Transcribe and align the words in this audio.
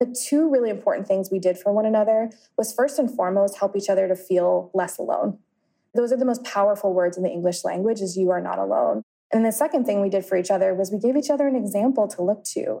The 0.00 0.14
two 0.28 0.50
really 0.50 0.70
important 0.70 1.06
things 1.06 1.30
we 1.30 1.38
did 1.38 1.58
for 1.58 1.72
one 1.72 1.86
another 1.86 2.30
was 2.58 2.74
first 2.74 2.98
and 2.98 3.10
foremost 3.10 3.58
help 3.58 3.76
each 3.76 3.88
other 3.88 4.08
to 4.08 4.16
feel 4.16 4.70
less 4.74 4.98
alone. 4.98 5.38
Those 5.94 6.12
are 6.12 6.16
the 6.16 6.24
most 6.24 6.44
powerful 6.44 6.92
words 6.92 7.16
in 7.16 7.22
the 7.22 7.30
English 7.30 7.64
language 7.64 8.00
is 8.00 8.16
you 8.16 8.30
are 8.30 8.40
not 8.40 8.58
alone. 8.58 9.02
And 9.32 9.44
the 9.44 9.52
second 9.52 9.84
thing 9.84 10.00
we 10.00 10.08
did 10.08 10.24
for 10.24 10.36
each 10.36 10.50
other 10.50 10.74
was 10.74 10.90
we 10.90 10.98
gave 10.98 11.16
each 11.16 11.30
other 11.30 11.46
an 11.46 11.56
example 11.56 12.08
to 12.08 12.22
look 12.22 12.44
to. 12.54 12.80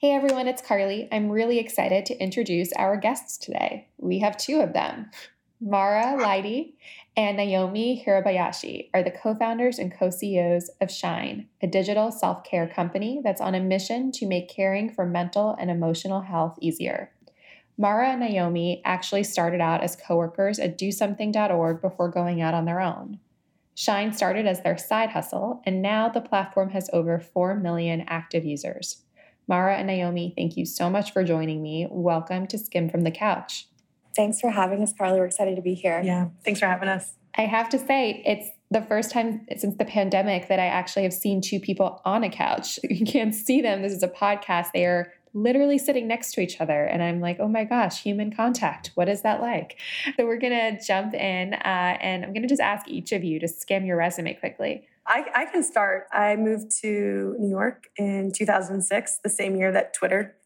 Hey 0.00 0.12
everyone, 0.12 0.46
it's 0.46 0.62
Carly. 0.62 1.08
I'm 1.10 1.28
really 1.28 1.58
excited 1.58 2.06
to 2.06 2.22
introduce 2.22 2.72
our 2.74 2.96
guests 2.96 3.36
today. 3.36 3.88
We 3.96 4.20
have 4.20 4.36
two 4.36 4.60
of 4.60 4.72
them. 4.72 5.10
Marah 5.60 6.16
Lidey 6.16 6.74
and 7.16 7.36
Naomi 7.36 8.04
Hirabayashi 8.06 8.90
are 8.94 9.02
the 9.02 9.10
co 9.10 9.34
founders 9.34 9.80
and 9.80 9.92
co 9.92 10.10
CEOs 10.10 10.70
of 10.80 10.92
Shine, 10.92 11.48
a 11.60 11.66
digital 11.66 12.12
self 12.12 12.44
care 12.44 12.68
company 12.68 13.20
that's 13.24 13.40
on 13.40 13.56
a 13.56 13.60
mission 13.60 14.12
to 14.12 14.26
make 14.28 14.48
caring 14.48 14.88
for 14.88 15.04
mental 15.04 15.56
and 15.58 15.68
emotional 15.68 16.20
health 16.20 16.56
easier. 16.60 17.10
Marah 17.76 18.10
and 18.10 18.20
Naomi 18.20 18.80
actually 18.84 19.24
started 19.24 19.60
out 19.60 19.82
as 19.82 19.96
coworkers 19.96 20.60
at 20.60 20.78
DoSomething.org 20.78 21.80
before 21.80 22.08
going 22.08 22.40
out 22.40 22.54
on 22.54 22.66
their 22.66 22.80
own. 22.80 23.18
Shine 23.74 24.12
started 24.12 24.46
as 24.46 24.62
their 24.62 24.78
side 24.78 25.10
hustle, 25.10 25.60
and 25.66 25.82
now 25.82 26.08
the 26.08 26.20
platform 26.20 26.70
has 26.70 26.88
over 26.92 27.18
4 27.18 27.56
million 27.56 28.04
active 28.06 28.44
users. 28.44 29.02
Marah 29.48 29.76
and 29.76 29.86
Naomi, 29.86 30.34
thank 30.36 30.58
you 30.58 30.66
so 30.66 30.90
much 30.90 31.14
for 31.14 31.24
joining 31.24 31.62
me. 31.62 31.88
Welcome 31.90 32.46
to 32.48 32.58
Skimm'd 32.58 32.92
from 32.92 33.00
the 33.00 33.10
Couch. 33.10 33.66
Thanks 34.14 34.40
for 34.40 34.50
having 34.50 34.82
us, 34.82 34.92
Carly. 34.92 35.18
We're 35.18 35.24
excited 35.24 35.56
to 35.56 35.62
be 35.62 35.72
here. 35.72 36.02
Yeah, 36.04 36.28
thanks 36.44 36.60
for 36.60 36.66
having 36.66 36.90
us. 36.90 37.14
I 37.34 37.42
have 37.42 37.70
to 37.70 37.78
say, 37.78 38.22
it's 38.26 38.50
the 38.70 38.82
first 38.82 39.10
time 39.10 39.46
since 39.56 39.76
the 39.76 39.86
pandemic 39.86 40.48
that 40.48 40.60
I 40.60 40.66
actually 40.66 41.04
have 41.04 41.14
seen 41.14 41.40
two 41.40 41.60
people 41.60 42.02
on 42.04 42.24
a 42.24 42.28
couch. 42.28 42.78
You 42.90 43.06
can't 43.06 43.34
see 43.34 43.62
them. 43.62 43.80
This 43.80 43.92
is 43.92 44.02
a 44.02 44.08
podcast. 44.08 44.72
They 44.74 44.84
are 44.84 45.12
literally 45.32 45.78
sitting 45.78 46.06
next 46.06 46.32
to 46.32 46.40
each 46.40 46.60
other. 46.60 46.84
And 46.84 47.02
I'm 47.02 47.20
like, 47.20 47.38
oh 47.40 47.48
my 47.48 47.64
gosh, 47.64 48.02
human 48.02 48.34
contact. 48.34 48.90
What 48.96 49.08
is 49.08 49.22
that 49.22 49.40
like? 49.40 49.78
So 50.16 50.26
we're 50.26 50.38
going 50.38 50.78
to 50.78 50.84
jump 50.84 51.14
in 51.14 51.54
uh, 51.54 51.96
and 52.00 52.24
I'm 52.24 52.32
going 52.32 52.42
to 52.42 52.48
just 52.48 52.60
ask 52.60 52.88
each 52.88 53.12
of 53.12 53.24
you 53.24 53.38
to 53.40 53.48
skim 53.48 53.84
your 53.84 53.96
resume 53.96 54.34
quickly. 54.34 54.86
I, 55.08 55.24
I, 55.34 55.44
can 55.46 55.62
start. 55.62 56.06
I 56.12 56.36
moved 56.36 56.70
to 56.82 57.34
New 57.38 57.48
York 57.48 57.88
in 57.96 58.30
2006, 58.30 59.20
the 59.24 59.30
same 59.30 59.56
year 59.56 59.72
that 59.72 59.94
Twitter 59.94 60.36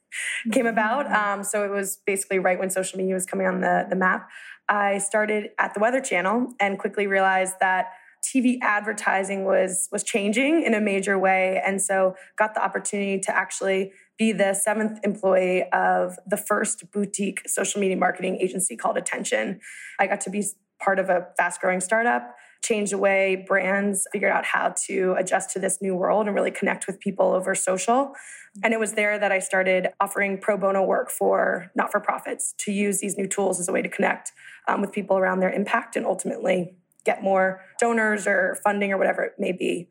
came 0.52 0.66
about. 0.66 1.06
Mm-hmm. 1.06 1.41
Um, 1.41 1.44
so 1.44 1.64
it 1.64 1.70
was 1.70 1.98
basically 2.06 2.38
right 2.38 2.58
when 2.58 2.70
social 2.70 2.96
media 2.98 3.14
was 3.14 3.27
coming 3.27 3.46
on 3.46 3.60
the, 3.60 3.86
the 3.90 3.96
map. 3.96 4.28
I 4.68 4.98
started 4.98 5.50
at 5.58 5.74
the 5.74 5.80
Weather 5.80 6.00
Channel 6.00 6.55
and 6.60 6.78
quickly 6.78 7.06
realized 7.06 7.55
that 7.60 7.86
TV 8.24 8.58
advertising 8.62 9.44
was 9.44 9.88
was 9.90 10.05
changing 10.05 10.62
in 10.62 10.74
a 10.74 10.80
major 10.80 11.18
way, 11.18 11.60
and 11.66 11.83
so 11.83 12.14
got 12.38 12.55
the 12.55 12.62
opportunity 12.62 13.18
to 13.18 13.36
actually 13.36 13.90
be 14.16 14.30
the 14.30 14.55
seventh 14.55 15.00
employee 15.02 15.64
of 15.72 16.16
the 16.24 16.36
first 16.36 16.92
boutique 16.92 17.42
social 17.48 17.80
media 17.80 17.96
marketing 17.96 18.39
agency 18.40 18.77
called 18.77 18.96
Attention. 18.96 19.58
I 19.98 20.06
got 20.06 20.20
to 20.20 20.30
be 20.30 20.44
part 20.80 21.00
of 21.00 21.11
a 21.11 21.27
fast 21.36 21.61
growing 21.61 21.80
startup 21.80 22.36
change 22.62 22.90
the 22.90 22.98
way 22.98 23.45
brands 23.46 24.06
figured 24.12 24.30
out 24.30 24.45
how 24.45 24.74
to 24.86 25.14
adjust 25.18 25.50
to 25.50 25.58
this 25.58 25.83
new 25.83 25.95
world 25.95 26.27
and 26.27 26.34
really 26.34 26.50
connect 26.50 26.86
with 26.86 27.00
people 27.00 27.33
over 27.33 27.55
social. 27.55 28.14
And 28.62 28.73
it 28.73 28.80
was 28.80 28.92
there 28.92 29.18
that 29.18 29.33
I 29.33 29.39
started 29.39 29.89
offering 30.00 30.39
pro 30.39 30.56
bono 30.56 30.84
work 30.84 31.11
for 31.11 31.70
not 31.74 31.90
for 31.90 32.00
profits 32.00 32.55
to 32.58 32.73
use 32.73 33.00
these 33.00 33.17
new 33.17 33.27
tools 33.27 33.58
as 33.58 33.68
a 33.68 33.73
way 33.73 33.83
to 33.83 33.89
connect 33.89 34.33
um, 34.68 34.80
with 34.80 34.92
people 34.92 35.18
around 35.18 35.40
their 35.40 35.50
impact 35.50 35.96
and 35.96 36.06
ultimately 36.06 36.74
get 37.05 37.23
more 37.23 37.62
donors 37.80 38.27
or 38.27 38.58
funding 38.62 38.92
or 38.92 38.98
whatever 38.98 39.23
it 39.24 39.33
may 39.39 39.52
be. 39.52 39.89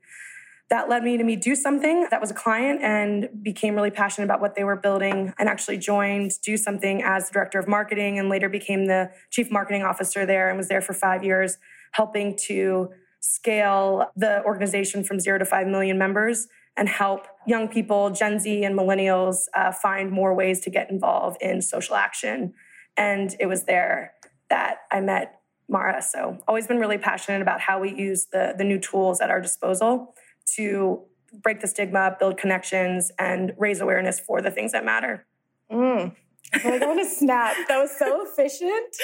That 0.70 0.88
led 0.88 1.03
me 1.03 1.18
to 1.18 1.24
me 1.26 1.36
Do 1.36 1.53
Something 1.53 2.08
That 2.12 2.22
was 2.22 2.32
a 2.32 2.34
client 2.34 2.82
and 2.82 3.44
became 3.44 3.76
really 3.76 3.92
passionate 3.92 4.24
about 4.24 4.40
what 4.40 4.56
they 4.56 4.64
were 4.64 4.78
building 4.78 5.34
and 5.38 5.50
actually 5.50 5.78
joined 5.78 6.32
Do 6.42 6.56
Something 6.56 7.03
as 7.03 7.28
the 7.28 7.34
director 7.34 7.59
of 7.59 7.68
marketing 7.68 8.18
and 8.18 8.30
later 8.30 8.48
became 8.48 8.86
the 8.86 9.12
chief 9.32 9.52
marketing 9.52 9.84
officer 9.84 10.26
there 10.26 10.48
and 10.48 10.58
was 10.58 10.70
there 10.70 10.80
for 10.80 10.94
five 10.94 11.26
years 11.26 11.58
helping 11.91 12.38
to 12.47 12.90
scale 13.19 14.12
the 14.16 14.44
organization 14.44 15.03
from 15.03 15.19
zero 15.19 15.38
to 15.38 15.46
5 15.46 15.68
million 15.68 15.97
members 15.97 16.47
and 16.78 16.90
help 16.90 17.28
young 17.46 17.68
people, 17.68 18.09
Gen 18.09 18.40
Z 18.40 18.63
and 18.63 18.78
millennials, 18.78 19.46
uh, 19.56 19.72
find 19.72 20.12
more 20.12 20.34
ways 20.34 20.62
to 20.62 20.69
get 20.69 20.90
involved 20.90 21.41
in 21.41 21.62
social 21.62 21.96
action. 21.96 22.53
And 22.97 23.35
it 23.40 23.46
was 23.46 23.66
there 23.66 24.13
that 24.50 24.78
I 24.91 25.02
met 25.02 25.41
Marah. 25.69 26.02
So, 26.02 26.38
always 26.47 26.68
been 26.68 26.79
really 26.79 26.97
passionate 26.97 27.41
about 27.41 27.62
how 27.62 27.79
we 27.79 27.94
use 27.94 28.28
the, 28.31 28.53
the 28.58 28.63
new 28.63 28.79
tools 28.79 29.22
at 29.22 29.29
our 29.29 29.41
disposal 29.41 30.16
to 30.56 31.02
break 31.41 31.62
the 31.62 31.68
stigma, 31.68 32.16
build 32.19 32.38
connections, 32.38 33.12
and 33.18 33.53
raise 33.58 33.79
awareness 33.79 34.19
for 34.19 34.41
the 34.41 34.52
things 34.52 34.73
that 34.73 34.84
matter. 34.84 35.25
Mm. 35.72 36.16
I 36.53 36.78
want 36.79 37.00
to 37.00 37.06
snap. 37.06 37.56
That 37.68 37.78
was 37.78 37.91
so 37.97 38.25
efficient. 38.25 38.96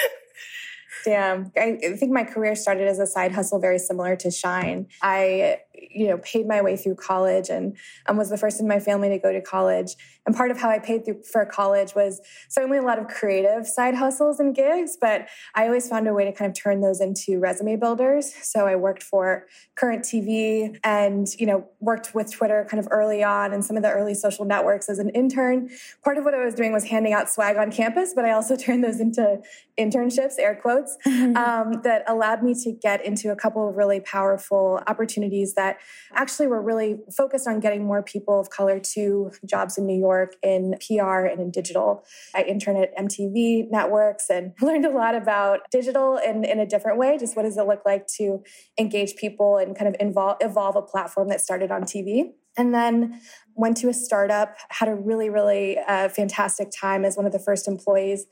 Damn. 1.04 1.52
I 1.56 1.76
think 1.96 2.12
my 2.12 2.24
career 2.24 2.54
started 2.54 2.88
as 2.88 2.98
a 2.98 3.06
side 3.06 3.32
hustle 3.32 3.58
very 3.58 3.78
similar 3.78 4.16
to 4.16 4.30
Shine. 4.30 4.88
I, 5.02 5.60
you 5.90 6.08
know, 6.08 6.18
paid 6.18 6.46
my 6.46 6.60
way 6.60 6.76
through 6.76 6.94
college 6.94 7.48
and 7.48 7.76
um, 8.06 8.16
was 8.16 8.30
the 8.30 8.36
first 8.36 8.60
in 8.60 8.68
my 8.68 8.80
family 8.80 9.08
to 9.08 9.18
go 9.18 9.32
to 9.32 9.40
college. 9.40 9.94
And 10.26 10.36
part 10.36 10.50
of 10.50 10.58
how 10.58 10.68
I 10.68 10.78
paid 10.78 11.04
through 11.04 11.22
for 11.22 11.44
college 11.46 11.94
was 11.94 12.20
certainly 12.48 12.78
a 12.78 12.82
lot 12.82 12.98
of 12.98 13.08
creative 13.08 13.66
side 13.66 13.94
hustles 13.94 14.40
and 14.40 14.54
gigs, 14.54 14.96
but 15.00 15.26
I 15.54 15.66
always 15.66 15.88
found 15.88 16.06
a 16.06 16.12
way 16.12 16.24
to 16.24 16.32
kind 16.32 16.50
of 16.50 16.56
turn 16.56 16.80
those 16.80 17.00
into 17.00 17.38
resume 17.38 17.76
builders. 17.76 18.34
So 18.42 18.66
I 18.66 18.76
worked 18.76 19.02
for 19.02 19.46
Current 19.76 20.04
TV 20.04 20.78
and, 20.84 21.26
you 21.38 21.46
know, 21.46 21.66
worked 21.80 22.14
with 22.14 22.32
Twitter 22.32 22.66
kind 22.70 22.78
of 22.78 22.88
early 22.90 23.22
on 23.22 23.52
and 23.52 23.64
some 23.64 23.76
of 23.76 23.82
the 23.82 23.90
early 23.90 24.14
social 24.14 24.44
networks 24.44 24.88
as 24.88 24.98
an 24.98 25.10
intern. 25.10 25.70
Part 26.04 26.18
of 26.18 26.24
what 26.24 26.34
I 26.34 26.44
was 26.44 26.54
doing 26.54 26.72
was 26.72 26.84
handing 26.84 27.12
out 27.12 27.30
swag 27.30 27.56
on 27.56 27.70
campus, 27.70 28.12
but 28.14 28.24
I 28.24 28.32
also 28.32 28.56
turned 28.56 28.84
those 28.84 29.00
into 29.00 29.40
internships, 29.78 30.34
air 30.38 30.54
quotes, 30.60 30.96
mm-hmm. 31.06 31.36
um, 31.36 31.80
that 31.82 32.02
allowed 32.06 32.42
me 32.42 32.54
to 32.64 32.72
get 32.72 33.04
into 33.04 33.30
a 33.30 33.36
couple 33.36 33.68
of 33.68 33.76
really 33.76 34.00
powerful 34.00 34.82
opportunities 34.86 35.54
that 35.54 35.67
actually 36.14 36.46
were 36.46 36.62
really 36.62 36.98
focused 37.16 37.46
on 37.46 37.60
getting 37.60 37.84
more 37.84 38.02
people 38.02 38.40
of 38.40 38.50
color 38.50 38.80
to 38.94 39.30
jobs 39.44 39.78
in 39.78 39.86
New 39.86 39.98
York 39.98 40.36
in 40.42 40.74
PR 40.86 41.26
and 41.26 41.40
in 41.40 41.50
digital. 41.50 42.04
I 42.34 42.42
interned 42.42 42.78
at 42.78 42.96
MTV 42.96 43.70
networks 43.70 44.30
and 44.30 44.52
learned 44.62 44.84
a 44.84 44.90
lot 44.90 45.14
about 45.14 45.60
digital 45.70 46.16
in, 46.16 46.44
in 46.44 46.60
a 46.60 46.66
different 46.66 46.98
way. 46.98 47.18
Just 47.18 47.36
what 47.36 47.42
does 47.42 47.56
it 47.56 47.66
look 47.66 47.82
like 47.84 48.06
to 48.18 48.42
engage 48.78 49.16
people 49.16 49.56
and 49.56 49.76
kind 49.76 49.88
of 49.88 49.96
involve, 50.00 50.36
evolve 50.40 50.76
a 50.76 50.82
platform 50.82 51.28
that 51.28 51.40
started 51.40 51.70
on 51.70 51.82
TV. 51.82 52.32
And 52.58 52.74
then 52.74 53.20
went 53.54 53.76
to 53.78 53.88
a 53.88 53.94
startup, 53.94 54.56
had 54.68 54.88
a 54.88 54.94
really, 54.94 55.30
really 55.30 55.78
uh, 55.78 56.08
fantastic 56.08 56.70
time 56.70 57.04
as 57.04 57.16
one 57.16 57.26
of 57.26 57.32
the 57.32 57.38
first 57.38 57.66
employees 57.66 58.26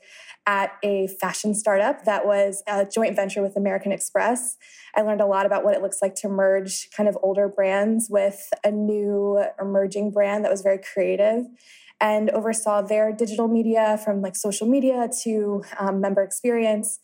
at 0.45 0.71
a 0.83 1.07
fashion 1.07 1.53
startup 1.53 2.05
that 2.05 2.25
was 2.25 2.63
a 2.67 2.85
joint 2.85 3.15
venture 3.15 3.41
with 3.41 3.57
American 3.57 3.91
Express. 3.91 4.55
I 4.95 5.01
learned 5.01 5.19
a 5.19 5.25
lot 5.25 5.45
about 5.45 5.65
what 5.65 5.75
it 5.75 5.81
looks 5.81 5.97
like 6.01 6.15
to 6.15 6.29
merge 6.29 6.89
kind 6.95 7.09
of 7.09 7.17
older 7.21 7.49
brands 7.49 8.07
with 8.09 8.49
a 8.63 8.71
new 8.71 9.43
emerging 9.59 10.11
brand 10.11 10.45
that 10.45 10.51
was 10.51 10.61
very 10.61 10.79
creative 10.79 11.45
and 11.99 12.29
oversaw 12.29 12.81
their 12.81 13.11
digital 13.11 13.47
media 13.47 13.99
from 14.03 14.21
like 14.21 14.35
social 14.35 14.67
media 14.67 15.09
to 15.23 15.63
um, 15.79 15.99
member 15.99 16.23
experience 16.23 16.99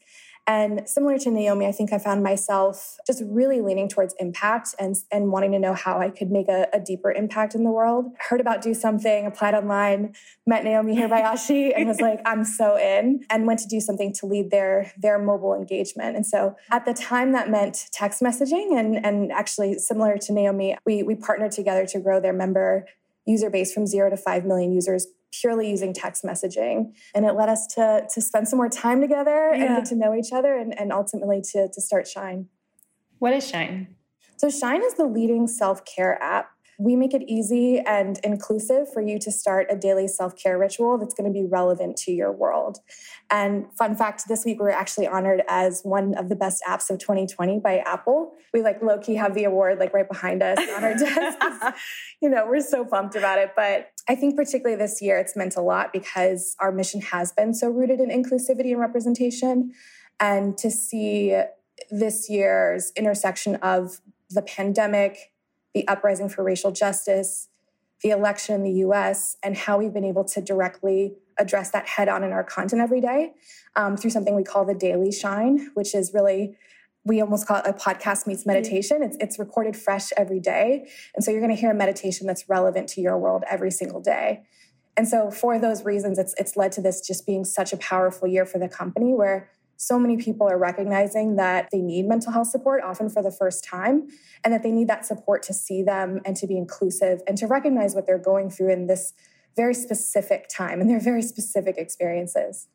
and 0.46 0.82
similar 0.90 1.18
to 1.20 1.32
Naomi, 1.32 1.66
I 1.66 1.72
think 1.72 1.94
I 1.94 1.98
found 1.98 2.22
myself 2.22 2.98
just 3.08 3.24
really 3.26 3.62
leaning 3.62 3.88
towards 3.88 4.14
impact 4.20 4.76
and, 4.78 4.96
and 5.10 5.32
wanting 5.32 5.54
to 5.54 5.60
know 5.60 5.74
how 5.74 6.00
I 6.00 6.10
could 6.10 6.32
make 6.32 6.50
a, 6.50 6.68
a 6.74 6.82
deeper 6.82 7.12
impact 7.12 7.56
in 7.56 7.64
the 7.64 7.72
world. 7.72 8.08
Heard 8.30 8.42
about 8.42 8.62
Do 8.62 8.74
Something, 8.74 9.26
applied 9.26 9.54
online, 9.54 10.14
met 10.46 10.66
Naomi 10.66 10.98
Hirabayashi, 10.98 11.72
and 11.78 11.88
was 11.88 12.02
like, 12.02 12.20
I'm 12.26 12.44
so 12.44 12.78
in, 12.78 13.26
and 13.30 13.48
went 13.48 13.62
to 13.62 13.68
Do 13.68 13.80
Something 13.80 14.12
to 14.16 14.26
lead 14.26 14.52
their, 14.52 14.92
their 14.98 15.18
mobile 15.18 15.54
engagement. 15.54 16.18
And 16.18 16.26
so 16.26 16.58
at 16.72 16.84
the 16.84 16.94
time, 16.94 17.32
that 17.32 17.50
meant 17.50 17.88
text 17.94 18.22
messaging. 18.22 18.78
And, 18.78 19.06
and 19.06 19.32
actually, 19.32 19.80
similar 19.80 20.18
to 20.18 20.34
Naomi, 20.34 20.78
we, 20.86 21.04
we 21.04 21.16
partnered 21.16 21.54
together 21.54 21.86
to 21.86 22.00
grow 22.02 22.20
their 22.20 22.34
member 22.34 22.86
user 23.26 23.50
base 23.50 23.74
from 23.74 23.88
zero 23.88 24.10
to 24.10 24.18
5 24.18 24.44
million 24.44 24.74
users 24.74 25.08
purely 25.40 25.70
using 25.70 25.94
text 25.94 26.24
messaging. 26.24 26.94
And 27.14 27.26
it 27.26 27.34
led 27.34 27.50
us 27.50 27.68
to, 27.76 28.08
to 28.14 28.22
spend 28.22 28.48
some 28.48 28.58
more 28.58 28.70
time 28.70 29.02
together 29.02 29.52
yeah. 29.54 29.64
and 29.64 29.78
get 29.78 29.86
to 29.86 29.96
know 29.96 30.14
each 30.16 30.32
other 30.32 30.56
and, 30.56 30.78
and 30.80 30.92
ultimately 30.92 31.42
to, 31.52 31.70
to 31.70 31.82
start 31.82 32.08
Shine. 32.08 32.48
What 33.20 33.34
is 33.34 33.48
Shine? 33.48 33.96
So, 34.38 34.50
Shine 34.50 34.84
is 34.84 34.96
the 34.96 35.06
leading 35.06 35.48
self 35.48 35.86
care 35.86 36.22
app 36.22 36.54
we 36.80 36.96
make 36.96 37.14
it 37.14 37.24
easy 37.28 37.80
and 37.80 38.20
inclusive 38.24 38.92
for 38.92 39.02
you 39.02 39.20
to 39.20 39.32
start 39.32 39.68
a 39.70 39.76
daily 39.76 40.08
self 40.08 40.36
care 40.36 40.58
ritual 40.58 40.98
that's 40.98 41.14
going 41.14 41.32
to 41.32 41.34
be 41.34 41.46
relevant 41.46 41.98
to 41.98 42.12
your 42.12 42.32
world. 42.32 42.80
And 43.30 43.66
fun 43.78 43.96
fact 43.96 44.24
this 44.28 44.44
week, 44.44 44.60
we 44.60 44.66
were 44.66 44.72
actually 44.72 45.08
honored 45.08 45.44
as 45.48 45.82
one 45.84 46.16
of 46.16 46.30
the 46.30 46.36
best 46.36 46.64
apps 46.68 46.90
of 46.90 47.00
2020 47.00 47.60
by 47.60 47.78
Apple. 47.80 48.34
We 48.54 48.62
like 48.62 48.82
low 48.82 48.98
key 48.98 49.16
have 49.16 49.34
the 49.34 49.44
award 49.44 49.80
like 49.80 49.94
right 49.94 50.08
behind 50.08 50.42
us 50.42 50.58
on 50.60 50.84
our 50.84 50.94
desk. 50.98 51.78
you 52.22 52.30
know, 52.30 52.46
we're 52.48 52.62
so 52.62 52.86
pumped 52.86 53.16
about 53.16 53.40
it. 53.40 53.52
But 53.56 53.92
I 54.08 54.16
think, 54.16 54.36
particularly 54.36 54.78
this 54.78 55.02
year, 55.02 55.18
it's 55.18 55.36
meant 55.36 55.56
a 55.56 55.62
lot 55.62 55.94
because 55.94 56.56
our 56.60 56.72
mission 56.72 57.02
has 57.02 57.32
been 57.32 57.54
so 57.54 57.70
rooted 57.70 58.00
in 58.00 58.10
inclusivity 58.10 58.72
and 58.72 58.80
representation. 58.80 59.72
And 60.20 60.58
to 60.58 60.70
see 60.70 61.40
this 61.90 62.30
year's 62.30 62.92
intersection 62.96 63.56
of 63.58 64.02
the 64.30 64.42
pandemic, 64.42 65.32
the 65.74 65.88
uprising 65.88 66.30
for 66.30 66.44
racial 66.44 66.72
justice, 66.72 67.50
the 68.02 68.10
election 68.10 68.56
in 68.56 68.64
the 68.64 68.86
US, 68.88 69.38
and 69.42 69.56
how 69.56 69.78
we've 69.78 69.94
been 69.94 70.04
able 70.04 70.26
to 70.26 70.42
directly 70.42 71.16
address 71.38 71.72
that 71.72 71.88
head 71.88 72.10
on 72.10 72.24
in 72.24 72.32
our 72.32 72.44
content 72.44 72.82
every 72.82 73.02
day 73.02 73.34
um, 73.76 73.98
through 73.98 74.12
something 74.12 74.36
we 74.36 74.44
call 74.44 74.66
the 74.66 74.76
Daily 74.76 75.12
Shine, 75.12 75.72
which 75.74 75.96
is 75.96 76.14
really 76.14 76.58
we 77.06 77.22
almost 77.22 77.48
call 77.48 77.58
it 77.58 77.66
a 77.66 77.74
podcast 77.74 78.28
meets 78.28 78.42
mm-hmm. 78.42 78.52
meditation. 78.52 79.04
It's, 79.04 79.18
it's 79.20 79.40
recorded 79.40 79.76
fresh 79.76 80.12
every 80.18 80.40
day. 80.40 80.90
And 81.16 81.24
so 81.24 81.32
you're 81.32 81.42
going 81.42 81.56
to 81.56 81.60
hear 81.60 81.72
a 81.72 81.76
meditation 81.76 82.28
that's 82.28 82.48
relevant 82.50 82.90
to 82.90 83.02
your 83.02 83.18
world 83.18 83.44
every 83.50 83.72
single 83.72 84.02
day. 84.02 84.44
And 84.96 85.08
so 85.08 85.32
for 85.32 85.60
those 85.60 85.84
reasons, 85.84 86.20
it's, 86.20 86.36
it's 86.38 86.56
led 86.56 86.72
to 86.74 86.82
this 86.82 87.06
just 87.06 87.26
being 87.26 87.46
such 87.46 87.74
a 87.74 87.78
powerful 87.78 88.28
year 88.28 88.46
for 88.46 88.60
the 88.60 88.70
company 88.70 89.14
where 89.14 89.50
so 89.76 90.00
many 90.00 90.18
people 90.18 90.48
are 90.48 90.58
recognizing 90.58 91.36
that 91.36 91.70
they 91.72 91.82
need 91.82 92.06
mental 92.06 92.32
health 92.32 92.48
support, 92.48 92.84
often 92.84 93.10
for 93.10 93.24
the 93.24 93.32
first 93.32 93.66
time, 93.66 94.08
and 94.44 94.54
that 94.54 94.64
they 94.64 94.72
need 94.72 94.88
that 94.88 95.06
support 95.06 95.44
to 95.44 95.54
see 95.54 95.82
them 95.84 96.22
and 96.26 96.38
to 96.38 96.48
be 96.48 96.58
inclusive 96.58 97.22
and 97.28 97.38
to 97.40 97.48
recognize 97.48 97.96
what 97.96 98.06
they're 98.06 98.20
going 98.20 98.50
through 98.50 98.72
in 98.72 98.88
this 98.88 99.14
very 99.56 99.74
specific 99.74 100.48
time 100.48 100.80
and 100.80 100.90
their 100.90 101.00
very 101.00 101.22
specific 101.22 101.78
experiences. 101.78 102.68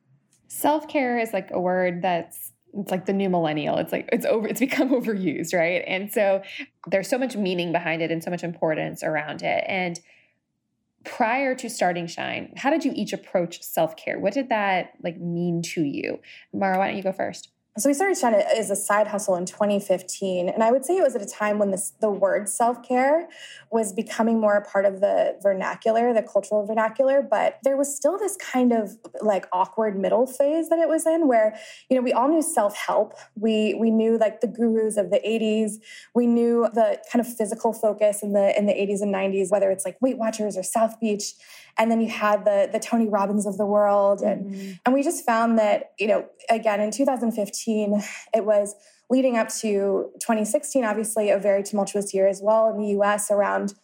Self 0.49 0.89
care 0.89 1.19
is 1.19 1.33
like 1.33 1.51
a 1.51 1.61
word 1.61 2.03
that's 2.03 2.53
it's 2.75 2.91
like 2.91 3.07
the 3.07 3.13
new 3.13 3.29
millennial. 3.29 3.79
It's 3.79 3.93
like 3.93 4.09
it's 4.13 4.27
over 4.27 4.47
it's 4.47 4.61
become 4.69 4.91
overused 4.91 5.55
right? 5.55 5.83
And 5.87 6.13
so 6.13 6.43
there's 6.87 7.09
so 7.09 7.19
much 7.19 7.37
meaning 7.37 7.73
behind 7.73 8.03
it 8.03 8.11
and 8.11 8.23
so 8.23 8.31
much 8.31 8.45
importance 8.45 9.03
around 9.03 9.43
it. 9.43 9.65
And 9.67 9.99
prior 11.05 11.55
to 11.55 11.71
starting 11.71 12.07
shine 12.07 12.53
how 12.57 12.71
did 12.71 12.85
you 12.85 12.93
each 12.95 13.13
approach 13.13 13.63
self-care? 13.63 14.19
What 14.19 14.35
did 14.35 14.49
that 14.51 14.93
like 15.03 15.19
mean 15.19 15.63
to 15.75 15.83
you? 15.83 16.21
Marah 16.53 16.79
why 16.79 16.89
don't 16.89 16.97
you 16.97 17.03
go 17.03 17.13
first 17.13 17.51
so 17.79 17.89
we 17.89 17.95
started 17.95 18.17
Shine 18.17 18.35
as 18.35 18.71
a 18.71 18.77
side 18.77 19.07
hustle 19.07 19.37
in 19.37 19.47
2015, 19.47 20.49
and 20.49 20.63
I 20.63 20.71
would 20.71 20.85
say 20.85 20.97
it 20.97 21.03
was 21.03 21.15
at 21.15 21.23
a 21.23 21.27
time 21.27 21.59
when 21.59 21.71
this, 21.71 21.93
the 22.01 22.11
word 22.11 22.49
self 22.49 22.83
care 22.83 23.29
was 23.71 23.93
becoming 23.93 24.41
more 24.41 24.57
a 24.57 24.65
part 24.65 24.85
of 24.85 25.01
the 25.01 25.37
vernacular, 25.43 26.13
the 26.13 26.23
cultural 26.23 26.67
vernacular. 26.67 27.23
But 27.23 27.59
there 27.63 27.77
was 27.77 27.95
still 27.95 28.19
this 28.19 28.37
kind 28.37 28.73
of 28.73 28.97
like 29.21 29.47
awkward 29.53 29.99
middle 29.99 30.27
phase 30.27 30.69
that 30.71 30.79
it 30.79 30.89
was 30.89 31.07
in, 31.07 31.29
where 31.29 31.57
you 31.89 31.97
know 31.97 32.03
we 32.03 32.13
all 32.13 32.29
knew 32.29 32.43
self 32.43 32.77
help. 32.77 33.15
We 33.37 33.75
we 33.75 33.91
knew 33.91 34.19
like 34.19 34.41
the 34.41 34.49
gurus 34.49 34.97
of 34.97 35.11
the 35.11 35.21
80s. 35.21 35.75
We 36.15 36.27
knew 36.27 36.69
the 36.73 37.01
kind 37.13 37.25
of 37.25 37.33
physical 37.33 37.73
focus 37.73 38.23
in 38.23 38.33
the 38.33 38.57
in 38.59 38.67
the 38.67 38.73
80s 38.73 39.03
and 39.03 39.15
90s, 39.15 39.51
whether 39.51 39.71
it's 39.71 39.85
like 39.85 39.97
Weight 40.01 40.19
Watchers 40.19 40.57
or 40.57 40.63
South 40.63 40.99
Beach 40.99 41.35
and 41.79 41.91
then 41.91 42.01
you 42.01 42.09
had 42.09 42.45
the 42.45 42.69
the 42.71 42.81
Tony 42.81 43.09
Robbins 43.09 43.47
of 43.47 43.57
the 43.57 43.65
world. 43.65 44.21
And 44.21 44.47
mm-hmm. 44.47 44.73
and 44.85 44.95
we 44.95 45.03
just 45.03 45.25
found 45.25 45.59
that 45.59 45.93
you 45.99 46.09
know 46.09 46.27
again 46.51 46.81
in 46.81 46.91
2015 46.91 48.03
it 48.35 48.45
was 48.45 48.75
leading 49.11 49.39
up 49.39 49.49
to 49.49 50.11
2016 50.21 50.85
obviously 50.85 51.31
a 51.31 51.39
very 51.39 51.63
tumultuous 51.63 52.13
year 52.13 52.29
as 52.29 52.43
well 52.43 52.69
in 52.69 52.81
the 52.81 52.89
US 53.01 53.31
around 53.31 53.75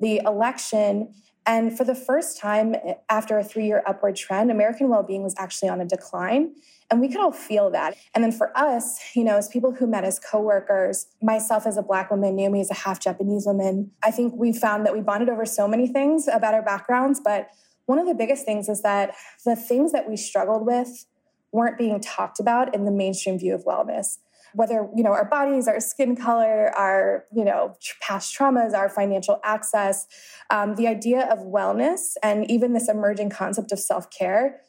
the 0.00 0.20
election. 0.26 1.14
And 1.46 1.76
for 1.76 1.84
the 1.84 1.94
first 1.94 2.38
time 2.38 2.74
after 3.10 3.38
a 3.38 3.44
3-year 3.44 3.82
upward 3.86 4.16
trend 4.16 4.50
American 4.50 4.88
well-being 4.88 5.22
was 5.22 5.34
actually 5.38 5.68
on 5.68 5.80
a 5.80 5.84
decline 5.84 6.54
and 6.90 7.00
we 7.00 7.08
could 7.08 7.20
all 7.20 7.32
feel 7.32 7.70
that. 7.70 7.96
And 8.14 8.22
then 8.22 8.32
for 8.32 8.56
us, 8.56 8.98
you 9.14 9.24
know, 9.24 9.36
as 9.36 9.48
people 9.48 9.72
who 9.72 9.86
met 9.86 10.04
as 10.04 10.18
coworkers, 10.18 11.06
myself 11.22 11.66
as 11.66 11.76
a 11.76 11.82
Black 11.82 12.10
woman, 12.10 12.36
Naomi 12.36 12.60
as 12.60 12.70
a 12.70 12.74
half 12.74 13.00
Japanese 13.00 13.46
woman, 13.46 13.90
I 14.02 14.10
think 14.10 14.34
we 14.36 14.52
found 14.52 14.86
that 14.86 14.94
we 14.94 15.00
bonded 15.00 15.28
over 15.28 15.44
so 15.44 15.66
many 15.66 15.86
things 15.88 16.28
about 16.28 16.54
our 16.54 16.62
backgrounds. 16.62 17.20
But 17.24 17.48
one 17.86 17.98
of 17.98 18.06
the 18.06 18.14
biggest 18.14 18.44
things 18.44 18.68
is 18.68 18.82
that 18.82 19.14
the 19.44 19.56
things 19.56 19.92
that 19.92 20.08
we 20.08 20.16
struggled 20.16 20.66
with 20.66 21.06
weren't 21.52 21.78
being 21.78 22.00
talked 22.00 22.40
about 22.40 22.74
in 22.74 22.84
the 22.84 22.90
mainstream 22.90 23.38
view 23.38 23.54
of 23.54 23.64
wellness 23.64 24.18
whether 24.54 24.88
you 24.96 25.02
know 25.02 25.10
our 25.10 25.24
bodies 25.24 25.68
our 25.68 25.80
skin 25.80 26.16
color 26.16 26.70
our 26.76 27.24
you 27.34 27.44
know 27.44 27.76
past 28.00 28.36
traumas 28.36 28.72
our 28.72 28.88
financial 28.88 29.40
access 29.44 30.06
um, 30.50 30.74
the 30.76 30.86
idea 30.86 31.26
of 31.30 31.40
wellness 31.40 32.14
and 32.22 32.48
even 32.50 32.72
this 32.72 32.88
emerging 32.88 33.30
concept 33.30 33.72
of 33.72 33.78
self-care 33.78 34.60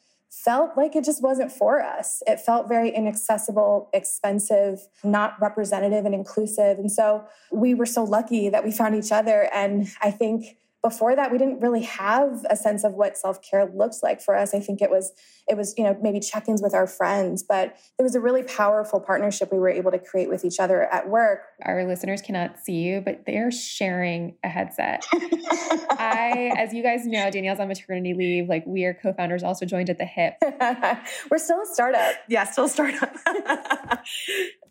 felt 0.43 0.75
like 0.75 0.95
it 0.95 1.05
just 1.05 1.23
wasn't 1.23 1.51
for 1.51 1.81
us. 1.81 2.21
It 2.27 2.39
felt 2.39 2.67
very 2.67 2.89
inaccessible, 2.89 3.89
expensive, 3.93 4.79
not 5.03 5.35
representative 5.39 6.05
and 6.05 6.13
inclusive. 6.13 6.77
And 6.77 6.91
so 6.91 7.25
we 7.51 7.73
were 7.73 7.85
so 7.85 8.03
lucky 8.03 8.49
that 8.49 8.63
we 8.63 8.71
found 8.71 8.95
each 8.95 9.11
other. 9.11 9.49
And 9.53 9.87
I 10.01 10.11
think 10.11 10.57
before 10.85 11.15
that 11.15 11.31
we 11.31 11.39
didn't 11.39 11.59
really 11.61 11.81
have 11.81 12.45
a 12.47 12.55
sense 12.55 12.83
of 12.83 12.93
what 12.93 13.17
self-care 13.17 13.71
looks 13.73 14.03
like 14.03 14.21
for 14.21 14.37
us. 14.37 14.53
I 14.53 14.59
think 14.59 14.83
it 14.83 14.91
was 14.91 15.13
it 15.49 15.57
was 15.57 15.73
you 15.79 15.83
know 15.83 15.97
maybe 15.99 16.19
check-ins 16.19 16.61
with 16.61 16.75
our 16.75 16.85
friends 16.85 17.41
but 17.41 17.75
there 17.97 18.03
was 18.03 18.13
a 18.13 18.19
really 18.19 18.43
powerful 18.43 18.99
partnership 18.99 19.51
we 19.51 19.57
were 19.57 19.69
able 19.69 19.89
to 19.89 19.97
create 19.97 20.29
with 20.29 20.45
each 20.45 20.59
other 20.59 20.83
at 20.83 21.09
work. 21.09 21.39
Our 21.63 21.87
listeners 21.87 22.21
cannot 22.21 22.59
see 22.59 22.73
you 22.73 23.01
but 23.01 23.23
they're 23.25 23.49
sharing 23.49 24.35
a 24.43 24.47
headset. 24.47 25.03
I 25.11 26.53
as 26.55 26.71
you 26.71 26.83
guys 26.83 27.07
know 27.07 27.31
danielle's 27.31 27.59
on 27.59 27.67
maternity 27.67 28.13
leave. 28.13 28.47
Like 28.47 28.63
we 28.67 28.85
are 28.85 28.93
co-founders 28.93 29.41
also 29.41 29.65
joined 29.65 29.89
at 29.89 29.97
the 29.97 30.05
hip. 30.05 30.35
We're 31.31 31.39
still 31.39 31.61
a 31.61 31.65
startup. 31.65 32.13
Yeah 32.29 32.43
still 32.43 32.65
a 32.65 32.69
startup. 32.69 33.11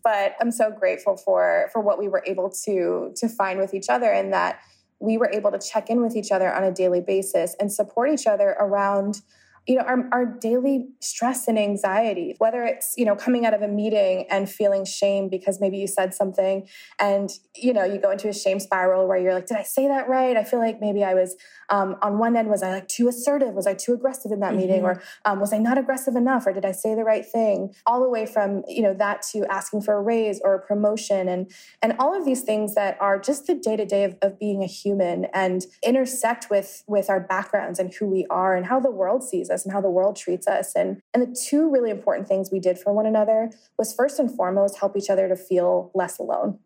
But 0.03 0.35
i'm 0.39 0.51
so 0.51 0.69
grateful 0.69 1.17
for 1.17 1.67
for 1.73 1.81
what 1.81 1.97
we 1.97 2.07
were 2.07 2.23
able 2.27 2.51
to 2.65 3.11
to 3.15 3.27
find 3.27 3.59
with 3.59 3.73
each 3.73 3.89
other 3.89 4.05
and 4.05 4.31
that 4.33 4.59
we 4.99 5.17
were 5.17 5.29
able 5.31 5.51
to 5.51 5.59
check 5.59 5.89
in 5.89 6.01
with 6.01 6.15
each 6.15 6.31
other 6.31 6.53
on 6.53 6.63
a 6.63 6.71
daily 6.71 7.01
basis 7.01 7.55
and 7.59 7.71
support 7.71 8.09
each 8.09 8.27
other 8.27 8.55
around 8.59 9.21
you 9.67 9.75
know 9.75 9.81
our, 9.83 10.07
our 10.11 10.25
daily 10.25 10.87
stress 10.99 11.47
and 11.47 11.57
anxiety 11.57 12.35
whether 12.37 12.63
it's 12.63 12.93
you 12.97 13.05
know 13.05 13.15
coming 13.15 13.45
out 13.45 13.53
of 13.53 13.61
a 13.61 13.67
meeting 13.67 14.25
and 14.29 14.49
feeling 14.49 14.85
shame 14.85 15.29
because 15.29 15.59
maybe 15.59 15.77
you 15.77 15.87
said 15.87 16.13
something 16.13 16.67
and 16.99 17.31
you 17.55 17.73
know 17.73 17.83
you 17.83 17.99
go 17.99 18.11
into 18.11 18.29
a 18.29 18.33
shame 18.33 18.59
spiral 18.59 19.07
where 19.07 19.17
you're 19.17 19.33
like 19.33 19.47
did 19.47 19.57
i 19.57 19.63
say 19.63 19.87
that 19.87 20.07
right? 20.07 20.37
I 20.37 20.43
feel 20.43 20.59
like 20.59 20.79
maybe 20.79 21.03
i 21.03 21.13
was 21.13 21.35
um, 21.69 21.95
on 22.01 22.19
one 22.19 22.37
end 22.37 22.49
was 22.49 22.61
i 22.61 22.71
like 22.71 22.87
too 22.87 23.07
assertive? 23.07 23.53
Was 23.53 23.67
i 23.67 23.73
too 23.73 23.93
aggressive 23.93 24.31
in 24.31 24.39
that 24.41 24.51
mm-hmm. 24.51 24.59
meeting 24.59 24.83
or 24.83 25.01
um, 25.25 25.39
was 25.39 25.53
i 25.53 25.57
not 25.57 25.77
aggressive 25.77 26.15
enough? 26.15 26.45
Or 26.45 26.53
did 26.53 26.65
i 26.65 26.71
say 26.71 26.95
the 26.95 27.03
right 27.03 27.25
thing? 27.25 27.73
All 27.85 28.01
the 28.01 28.09
way 28.09 28.25
from 28.25 28.63
you 28.67 28.81
know 28.81 28.93
that 28.93 29.23
to 29.33 29.45
asking 29.51 29.81
for 29.81 29.95
a 29.95 30.01
raise 30.01 30.39
or 30.43 30.55
a 30.55 30.59
promotion 30.59 31.27
and 31.27 31.51
and 31.81 31.95
all 31.99 32.17
of 32.17 32.25
these 32.25 32.41
things 32.41 32.75
that 32.75 32.97
are 32.99 33.19
just 33.19 33.47
the 33.47 33.55
day-to-day 33.55 34.03
of, 34.03 34.15
of 34.21 34.39
being 34.39 34.63
a 34.63 34.67
human 34.67 35.25
and 35.33 35.65
intersect 35.83 36.49
with 36.49 36.83
with 36.87 37.09
our 37.09 37.19
backgrounds 37.19 37.79
and 37.79 37.93
who 37.93 38.05
we 38.07 38.25
are 38.29 38.55
and 38.55 38.65
how 38.67 38.79
the 38.79 38.91
world 38.91 39.23
sees 39.23 39.49
us 39.49 39.54
us 39.55 39.65
and 39.65 39.73
how 39.73 39.81
the 39.81 39.89
world 39.89 40.15
treats 40.15 40.47
us. 40.47 40.75
And, 40.75 41.01
and 41.13 41.23
the 41.23 41.35
two 41.35 41.71
really 41.71 41.89
important 41.89 42.27
things 42.27 42.51
we 42.51 42.59
did 42.59 42.77
for 42.77 42.93
one 42.93 43.07
another 43.07 43.49
was 43.79 43.93
first 43.93 44.19
and 44.19 44.29
foremost 44.29 44.77
help 44.77 44.95
each 44.95 45.09
other 45.09 45.27
to 45.27 45.35
feel 45.35 45.89
less 45.95 46.19
alone. 46.19 46.59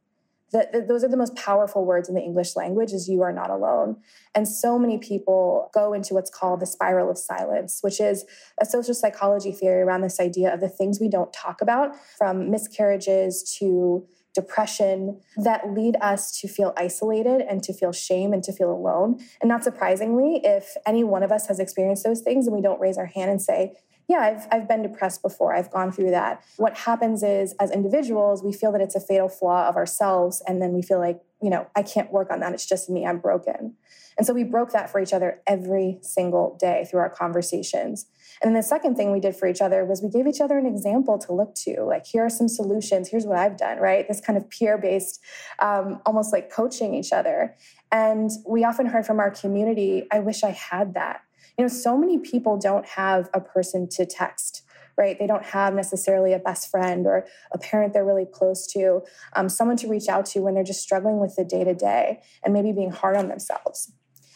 Those 0.51 1.03
are 1.03 1.07
the 1.07 1.15
most 1.15 1.35
powerful 1.35 1.85
words 1.85 2.09
in 2.09 2.15
the 2.15 2.21
English 2.21 2.55
language 2.55 2.91
is 2.91 3.07
you 3.07 3.21
are 3.21 3.31
not 3.31 3.51
alone. 3.51 3.97
And 4.33 4.47
so 4.47 4.79
many 4.79 4.97
people 4.97 5.69
go 5.75 5.93
into 5.93 6.15
what's 6.15 6.31
called 6.31 6.59
the 6.59 6.65
spiral 6.65 7.11
of 7.11 7.19
silence, 7.19 7.79
which 7.81 8.01
is 8.01 8.25
a 8.59 8.65
social 8.65 8.95
psychology 8.95 9.51
theory 9.51 9.81
around 9.81 10.01
this 10.01 10.19
idea 10.19 10.51
of 10.51 10.59
the 10.59 10.67
things 10.67 10.99
we 10.99 11.07
don't 11.07 11.31
talk 11.31 11.61
about 11.61 11.95
from 12.17 12.49
miscarriages 12.49 13.43
to 13.59 14.07
depression 14.35 15.19
that 15.37 15.73
lead 15.73 15.95
us 16.01 16.39
to 16.39 16.47
feel 16.47 16.73
isolated 16.77 17.41
and 17.41 17.63
to 17.63 17.73
feel 17.73 17.91
shame 17.91 18.33
and 18.33 18.43
to 18.43 18.53
feel 18.53 18.71
alone. 18.71 19.19
And 19.41 19.49
not 19.49 19.63
surprisingly, 19.63 20.41
if 20.43 20.75
any 20.85 21.03
one 21.03 21.23
of 21.23 21.31
us 21.31 21.47
has 21.47 21.59
experienced 21.59 22.03
those 22.03 22.21
things 22.21 22.47
and 22.47 22.55
we 22.55 22.61
don't 22.61 22.79
raise 22.79 22.97
our 22.97 23.07
hand 23.07 23.31
and 23.31 23.41
say, 23.41 23.73
yeah, 24.09 24.21
I've, 24.21 24.47
I've 24.51 24.67
been 24.67 24.81
depressed 24.81 25.21
before. 25.21 25.55
I've 25.55 25.69
gone 25.69 25.91
through 25.91 26.09
that. 26.09 26.43
What 26.57 26.75
happens 26.75 27.21
is, 27.21 27.53
as 27.59 27.69
individuals, 27.69 28.43
we 28.43 28.51
feel 28.51 28.71
that 28.71 28.81
it's 28.81 28.95
a 28.95 28.99
fatal 28.99 29.29
flaw 29.29 29.67
of 29.69 29.75
ourselves. 29.75 30.41
And 30.47 30.59
then 30.59 30.73
we 30.73 30.81
feel 30.81 30.97
like, 30.97 31.21
you 31.43 31.51
know, 31.51 31.67
I 31.75 31.83
can't 31.83 32.11
work 32.11 32.31
on 32.31 32.39
that. 32.39 32.51
It's 32.53 32.67
just 32.67 32.89
me. 32.89 33.05
I'm 33.05 33.19
broken. 33.19 33.75
And 34.17 34.25
so 34.25 34.33
we 34.33 34.43
broke 34.43 34.71
that 34.71 34.89
for 34.89 34.99
each 34.99 35.13
other 35.13 35.41
every 35.45 35.99
single 36.01 36.57
day 36.59 36.87
through 36.89 37.01
our 37.01 37.09
conversations. 37.09 38.07
And 38.41 38.49
then 38.49 38.55
the 38.55 38.67
second 38.67 38.95
thing 38.95 39.11
we 39.11 39.19
did 39.19 39.35
for 39.35 39.47
each 39.47 39.61
other 39.61 39.85
was 39.85 40.01
we 40.01 40.09
gave 40.09 40.25
each 40.25 40.41
other 40.41 40.57
an 40.57 40.65
example 40.65 41.19
to 41.19 41.31
look 41.31 41.53
to. 41.65 41.83
Like, 41.83 42.07
here 42.07 42.25
are 42.25 42.29
some 42.31 42.47
solutions. 42.47 43.09
Here's 43.09 43.25
what 43.25 43.37
I've 43.37 43.57
done, 43.57 43.77
right? 43.77 44.07
This 44.07 44.21
kind 44.21 44.37
of 44.37 44.49
peer 44.49 44.79
based, 44.79 45.21
um, 45.59 46.01
almost 46.05 46.33
like 46.33 46.51
coaching 46.51 46.95
each 46.95 47.13
other. 47.13 47.55
And 47.91 48.31
we 48.47 48.63
often 48.63 48.87
heard 48.87 49.05
from 49.05 49.19
our 49.19 49.29
community, 49.29 50.07
I 50.11 50.19
wish 50.19 50.43
I 50.43 50.49
had 50.49 50.95
that. 50.95 51.21
You 51.59 51.65
know, 51.65 51.67
so 51.69 51.97
many 51.97 52.17
people 52.17 52.57
don't 52.57 52.85
have 52.85 53.29
a 53.33 53.41
person 53.41 53.89
to 53.89 54.05
text 54.05 54.63
right? 54.97 55.17
They 55.17 55.27
don't 55.27 55.45
have 55.45 55.73
necessarily 55.73 56.33
a 56.33 56.39
best 56.39 56.69
friend 56.69 57.07
or 57.07 57.25
a 57.53 57.57
parent 57.57 57.93
they're 57.93 58.05
really 58.05 58.25
close 58.25 58.67
to, 58.73 59.01
um, 59.33 59.47
someone 59.47 59.77
to 59.77 59.87
reach 59.87 60.09
out 60.09 60.25
to 60.27 60.41
when 60.41 60.55
they're 60.55 60.63
just 60.63 60.81
struggling 60.81 61.19
with 61.19 61.37
the 61.37 61.45
day 61.45 61.63
to 61.63 61.73
day 61.73 62.21
and 62.43 62.53
maybe 62.53 62.73
being 62.73 62.91
hard 62.91 63.15
on 63.15 63.29
themselves. 63.29 63.93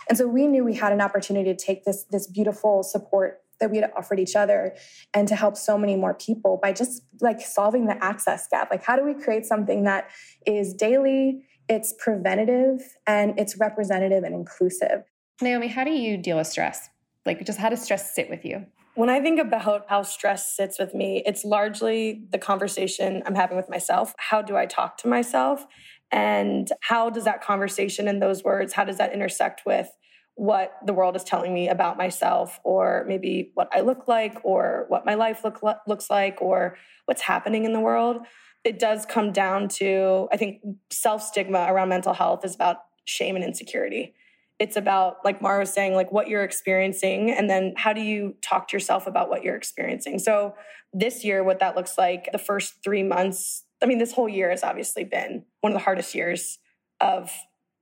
And 0.07 0.17
so 0.17 0.25
we 0.25 0.47
knew 0.47 0.63
we 0.63 0.75
had 0.75 0.93
an 0.93 1.01
opportunity 1.01 1.53
to 1.53 1.65
take 1.65 1.83
this, 1.83 2.05
this 2.09 2.27
beautiful 2.27 2.81
support 2.81 3.41
that 3.59 3.71
we 3.71 3.77
had 3.77 3.91
offered 3.95 4.21
each 4.21 4.37
other 4.37 4.73
and 5.13 5.27
to 5.27 5.35
help 5.35 5.57
so 5.57 5.77
many 5.77 5.97
more 5.97 6.13
people 6.13 6.59
by 6.61 6.71
just 6.71 7.03
like 7.19 7.41
solving 7.41 7.85
the 7.85 8.01
access 8.01 8.47
gap. 8.47 8.71
Like, 8.71 8.85
how 8.85 8.95
do 8.95 9.03
we 9.03 9.13
create 9.13 9.45
something 9.45 9.83
that 9.83 10.09
is 10.45 10.73
daily, 10.73 11.43
it's 11.67 11.93
preventative, 11.99 12.81
and 13.05 13.37
it's 13.37 13.57
representative 13.57 14.23
and 14.23 14.33
inclusive? 14.33 15.03
Naomi, 15.41 15.67
how 15.67 15.83
do 15.83 15.91
you 15.91 16.15
deal 16.15 16.37
with 16.37 16.47
stress? 16.47 16.89
Like, 17.25 17.45
just 17.45 17.59
how 17.59 17.69
does 17.69 17.81
stress 17.81 18.13
sit 18.13 18.29
with 18.29 18.43
you? 18.43 18.65
When 18.95 19.09
I 19.09 19.21
think 19.21 19.39
about 19.39 19.85
how 19.87 20.03
stress 20.03 20.55
sits 20.55 20.77
with 20.77 20.93
me, 20.93 21.23
it's 21.25 21.43
largely 21.43 22.25
the 22.31 22.37
conversation 22.37 23.23
I'm 23.25 23.35
having 23.35 23.57
with 23.57 23.69
myself. 23.69 24.13
How 24.17 24.41
do 24.41 24.55
I 24.55 24.65
talk 24.65 24.97
to 24.99 25.07
myself? 25.07 25.65
And 26.11 26.69
how 26.81 27.09
does 27.09 27.23
that 27.23 27.41
conversation 27.41 28.07
and 28.07 28.21
those 28.21 28.43
words, 28.43 28.73
how 28.73 28.83
does 28.83 28.97
that 28.97 29.13
intersect 29.13 29.63
with 29.65 29.89
what 30.35 30.73
the 30.85 30.93
world 30.93 31.15
is 31.15 31.23
telling 31.23 31.53
me 31.53 31.69
about 31.69 31.97
myself 31.97 32.59
or 32.63 33.03
maybe 33.07 33.51
what 33.55 33.67
I 33.71 33.81
look 33.81 34.07
like 34.07 34.37
or 34.43 34.85
what 34.89 35.05
my 35.05 35.15
life 35.15 35.43
look, 35.43 35.61
looks 35.87 36.09
like 36.09 36.39
or 36.39 36.77
what's 37.05 37.21
happening 37.21 37.65
in 37.65 37.73
the 37.73 37.79
world? 37.79 38.17
It 38.63 38.77
does 38.77 39.05
come 39.07 39.31
down 39.31 39.69
to, 39.69 40.27
I 40.31 40.37
think, 40.37 40.61
self 40.91 41.23
stigma 41.23 41.65
around 41.67 41.89
mental 41.89 42.13
health 42.13 42.45
is 42.45 42.53
about 42.53 42.77
shame 43.05 43.35
and 43.35 43.43
insecurity 43.43 44.13
it's 44.59 44.77
about 44.77 45.17
like 45.25 45.41
marah 45.41 45.59
was 45.59 45.73
saying 45.73 45.93
like 45.93 46.11
what 46.11 46.27
you're 46.27 46.43
experiencing 46.43 47.31
and 47.31 47.49
then 47.49 47.73
how 47.75 47.91
do 47.91 48.01
you 48.01 48.35
talk 48.41 48.67
to 48.67 48.75
yourself 48.75 49.07
about 49.07 49.29
what 49.29 49.43
you're 49.43 49.55
experiencing? 49.55 50.19
So 50.19 50.55
this 50.93 51.23
year 51.23 51.43
what 51.43 51.59
that 51.59 51.75
looks 51.75 51.97
like 51.97 52.29
the 52.31 52.37
first 52.37 52.75
three 52.83 53.03
months 53.03 53.63
i 53.81 53.85
mean 53.85 53.97
this 53.97 54.13
whole 54.13 54.29
year 54.29 54.51
has 54.51 54.63
obviously 54.63 55.03
been 55.03 55.43
one 55.61 55.71
of 55.71 55.77
the 55.77 55.83
hardest 55.83 56.13
years 56.13 56.59
of 57.01 57.31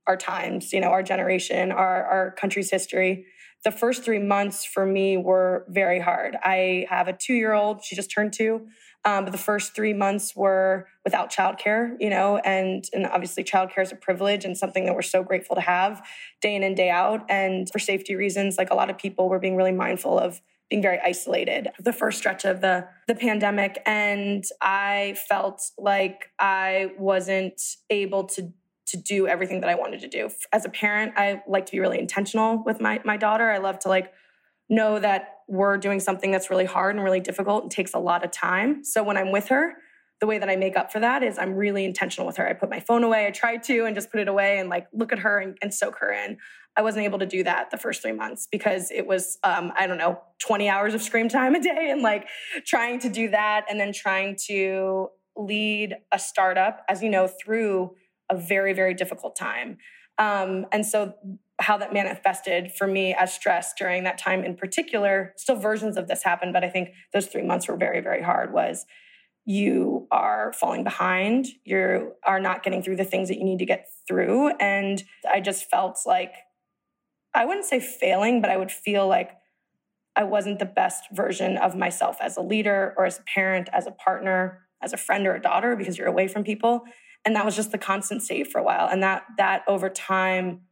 our 0.06 0.16
times 0.16 0.72
you 0.72 0.80
know 0.80 0.88
our 0.88 1.02
generation 1.02 1.70
our, 1.70 2.04
our 2.04 2.30
country's 2.32 2.70
history. 2.70 3.26
The 3.64 3.70
first 3.70 4.02
three 4.02 4.18
months 4.18 4.64
for 4.64 4.84
me 4.84 5.16
were 5.16 5.66
very 5.68 6.00
hard. 6.00 6.36
I 6.42 6.86
have 6.90 7.06
a 7.06 7.12
two 7.12 7.34
year 7.34 7.52
old 7.52 7.84
she 7.84 7.94
just 7.94 8.10
turned 8.10 8.32
two 8.32 8.66
um, 9.04 9.24
but 9.24 9.32
the 9.32 9.38
first 9.38 9.74
three 9.74 9.92
months 9.92 10.36
were 10.36 10.86
without 11.04 11.30
childcare, 11.30 11.96
you 11.98 12.08
know, 12.08 12.36
and 12.38 12.88
and 12.92 13.06
obviously 13.06 13.42
childcare 13.42 13.82
is 13.82 13.90
a 13.90 13.96
privilege 13.96 14.44
and 14.44 14.56
something 14.56 14.84
that 14.86 14.94
we're 14.94 15.02
so 15.02 15.22
grateful 15.22 15.56
to 15.56 15.62
have 15.62 16.06
day 16.40 16.54
in 16.54 16.62
and 16.62 16.76
day 16.76 16.88
out. 16.88 17.24
And 17.28 17.68
for 17.70 17.78
safety 17.78 18.14
reasons, 18.14 18.58
like 18.58 18.70
a 18.70 18.74
lot 18.74 18.90
of 18.90 18.98
people 18.98 19.28
were 19.28 19.40
being 19.40 19.56
really 19.56 19.72
mindful 19.72 20.18
of 20.18 20.40
being 20.70 20.80
very 20.80 20.98
isolated 21.00 21.68
the 21.78 21.92
first 21.92 22.16
stretch 22.16 22.44
of 22.44 22.60
the 22.60 22.86
the 23.06 23.14
pandemic. 23.14 23.82
And 23.84 24.44
i 24.62 25.16
felt 25.28 25.60
like 25.76 26.30
i 26.38 26.92
wasn't 26.98 27.60
able 27.90 28.24
to 28.24 28.52
to 28.86 28.96
do 28.96 29.26
everything 29.26 29.60
that 29.60 29.68
i 29.68 29.74
wanted 29.74 30.00
to 30.00 30.08
do. 30.08 30.30
As 30.52 30.64
a 30.64 30.70
parent 30.70 31.12
i 31.16 31.42
like 31.46 31.66
to 31.66 31.72
be 31.72 31.80
really 31.80 31.98
intentional 31.98 32.62
with 32.64 32.80
my 32.80 33.00
my 33.04 33.18
daughter. 33.18 33.50
I 33.50 33.58
love 33.58 33.80
to 33.80 33.88
like 33.88 34.12
know 34.68 34.98
that 34.98 35.38
we're 35.48 35.76
doing 35.76 36.00
something 36.00 36.30
that's 36.30 36.50
really 36.50 36.64
hard 36.64 36.94
and 36.94 37.04
really 37.04 37.20
difficult 37.20 37.64
and 37.64 37.70
takes 37.70 37.94
a 37.94 37.98
lot 37.98 38.24
of 38.24 38.30
time. 38.30 38.84
So 38.84 39.02
when 39.02 39.16
I'm 39.16 39.32
with 39.32 39.48
her, 39.48 39.74
the 40.20 40.26
way 40.26 40.38
that 40.38 40.48
I 40.48 40.54
make 40.54 40.76
up 40.76 40.92
for 40.92 41.00
that 41.00 41.24
is 41.24 41.36
I'm 41.36 41.54
really 41.54 41.84
intentional 41.84 42.28
with 42.28 42.36
her. 42.36 42.48
I 42.48 42.52
put 42.52 42.70
my 42.70 42.78
phone 42.78 43.02
away. 43.02 43.26
I 43.26 43.32
try 43.32 43.56
to 43.56 43.84
and 43.84 43.94
just 43.94 44.10
put 44.12 44.20
it 44.20 44.28
away 44.28 44.58
and 44.58 44.68
like 44.68 44.86
look 44.92 45.12
at 45.12 45.18
her 45.18 45.38
and, 45.40 45.58
and 45.60 45.74
soak 45.74 45.98
her 45.98 46.12
in. 46.12 46.38
I 46.76 46.82
wasn't 46.82 47.04
able 47.04 47.18
to 47.18 47.26
do 47.26 47.42
that 47.42 47.70
the 47.70 47.76
first 47.76 48.02
three 48.02 48.12
months 48.12 48.46
because 48.50 48.90
it 48.92 49.06
was, 49.06 49.38
um, 49.42 49.72
I 49.76 49.88
don't 49.88 49.98
know, 49.98 50.20
20 50.38 50.68
hours 50.68 50.94
of 50.94 51.02
screen 51.02 51.28
time 51.28 51.56
a 51.56 51.60
day 51.60 51.88
and 51.90 52.02
like 52.02 52.28
trying 52.64 53.00
to 53.00 53.08
do 53.08 53.30
that 53.30 53.66
and 53.68 53.80
then 53.80 53.92
trying 53.92 54.36
to 54.46 55.08
lead 55.36 55.96
a 56.12 56.18
startup, 56.18 56.84
as 56.88 57.02
you 57.02 57.10
know, 57.10 57.26
through 57.26 57.90
a 58.30 58.36
very, 58.36 58.72
very 58.72 58.94
difficult 58.94 59.34
time. 59.34 59.78
Um, 60.18 60.66
and 60.70 60.86
so 60.86 61.14
how 61.62 61.78
that 61.78 61.92
manifested 61.92 62.72
for 62.72 62.86
me 62.86 63.14
as 63.14 63.32
stress 63.32 63.72
during 63.78 64.04
that 64.04 64.18
time 64.18 64.44
in 64.44 64.56
particular. 64.56 65.32
Still 65.36 65.56
versions 65.56 65.96
of 65.96 66.08
this 66.08 66.22
happened 66.22 66.52
but 66.52 66.64
i 66.64 66.68
think 66.68 66.90
those 67.12 67.26
three 67.26 67.42
months 67.42 67.68
were 67.68 67.76
very 67.76 68.00
very 68.00 68.22
hard 68.22 68.52
was 68.52 68.86
you 69.44 70.06
are 70.12 70.52
falling 70.52 70.84
behind. 70.84 71.48
You 71.64 72.12
are 72.24 72.38
not 72.38 72.62
getting 72.62 72.80
through 72.80 72.94
the 72.94 73.04
things 73.04 73.28
that 73.28 73.38
you 73.38 73.44
need 73.44 73.58
to 73.58 73.66
get 73.66 73.88
through. 74.06 74.50
And 74.58 75.02
i 75.30 75.40
just 75.40 75.68
felt 75.70 75.98
like 76.06 76.34
i 77.34 77.44
wouldn't 77.44 77.66
say 77.66 77.80
failing 77.80 78.40
but 78.40 78.50
i 78.50 78.56
would 78.56 78.70
feel 78.70 79.06
like 79.08 79.30
i 80.16 80.22
wasn't 80.22 80.58
the 80.58 80.66
best 80.66 81.04
version 81.12 81.56
of 81.56 81.74
myself 81.74 82.18
as 82.20 82.36
a 82.36 82.42
leader 82.42 82.92
or 82.96 83.06
as 83.06 83.18
a 83.18 83.22
parent 83.22 83.68
as 83.72 83.86
a 83.86 83.92
partner 83.92 84.62
as 84.82 84.92
a 84.92 84.96
friend 84.96 85.26
or 85.26 85.34
a 85.34 85.40
daughter 85.40 85.76
because 85.76 85.96
you're 85.96 86.08
away 86.08 86.28
from 86.28 86.44
people. 86.44 86.82
And 87.24 87.36
that 87.36 87.44
was 87.44 87.54
just 87.54 87.70
the 87.70 87.78
constant 87.78 88.22
state 88.22 88.50
for 88.50 88.58
a 88.58 88.64
while. 88.64 88.88
And 88.90 89.02
that 89.02 89.22
that 89.38 89.62
over 89.68 89.88
time 89.88 90.62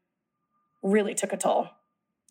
really 0.82 1.14
took 1.14 1.32
a 1.32 1.36
toll. 1.36 1.68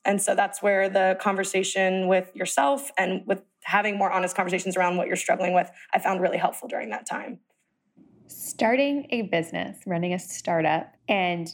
And 0.06 0.22
so 0.22 0.34
that's 0.34 0.62
where 0.62 0.90
the 0.90 1.18
conversation 1.20 2.08
with 2.08 2.34
yourself 2.36 2.92
and 2.98 3.24
with 3.26 3.42
having 3.64 3.98
more 3.98 4.12
honest 4.12 4.36
conversations 4.36 4.78
around 4.78 4.98
what 4.98 5.08
you're 5.08 5.16
struggling 5.16 5.54
with, 5.54 5.70
I 5.94 6.00
found 6.00 6.22
really 6.22 6.38
helpful 6.38 6.68
during 6.68 6.90
that 6.90 7.06
time. 7.06 7.40
Starting 8.28 9.08
a 9.10 9.24
business, 9.24 9.80
running 9.86 10.14
a 10.14 10.20
startup, 10.20 10.94
and 11.08 11.54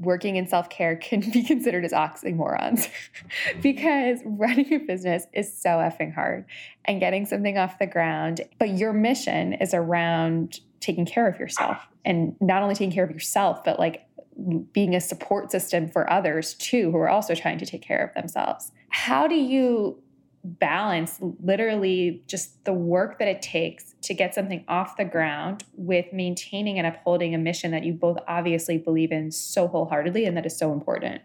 working 0.00 0.36
in 0.36 0.46
self 0.48 0.70
care 0.70 0.96
can 1.02 1.20
be 1.20 1.42
considered 1.42 1.84
as 1.84 1.92
oxymorons 1.92 2.88
because 3.62 4.20
running 4.24 4.72
a 4.72 4.78
business 4.78 5.26
is 5.32 5.60
so 5.60 5.70
effing 5.70 6.14
hard 6.14 6.46
and 6.84 7.00
getting 7.00 7.26
something 7.26 7.58
off 7.58 7.78
the 7.78 7.86
ground. 7.86 8.40
But 8.58 8.70
your 8.70 8.92
mission 8.92 9.54
is 9.54 9.74
around 9.74 10.60
taking 10.80 11.04
care 11.04 11.28
of 11.28 11.38
yourself 11.38 11.86
and 12.04 12.36
not 12.40 12.62
only 12.62 12.74
taking 12.74 12.92
care 12.92 13.04
of 13.04 13.10
yourself, 13.10 13.64
but 13.64 13.78
like 13.78 14.06
being 14.72 14.94
a 14.94 15.00
support 15.00 15.50
system 15.50 15.88
for 15.88 16.10
others 16.10 16.54
too 16.54 16.90
who 16.90 16.98
are 16.98 17.08
also 17.08 17.34
trying 17.34 17.58
to 17.58 17.66
take 17.66 17.82
care 17.82 18.04
of 18.04 18.14
themselves. 18.14 18.72
How 18.90 19.26
do 19.26 19.34
you 19.34 20.02
balance 20.44 21.18
literally 21.42 22.22
just 22.26 22.64
the 22.64 22.72
work 22.72 23.18
that 23.18 23.28
it 23.28 23.42
takes 23.42 23.94
to 24.02 24.14
get 24.14 24.34
something 24.34 24.64
off 24.68 24.96
the 24.96 25.04
ground 25.04 25.64
with 25.74 26.06
maintaining 26.12 26.78
and 26.78 26.86
upholding 26.86 27.34
a 27.34 27.38
mission 27.38 27.70
that 27.72 27.84
you 27.84 27.92
both 27.92 28.18
obviously 28.26 28.78
believe 28.78 29.12
in 29.12 29.30
so 29.30 29.66
wholeheartedly 29.66 30.24
and 30.24 30.36
that 30.36 30.46
is 30.46 30.56
so 30.56 30.72
important? 30.72 31.22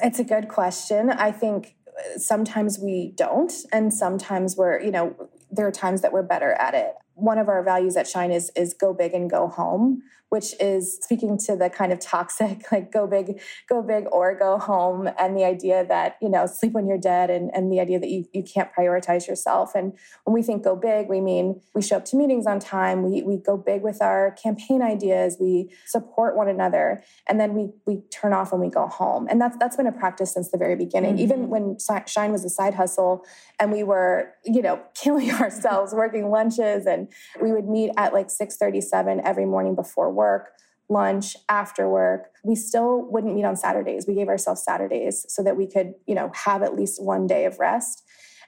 It's 0.00 0.18
a 0.18 0.24
good 0.24 0.48
question. 0.48 1.10
I 1.10 1.30
think 1.30 1.76
uh, 1.86 2.18
sometimes 2.18 2.78
we 2.78 3.12
don't 3.14 3.52
and 3.72 3.92
sometimes 3.92 4.56
we're, 4.56 4.80
you 4.80 4.90
know, 4.90 5.14
there 5.50 5.66
are 5.66 5.72
times 5.72 6.00
that 6.00 6.12
we're 6.12 6.22
better 6.22 6.52
at 6.54 6.74
it. 6.74 6.94
One 7.14 7.38
of 7.38 7.48
our 7.48 7.62
values 7.62 7.96
at 7.96 8.06
Shine 8.06 8.32
is 8.32 8.50
is 8.56 8.74
go 8.74 8.92
big 8.92 9.14
and 9.14 9.30
go 9.30 9.48
home, 9.48 10.02
which 10.34 10.52
is 10.60 10.98
speaking 11.00 11.38
to 11.38 11.54
the 11.54 11.70
kind 11.70 11.92
of 11.92 12.00
toxic 12.00 12.64
like 12.72 12.90
go 12.90 13.06
big, 13.06 13.40
go 13.68 13.82
big 13.82 14.06
or 14.10 14.36
go 14.36 14.58
home, 14.58 15.08
and 15.16 15.36
the 15.36 15.44
idea 15.44 15.86
that 15.86 16.16
you 16.20 16.28
know 16.28 16.44
sleep 16.46 16.72
when 16.72 16.88
you're 16.88 16.98
dead, 16.98 17.30
and 17.30 17.52
and 17.54 17.70
the 17.70 17.78
idea 17.78 18.00
that 18.00 18.10
you 18.10 18.24
you 18.32 18.42
can't 18.42 18.68
prioritize 18.76 19.28
yourself. 19.28 19.76
And 19.76 19.92
when 20.24 20.34
we 20.34 20.42
think 20.42 20.64
go 20.64 20.74
big, 20.74 21.08
we 21.08 21.20
mean 21.20 21.60
we 21.72 21.82
show 21.82 21.98
up 21.98 22.04
to 22.06 22.16
meetings 22.16 22.48
on 22.48 22.58
time, 22.58 23.04
we 23.04 23.22
we 23.22 23.36
go 23.36 23.56
big 23.56 23.82
with 23.82 24.02
our 24.02 24.32
campaign 24.32 24.82
ideas, 24.82 25.36
we 25.40 25.70
support 25.86 26.36
one 26.36 26.48
another, 26.48 27.04
and 27.28 27.38
then 27.38 27.54
we 27.54 27.70
we 27.86 28.02
turn 28.10 28.32
off 28.32 28.50
when 28.50 28.60
we 28.60 28.68
go 28.68 28.88
home. 28.88 29.28
And 29.30 29.40
that's 29.40 29.56
that's 29.58 29.76
been 29.76 29.86
a 29.86 29.92
practice 29.92 30.34
since 30.34 30.50
the 30.50 30.58
very 30.58 30.74
beginning. 30.74 31.14
Mm-hmm. 31.14 31.22
Even 31.22 31.48
when 31.48 31.76
Shine 32.08 32.32
was 32.32 32.44
a 32.44 32.50
side 32.50 32.74
hustle, 32.74 33.24
and 33.60 33.70
we 33.70 33.84
were 33.84 34.34
you 34.44 34.62
know 34.62 34.80
killing 34.94 35.30
ourselves 35.30 35.94
working 35.94 36.28
lunches 36.30 36.86
and 36.86 37.03
we 37.40 37.52
would 37.52 37.68
meet 37.68 37.90
at 37.96 38.12
like 38.12 38.28
6:37 38.28 39.20
every 39.24 39.46
morning 39.46 39.74
before 39.74 40.10
work 40.10 40.52
lunch 40.90 41.34
after 41.48 41.88
work. 41.88 42.30
We 42.44 42.54
still 42.54 43.06
wouldn't 43.10 43.34
meet 43.34 43.44
on 43.44 43.56
saturdays. 43.56 44.06
We 44.06 44.14
gave 44.14 44.28
ourselves 44.28 44.62
saturdays 44.62 45.24
so 45.28 45.42
that 45.42 45.56
we 45.56 45.66
could 45.66 45.94
you 46.06 46.14
know 46.14 46.30
have 46.34 46.62
at 46.62 46.74
least 46.74 47.02
one 47.02 47.26
day 47.26 47.44
of 47.46 47.58
rest 47.58 48.03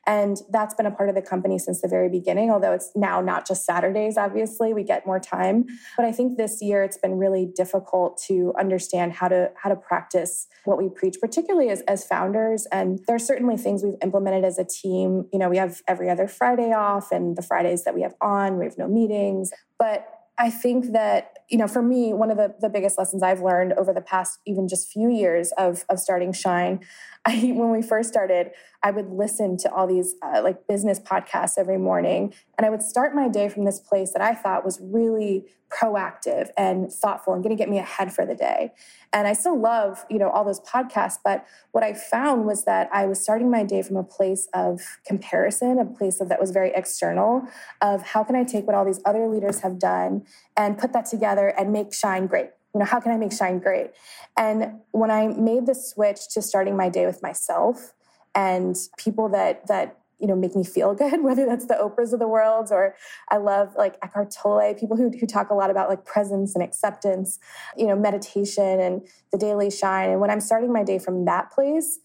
and 0.07 0.37
that's 0.51 0.75
been 0.75 0.87
a 0.87 0.91
part 0.91 1.09
of 1.09 1.15
the 1.15 1.23
company 1.23 1.59
since 1.59 1.81
the 1.81 1.89
very 1.89 2.09
beginning, 2.09 2.51
although 2.51 2.73
it's 2.73 2.93
now 2.95 3.21
not 3.21 3.47
just 3.47 3.65
Saturdays, 3.65 4.17
obviously, 4.17 4.73
we 4.73 4.85
get 4.85 5.07
more 5.07 5.19
time. 5.19 5.67
But 5.97 6.07
I 6.07 6.13
think 6.13 6.37
this 6.37 6.63
year 6.63 6.83
it's 6.83 6.97
been 6.97 7.19
really 7.19 7.45
difficult 7.45 8.21
to 8.29 8.55
understand 8.59 9.13
how 9.15 9.29
to 9.29 9.51
how 9.57 9.69
to 9.69 9.77
practice 9.77 10.47
what 10.65 10.79
we 10.79 10.89
preach, 10.89 11.17
particularly 11.21 11.71
as, 11.71 11.81
as 11.83 12.05
founders. 12.05 12.67
And 12.73 13.01
there 13.07 13.17
are 13.17 13.21
certainly 13.21 13.57
things 13.57 13.83
we've 13.83 13.95
implemented 14.03 14.45
as 14.45 14.59
a 14.59 14.65
team. 14.65 15.27
You 15.33 15.39
know, 15.39 15.49
we 15.49 15.57
have 15.57 15.83
every 15.89 16.09
other 16.09 16.29
Friday 16.29 16.73
off 16.73 17.11
and 17.11 17.37
the 17.37 17.43
Fridays 17.43 17.85
that 17.85 17.95
we 17.95 18.03
have 18.03 18.15
on, 18.21 18.59
we 18.59 18.65
have 18.65 18.79
no 18.79 18.89
meetings. 18.89 19.51
But 19.79 20.09
I 20.39 20.51
think 20.51 20.93
that 20.93 21.39
you 21.49 21.59
know, 21.59 21.69
for 21.69 21.83
me, 21.83 22.13
one 22.13 22.31
of 22.31 22.37
the, 22.37 22.55
the 22.61 22.69
biggest 22.69 22.99
lessons 22.99 23.23
I've 23.23 23.41
learned 23.41 23.73
over 23.75 23.93
the 23.93 24.01
past 24.01 24.41
even 24.47 24.67
just 24.67 24.89
few 24.89 25.11
years 25.11 25.53
of, 25.57 25.85
of 25.89 25.99
starting 25.99 26.33
Shine, 26.33 26.81
I, 27.27 27.53
when 27.55 27.71
we 27.71 27.83
first 27.83 28.09
started, 28.09 28.51
I 28.83 28.91
would 28.93 29.11
listen 29.11 29.57
to 29.59 29.73
all 29.73 29.87
these 29.87 30.15
uh, 30.23 30.43
like 30.43 30.67
business 30.69 31.01
podcasts 31.01 31.59
every 31.59 31.79
morning. 31.79 32.33
And 32.57 32.65
I 32.65 32.71
would 32.71 32.83
start 32.83 33.15
my 33.15 33.29
day 33.29 33.49
from 33.49 33.65
this 33.65 33.81
place 33.81 34.13
that 34.13 34.23
I 34.23 34.35
thought 34.35 34.65
was 34.65 34.79
really 34.81 35.45
proactive 35.71 36.49
and 36.57 36.93
thoughtful 36.93 37.35
and 37.35 37.43
going 37.43 37.57
to 37.57 37.61
get 37.61 37.69
me 37.69 37.79
ahead 37.79 38.13
for 38.13 38.25
the 38.25 38.35
day. 38.35 38.73
And 39.13 39.27
I 39.27 39.33
still 39.33 39.59
love, 39.59 40.05
you 40.09 40.19
know, 40.19 40.31
all 40.31 40.45
those 40.45 40.61
podcasts, 40.61 41.19
but 41.23 41.45
what 41.73 41.83
I 41.83 41.93
found 41.95 42.47
was 42.47 42.65
that 42.65 42.89
I 42.93 43.07
was 43.07 43.21
starting 43.21 43.51
my 43.51 43.65
day 43.65 43.83
from 43.83 43.97
a 43.97 44.05
place 44.05 44.49
of 44.55 44.81
comparison, 45.05 45.79
a 45.79 45.85
place 45.85 46.21
of 46.21 46.29
that 46.29 46.41
was 46.41 46.51
very 46.51 46.71
external 46.75 47.43
of 47.81 48.03
how 48.03 48.23
can 48.23 48.37
I 48.37 48.45
take 48.45 48.67
what 48.67 48.77
all 48.77 48.85
these 48.85 49.01
other 49.05 49.27
leaders 49.27 49.61
have 49.61 49.79
done 49.79 50.25
and 50.57 50.79
put 50.79 50.93
that 50.93 51.07
together 51.07 51.36
and 51.45 51.73
make 51.73 51.93
shine 51.93 52.27
great. 52.27 52.51
You 52.75 52.81
know, 52.81 52.87
how 52.87 53.01
can 53.01 53.13
I 53.13 53.17
make 53.17 53.33
shine 53.33 53.59
great? 53.59 53.93
And 54.37 54.81
when 54.91 55.11
I 55.11 55.29
made 55.29 55.67
the 55.67 55.75
switch 55.75 56.29
to 56.35 56.43
starting 56.43 56.77
my 56.77 56.89
day 56.89 57.07
with 57.07 57.23
myself 57.23 57.95
and 58.35 58.77
people 58.99 59.29
that 59.31 59.67
that 59.67 59.99
you 60.19 60.27
know 60.27 60.37
make 60.37 60.55
me 60.55 60.65
feel 60.65 60.95
good 60.95 61.23
whether 61.23 61.47
that's 61.47 61.67
the 61.67 61.75
oprahs 61.75 62.13
of 62.13 62.19
the 62.19 62.29
world 62.29 62.69
or 62.71 62.95
i 63.31 63.37
love 63.37 63.75
like 63.77 63.97
eckhart 64.03 64.31
tolle 64.31 64.75
people 64.75 64.97
who, 64.97 65.11
who 65.19 65.27
talk 65.27 65.51
a 65.51 65.55
lot 65.55 65.71
about 65.71 65.89
like 65.89 66.05
presence 66.05 66.55
and 66.55 66.63
acceptance 66.63 67.39
you 67.77 67.87
know 67.87 67.97
meditation 67.97 68.81
and 68.81 69.03
the 69.33 69.39
daily 69.39 69.71
shine 69.71 70.11
and 70.11 70.21
when 70.21 70.31
i'm 70.31 70.41
starting 70.41 70.73
my 70.73 70.85
day 70.85 70.99
from 70.99 71.25
that 71.25 71.51
place 71.51 71.99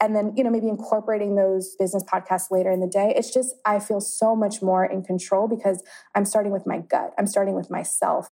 and 0.00 0.14
then 0.14 0.32
you 0.36 0.44
know 0.44 0.50
maybe 0.50 0.68
incorporating 0.68 1.36
those 1.36 1.74
business 1.76 2.02
podcasts 2.04 2.50
later 2.50 2.70
in 2.70 2.80
the 2.80 2.86
day 2.86 3.12
it's 3.16 3.32
just 3.32 3.54
i 3.64 3.78
feel 3.78 4.00
so 4.00 4.34
much 4.34 4.60
more 4.60 4.84
in 4.84 5.02
control 5.02 5.48
because 5.48 5.82
i'm 6.14 6.24
starting 6.24 6.52
with 6.52 6.66
my 6.66 6.78
gut 6.78 7.12
i'm 7.18 7.26
starting 7.26 7.54
with 7.54 7.70
myself 7.70 8.28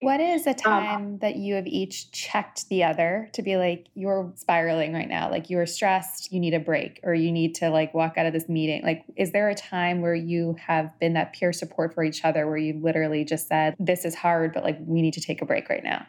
what 0.00 0.20
is 0.20 0.46
a 0.46 0.50
Um, 0.50 0.56
time 0.56 1.18
that 1.18 1.36
you 1.36 1.54
have 1.54 1.66
each 1.66 2.12
checked 2.12 2.68
the 2.68 2.84
other 2.84 3.30
to 3.32 3.42
be 3.42 3.56
like, 3.56 3.86
you're 3.94 4.32
spiraling 4.36 4.92
right 4.92 5.08
now? 5.08 5.30
Like, 5.30 5.50
you're 5.50 5.66
stressed, 5.66 6.32
you 6.32 6.40
need 6.40 6.54
a 6.54 6.60
break, 6.60 7.00
or 7.02 7.14
you 7.14 7.32
need 7.32 7.54
to 7.56 7.70
like 7.70 7.94
walk 7.94 8.16
out 8.16 8.26
of 8.26 8.32
this 8.32 8.48
meeting? 8.48 8.82
Like, 8.82 9.04
is 9.16 9.32
there 9.32 9.48
a 9.48 9.54
time 9.54 10.00
where 10.00 10.14
you 10.14 10.56
have 10.66 10.98
been 11.00 11.14
that 11.14 11.32
peer 11.32 11.52
support 11.52 11.94
for 11.94 12.04
each 12.04 12.24
other 12.24 12.46
where 12.46 12.56
you 12.56 12.80
literally 12.80 13.24
just 13.24 13.48
said, 13.48 13.74
this 13.78 14.04
is 14.04 14.14
hard, 14.14 14.52
but 14.52 14.64
like, 14.64 14.78
we 14.80 15.02
need 15.02 15.14
to 15.14 15.20
take 15.20 15.42
a 15.42 15.46
break 15.46 15.68
right 15.68 15.84
now? 15.84 16.06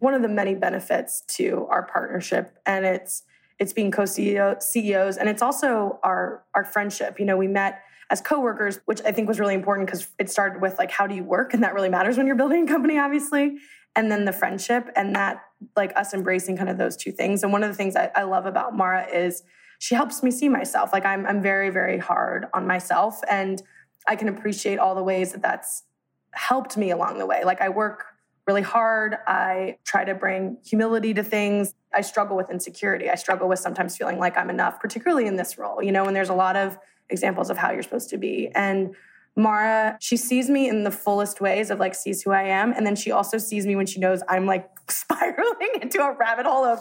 one 0.00 0.14
of 0.14 0.22
the 0.22 0.28
many 0.28 0.54
benefits 0.54 1.22
to 1.22 1.66
our 1.70 1.84
partnership 1.86 2.56
and 2.66 2.84
it's 2.84 3.24
it's 3.58 3.72
being 3.72 3.90
co-CEOs 3.90 5.16
and 5.16 5.28
it's 5.28 5.42
also 5.42 5.98
our 6.04 6.44
our 6.54 6.64
friendship. 6.64 7.18
You 7.18 7.26
know, 7.26 7.36
we 7.36 7.48
met 7.48 7.82
as 8.10 8.20
coworkers, 8.20 8.80
which 8.86 9.00
I 9.04 9.12
think 9.12 9.28
was 9.28 9.38
really 9.38 9.54
important 9.54 9.86
because 9.86 10.08
it 10.18 10.30
started 10.30 10.62
with 10.62 10.78
like 10.78 10.90
how 10.90 11.06
do 11.06 11.14
you 11.14 11.24
work 11.24 11.54
and 11.54 11.62
that 11.62 11.74
really 11.74 11.88
matters 11.88 12.16
when 12.16 12.26
you're 12.26 12.36
building 12.36 12.64
a 12.64 12.66
company 12.66 12.98
obviously. 12.98 13.58
And 13.96 14.10
then 14.10 14.24
the 14.24 14.32
friendship 14.32 14.88
and 14.96 15.14
that 15.16 15.42
like 15.76 15.92
us 15.96 16.14
embracing 16.14 16.56
kind 16.56 16.68
of 16.68 16.78
those 16.78 16.96
two 16.96 17.10
things. 17.10 17.42
And 17.42 17.52
one 17.52 17.62
of 17.62 17.68
the 17.68 17.74
things 17.74 17.96
I, 17.96 18.10
I 18.14 18.22
love 18.22 18.46
about 18.46 18.76
Marah 18.76 19.08
is 19.12 19.42
she 19.78 19.94
helps 19.94 20.22
me 20.22 20.30
see 20.30 20.48
myself. 20.48 20.90
Like 20.92 21.04
I'm 21.04 21.26
I'm 21.26 21.42
very 21.42 21.70
very 21.70 21.98
hard 21.98 22.46
on 22.54 22.66
myself 22.66 23.20
and 23.28 23.62
I 24.06 24.16
can 24.16 24.28
appreciate 24.28 24.78
all 24.78 24.94
the 24.94 25.02
ways 25.02 25.32
that 25.32 25.42
that's 25.42 25.84
helped 26.32 26.76
me 26.76 26.90
along 26.90 27.18
the 27.18 27.26
way. 27.26 27.44
Like 27.44 27.60
I 27.60 27.68
work 27.68 28.04
really 28.46 28.62
hard. 28.62 29.16
I 29.26 29.76
try 29.84 30.04
to 30.04 30.14
bring 30.14 30.56
humility 30.64 31.12
to 31.14 31.22
things. 31.22 31.74
I 31.94 32.00
struggle 32.00 32.36
with 32.36 32.50
insecurity. 32.50 33.10
I 33.10 33.14
struggle 33.14 33.46
with 33.46 33.58
sometimes 33.58 33.96
feeling 33.96 34.18
like 34.18 34.38
I'm 34.38 34.48
enough, 34.48 34.80
particularly 34.80 35.26
in 35.26 35.36
this 35.36 35.58
role, 35.58 35.82
you 35.82 35.92
know, 35.92 36.06
and 36.06 36.16
there's 36.16 36.30
a 36.30 36.34
lot 36.34 36.56
of 36.56 36.78
examples 37.10 37.50
of 37.50 37.56
how 37.56 37.70
you're 37.70 37.82
supposed 37.82 38.10
to 38.10 38.18
be. 38.18 38.48
And 38.54 38.94
Marah, 39.36 39.96
she 40.00 40.16
sees 40.16 40.50
me 40.50 40.68
in 40.68 40.82
the 40.82 40.90
fullest 40.90 41.40
ways 41.40 41.70
of 41.70 41.78
like 41.78 41.94
sees 41.94 42.22
who 42.22 42.32
I 42.32 42.42
am. 42.42 42.72
And 42.72 42.84
then 42.84 42.96
she 42.96 43.12
also 43.12 43.38
sees 43.38 43.66
me 43.66 43.76
when 43.76 43.86
she 43.86 44.00
knows 44.00 44.20
I'm 44.28 44.46
like 44.46 44.68
spiraling 44.88 45.80
into 45.80 46.02
a 46.02 46.12
rabbit 46.16 46.44
hole 46.44 46.64
of 46.64 46.80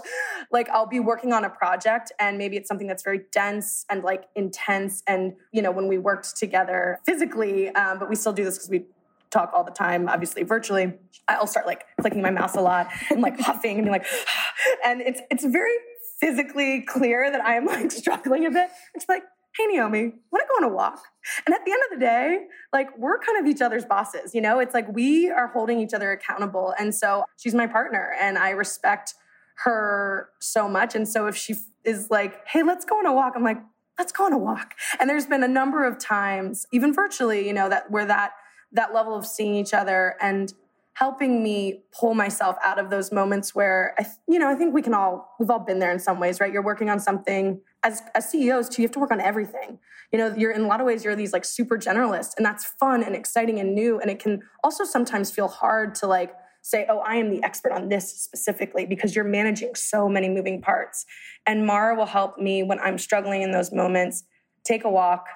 like 0.51 0.67
I'll 0.69 0.87
be 0.87 0.99
working 0.99 1.33
on 1.33 1.45
a 1.45 1.49
project 1.51 2.11
and 2.19 2.37
maybe 2.37 2.57
it's 2.57 2.67
something 2.67 2.87
that's 2.87 3.03
very 3.03 3.21
dense 3.31 3.85
and 3.89 4.03
like 4.03 4.25
intense. 4.35 5.03
And, 5.07 5.33
you 5.51 5.61
know, 5.61 5.71
when 5.71 5.87
we 5.87 5.99
worked 5.99 6.35
together 6.35 6.99
physically, 7.05 7.69
um, 7.69 7.99
but 7.99 8.09
we 8.09 8.15
still 8.15 8.33
do 8.33 8.43
this 8.43 8.55
because 8.57 8.69
we 8.69 8.85
talk 9.29 9.51
all 9.53 9.63
the 9.63 9.71
time, 9.71 10.09
obviously 10.09 10.43
virtually, 10.43 10.93
I'll 11.27 11.47
start 11.47 11.67
like 11.67 11.85
clicking 11.99 12.21
my 12.21 12.31
mouse 12.31 12.55
a 12.55 12.61
lot 12.61 12.89
and 13.09 13.21
like 13.21 13.39
huffing 13.39 13.77
and 13.77 13.85
being 13.85 13.91
like, 13.91 14.05
and 14.85 15.01
it's 15.01 15.21
it's 15.29 15.45
very 15.45 15.73
physically 16.19 16.81
clear 16.81 17.29
that 17.31 17.41
I 17.41 17.55
am 17.55 17.65
like 17.65 17.91
struggling 18.01 18.45
a 18.45 18.51
bit. 18.51 18.69
It's 18.95 19.07
like, 19.07 19.23
hey 19.57 19.65
Naomi, 19.65 20.13
want 20.31 20.43
to 20.43 20.47
go 20.47 20.65
on 20.65 20.71
a 20.71 20.73
walk? 20.73 21.01
And 21.45 21.55
at 21.55 21.65
the 21.65 21.71
end 21.71 21.81
of 21.91 21.99
the 21.99 22.05
day, 22.05 22.45
like 22.71 22.95
we're 22.97 23.17
kind 23.19 23.39
of 23.39 23.47
each 23.47 23.61
other's 23.61 23.85
bosses, 23.85 24.35
you 24.35 24.41
know? 24.41 24.59
It's 24.59 24.73
like 24.73 24.87
we 24.93 25.29
are 25.29 25.47
holding 25.47 25.79
each 25.79 25.93
other 25.93 26.11
accountable. 26.11 26.73
And 26.79 26.93
so 26.93 27.25
she's 27.37 27.55
my 27.55 27.65
partner 27.65 28.15
and 28.19 28.37
I 28.37 28.51
respect 28.51 29.15
her 29.63 30.29
so 30.39 30.69
much. 30.69 30.95
And 30.95 31.07
so 31.07 31.27
if 31.27 31.35
she 31.35 31.55
is 31.83 32.11
like, 32.11 32.47
hey, 32.47 32.61
let's 32.61 32.85
go 32.85 32.99
on 32.99 33.05
a 33.07 33.13
walk, 33.13 33.33
I'm 33.35 33.43
like, 33.43 33.61
let's 33.97 34.11
go 34.11 34.25
on 34.25 34.33
a 34.33 34.37
walk. 34.37 34.75
And 34.99 35.09
there's 35.09 35.25
been 35.25 35.43
a 35.43 35.47
number 35.47 35.85
of 35.85 35.97
times, 35.97 36.67
even 36.71 36.93
virtually, 36.93 37.47
you 37.47 37.53
know, 37.53 37.67
that 37.69 37.89
where 37.89 38.05
that 38.05 38.33
that 38.73 38.93
level 38.93 39.15
of 39.15 39.25
seeing 39.25 39.55
each 39.55 39.73
other 39.73 40.15
and 40.21 40.53
helping 40.93 41.41
me 41.41 41.83
pull 41.97 42.13
myself 42.13 42.57
out 42.63 42.77
of 42.79 42.89
those 42.89 43.11
moments 43.11 43.55
where 43.55 43.95
I, 43.97 44.05
you 44.27 44.37
know, 44.37 44.49
I 44.49 44.55
think 44.55 44.73
we 44.73 44.81
can 44.81 44.93
all 44.93 45.35
we've 45.39 45.49
all 45.49 45.59
been 45.59 45.79
there 45.79 45.91
in 45.91 45.99
some 45.99 46.19
ways, 46.19 46.39
right? 46.39 46.51
You're 46.51 46.63
working 46.63 46.89
on 46.89 46.99
something 46.99 47.61
as 47.83 48.01
as 48.15 48.29
CEOs 48.29 48.69
too. 48.69 48.81
You 48.81 48.87
have 48.87 48.93
to 48.93 48.99
work 48.99 49.11
on 49.11 49.21
everything. 49.21 49.79
You 50.11 50.19
know, 50.19 50.33
you're 50.35 50.51
in 50.51 50.61
a 50.61 50.67
lot 50.67 50.79
of 50.79 50.87
ways 50.87 51.03
you're 51.03 51.15
these 51.15 51.33
like 51.33 51.45
super 51.45 51.77
generalists, 51.77 52.31
and 52.37 52.45
that's 52.45 52.65
fun 52.65 53.03
and 53.03 53.15
exciting 53.15 53.59
and 53.59 53.75
new. 53.75 53.99
And 53.99 54.09
it 54.09 54.19
can 54.19 54.41
also 54.63 54.83
sometimes 54.83 55.31
feel 55.31 55.47
hard 55.47 55.95
to 55.95 56.07
like 56.07 56.33
say, 56.61 56.85
oh, 56.89 56.99
I 56.99 57.15
am 57.15 57.29
the 57.29 57.41
expert 57.43 57.71
on 57.71 57.87
this 57.89 58.13
specifically 58.13 58.85
because 58.85 59.15
you're 59.15 59.25
managing 59.25 59.73
so 59.75 60.09
many 60.09 60.27
moving 60.27 60.61
parts. 60.61 61.05
And 61.45 61.65
Marah 61.65 61.95
will 61.95 62.05
help 62.05 62.37
me 62.37 62.61
when 62.61 62.79
I'm 62.79 62.97
struggling 62.97 63.41
in 63.41 63.51
those 63.51 63.71
moments. 63.71 64.25
Take 64.65 64.83
a 64.83 64.89
walk, 64.89 65.27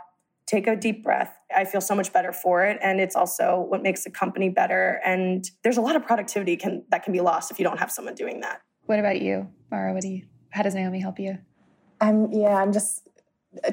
take 0.46 0.68
a 0.68 0.76
deep 0.76 1.04
breath. 1.04 1.34
I 1.56 1.64
feel 1.64 1.80
so 1.80 1.96
much 1.96 2.12
better 2.12 2.34
for 2.34 2.66
it. 2.66 2.78
And 2.82 3.00
it's 3.00 3.16
also 3.16 3.66
what 3.70 3.82
makes 3.82 4.04
the 4.04 4.10
company 4.10 4.50
better. 4.50 5.00
And 5.06 5.50
there's 5.64 5.78
a 5.78 5.82
lot 5.82 5.96
of 5.96 6.06
productivity 6.06 6.58
can, 6.58 6.84
that 6.90 7.04
can 7.04 7.14
be 7.14 7.22
lost 7.22 7.50
if 7.50 7.60
you 7.60 7.64
don't 7.64 7.80
have 7.80 7.92
someone 7.92 8.16
doing 8.16 8.42
that. 8.42 8.62
What 8.88 9.00
about 9.00 9.22
you, 9.22 9.48
Marah? 9.70 9.94
What 9.94 10.02
do 10.02 10.10
you, 10.10 10.24
how 10.50 10.64
does 10.64 10.76
Naomi 10.76 11.00
help 11.00 11.18
you? 11.18 11.38
I'm 12.02 12.32
yeah, 12.32 12.56
I'm 12.56 12.74
just 12.74 13.08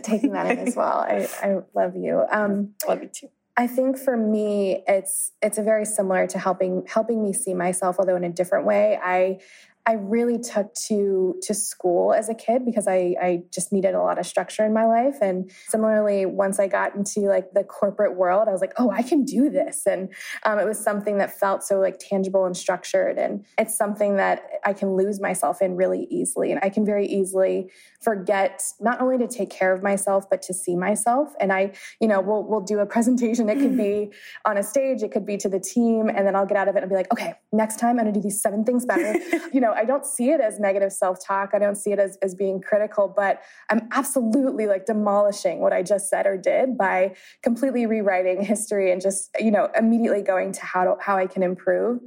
taking 0.02 0.32
that 0.32 0.50
in 0.50 0.68
as 0.68 0.76
well. 0.76 0.98
I, 0.98 1.28
I 1.42 1.58
love 1.74 1.96
you. 1.96 2.24
Um, 2.30 2.74
Love 2.86 3.02
you 3.02 3.10
too. 3.12 3.28
I 3.56 3.66
think 3.66 3.98
for 3.98 4.16
me, 4.16 4.84
it's 4.86 5.32
it's 5.42 5.58
a 5.58 5.62
very 5.62 5.84
similar 5.84 6.28
to 6.28 6.38
helping 6.38 6.86
helping 6.86 7.24
me 7.24 7.32
see 7.32 7.54
myself, 7.54 7.96
although 7.98 8.14
in 8.14 8.22
a 8.22 8.30
different 8.30 8.66
way. 8.66 8.98
I 9.02 9.40
I 9.88 9.94
really 9.94 10.38
took 10.38 10.74
to 10.88 11.40
to 11.42 11.54
school 11.54 12.12
as 12.12 12.28
a 12.28 12.34
kid 12.34 12.64
because 12.66 12.86
I 12.86 13.16
I 13.20 13.42
just 13.50 13.72
needed 13.72 13.94
a 13.94 14.02
lot 14.02 14.18
of 14.18 14.26
structure 14.26 14.64
in 14.64 14.74
my 14.74 14.84
life. 14.84 15.16
And 15.22 15.50
similarly, 15.66 16.26
once 16.26 16.60
I 16.60 16.68
got 16.68 16.94
into 16.94 17.22
like 17.22 17.52
the 17.52 17.64
corporate 17.64 18.14
world, 18.14 18.48
I 18.48 18.52
was 18.52 18.60
like, 18.60 18.74
oh, 18.76 18.90
I 18.90 19.02
can 19.02 19.24
do 19.24 19.48
this. 19.48 19.86
And 19.86 20.10
um, 20.44 20.58
it 20.58 20.66
was 20.66 20.78
something 20.78 21.16
that 21.18 21.36
felt 21.40 21.64
so 21.64 21.80
like 21.80 21.98
tangible 21.98 22.44
and 22.44 22.54
structured. 22.54 23.16
And 23.16 23.46
it's 23.56 23.76
something 23.76 24.16
that 24.16 24.42
I 24.62 24.74
can 24.74 24.94
lose 24.94 25.20
myself 25.20 25.62
in 25.62 25.74
really 25.74 26.06
easily. 26.10 26.52
And 26.52 26.60
I 26.62 26.68
can 26.68 26.84
very 26.84 27.06
easily 27.06 27.70
forget 28.00 28.62
not 28.80 29.00
only 29.00 29.18
to 29.18 29.26
take 29.26 29.50
care 29.50 29.72
of 29.72 29.82
myself, 29.82 30.28
but 30.30 30.40
to 30.42 30.54
see 30.54 30.76
myself. 30.76 31.32
And 31.40 31.52
I, 31.52 31.72
you 32.00 32.08
know, 32.08 32.20
we'll 32.20 32.44
we'll 32.44 32.60
do 32.60 32.78
a 32.78 32.86
presentation. 32.98 33.48
It 33.48 33.58
could 33.58 33.76
be 33.76 34.10
on 34.44 34.56
a 34.56 34.62
stage, 34.62 35.02
it 35.02 35.10
could 35.10 35.26
be 35.26 35.36
to 35.38 35.48
the 35.48 35.60
team, 35.60 36.08
and 36.08 36.26
then 36.26 36.36
I'll 36.36 36.46
get 36.46 36.56
out 36.56 36.68
of 36.68 36.76
it 36.76 36.82
and 36.82 36.88
be 36.88 36.96
like, 36.96 37.12
okay, 37.12 37.34
next 37.52 37.78
time 37.78 37.90
I'm 37.90 37.96
gonna 37.98 38.12
do 38.12 38.20
these 38.20 38.40
seven 38.40 38.64
things 38.64 38.84
better. 38.84 39.18
you 39.52 39.60
know, 39.60 39.72
I 39.72 39.84
don't 39.84 40.06
see 40.06 40.30
it 40.30 40.40
as 40.40 40.58
negative 40.58 40.92
self-talk. 40.92 41.50
I 41.52 41.58
don't 41.58 41.76
see 41.76 41.92
it 41.92 41.98
as, 41.98 42.16
as 42.22 42.34
being 42.34 42.60
critical, 42.60 43.12
but 43.14 43.42
I'm 43.70 43.88
absolutely 43.92 44.66
like 44.66 44.86
demolishing 44.86 45.60
what 45.60 45.72
I 45.72 45.82
just 45.82 46.08
said 46.08 46.26
or 46.26 46.36
did 46.36 46.76
by 46.76 47.14
completely 47.42 47.86
rewriting 47.86 48.42
history 48.42 48.92
and 48.92 49.00
just, 49.00 49.30
you 49.38 49.50
know, 49.50 49.68
immediately 49.76 50.22
going 50.22 50.52
to 50.52 50.64
how 50.64 50.84
to 50.84 50.96
how 51.00 51.16
I 51.16 51.26
can 51.26 51.42
improve. 51.42 52.00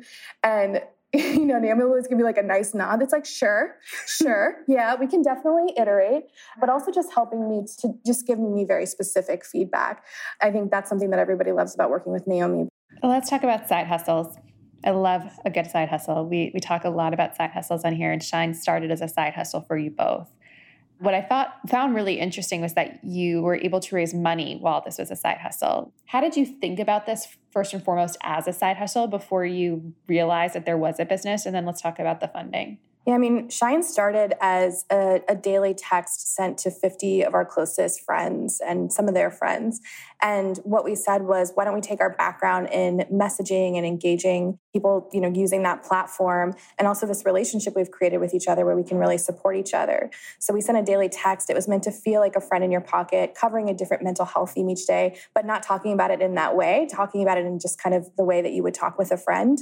And 0.44 0.82
you 1.16 1.46
know, 1.46 1.60
Naomi 1.60 1.84
will 1.84 1.90
always 1.90 2.08
give 2.08 2.18
me 2.18 2.24
like 2.24 2.38
a 2.38 2.44
nice 2.44 2.74
nod. 2.74 3.02
It's 3.02 3.12
like, 3.12 3.26
sure, 3.26 3.76
sure, 4.08 4.64
yeah, 4.68 4.96
we 4.96 5.08
can 5.08 5.22
definitely 5.22 5.74
iterate, 5.78 6.24
but 6.60 6.70
also 6.70 6.92
just 6.92 7.12
helping 7.14 7.50
me 7.50 7.66
to 7.80 7.90
just 8.06 8.26
giving 8.26 8.54
me 8.54 8.64
very 8.64 8.86
specific 8.86 9.46
feedback. 9.46 10.06
I 10.42 10.52
think 10.52 10.72
that's 10.72 10.90
something 10.90 11.10
that 11.10 11.20
everybody 11.20 11.52
loves 11.52 11.74
about 11.74 11.90
working 11.90 12.14
with 12.14 12.28
Naomi. 12.28 12.70
Well, 13.04 13.12
let's 13.12 13.30
talk 13.30 13.44
about 13.44 13.68
side 13.68 13.88
hustles. 13.88 14.38
I 14.86 14.92
love 14.92 15.24
a 15.46 15.50
good 15.50 15.70
side 15.70 15.90
hustle. 15.90 16.26
We 16.26 16.52
we 16.54 16.60
talk 16.60 16.86
a 16.86 16.90
lot 16.90 17.14
about 17.14 17.36
side 17.36 17.52
hustles 17.52 17.84
on 17.84 17.94
here, 17.94 18.12
and 18.12 18.24
Shine 18.24 18.54
started 18.54 18.90
as 18.90 19.02
a 19.02 19.08
side 19.08 19.34
hustle 19.34 19.62
for 19.62 19.78
you 19.78 19.92
both. 19.92 20.32
What 21.02 21.16
I 21.16 21.24
thought 21.24 21.68
found 21.68 21.96
really 21.96 22.20
interesting 22.20 22.62
was 22.62 22.76
that 22.76 23.04
you 23.04 23.42
were 23.42 23.56
able 23.56 23.80
to 23.80 23.96
raise 23.96 24.14
money 24.14 24.60
while 24.62 24.84
this 24.86 25.00
was 25.00 25.10
a 25.10 25.16
side 25.16 25.40
hustle. 25.40 25.92
How 26.06 26.22
did 26.22 26.38
you 26.38 26.46
think 26.46 26.78
about 26.78 27.08
this 27.08 27.28
first 27.50 27.74
and 27.74 27.84
foremost 27.84 28.20
as 28.22 28.48
a 28.48 28.54
side 28.54 28.78
hustle 28.78 29.08
before 29.08 29.44
you 29.44 29.96
realized 30.08 30.54
that 30.54 30.68
there 30.68 30.78
was 30.78 31.00
a 31.00 31.06
business? 31.06 31.48
And 31.48 31.56
then 31.56 31.66
let's 31.66 31.82
talk 31.82 31.98
about 31.98 32.20
the 32.20 32.28
funding. 32.28 32.78
Yeah, 33.08 33.16
I 33.16 33.18
mean, 33.18 33.50
Shine 33.50 33.82
started 33.82 34.36
as 34.42 34.86
a, 34.92 35.22
a, 35.28 35.36
daily 35.36 35.74
text 35.74 36.36
sent 36.36 36.60
to 36.60 36.70
50 36.70 37.24
of 37.24 37.34
our 37.34 37.44
closest 37.44 38.02
friends 38.02 38.62
and 38.64 38.94
some 38.94 39.08
of 39.08 39.16
their 39.16 39.32
friends. 39.32 39.82
And 40.22 40.58
what 40.60 40.86
we 40.86 40.94
said 40.94 41.24
was, 41.24 41.52
why 41.56 41.66
don't 41.66 41.74
we 41.74 41.82
take 41.82 42.00
our 42.00 42.12
background 42.12 42.70
in 42.72 43.06
messaging 43.12 43.76
and 43.76 43.88
engaging 43.88 44.60
people, 44.72 45.10
you 45.12 45.20
know, 45.20 45.32
using 45.34 45.64
that 45.64 45.84
platform 45.84 46.54
and 46.78 46.88
also 46.88 47.08
this 47.08 47.26
relationship 47.26 47.76
we've 47.76 47.90
created 47.90 48.20
with 48.20 48.36
each 48.36 48.48
other 48.48 48.66
where 48.66 48.76
we 48.76 48.84
can 48.84 49.00
really 49.00 49.18
support 49.18 49.56
each 49.56 49.74
other. 49.74 50.12
So 50.38 50.54
we 50.54 50.62
sent 50.62 50.78
a 50.78 50.84
daily 50.84 51.10
text. 51.10 51.50
It 51.50 51.56
was 51.56 51.68
meant 51.68 51.82
to 51.84 51.92
feel 51.92 52.22
like 52.22 52.36
a 52.36 52.42
friend 52.42 52.64
in 52.64 52.72
your 52.72 52.82
pocket, 52.82 53.34
covering 53.34 53.68
a 53.68 53.74
different 53.74 54.04
mental 54.04 54.26
health 54.26 54.52
theme 54.52 54.70
each 54.70 54.86
day, 54.86 55.18
but 55.34 55.44
not 55.44 55.64
talking 55.64 55.92
about 55.94 56.12
it 56.12 56.22
in 56.22 56.36
that 56.36 56.56
way, 56.56 56.88
talking 56.92 57.24
about 57.24 57.40
it 57.40 57.46
in 57.46 57.58
just 57.58 57.82
kind 57.82 57.96
of 57.96 58.16
the 58.16 58.24
way 58.24 58.44
that 58.44 58.54
you 58.54 58.62
would 58.62 58.76
talk 58.76 59.00
with 59.00 59.12
a 59.12 59.18
friend. 59.18 59.58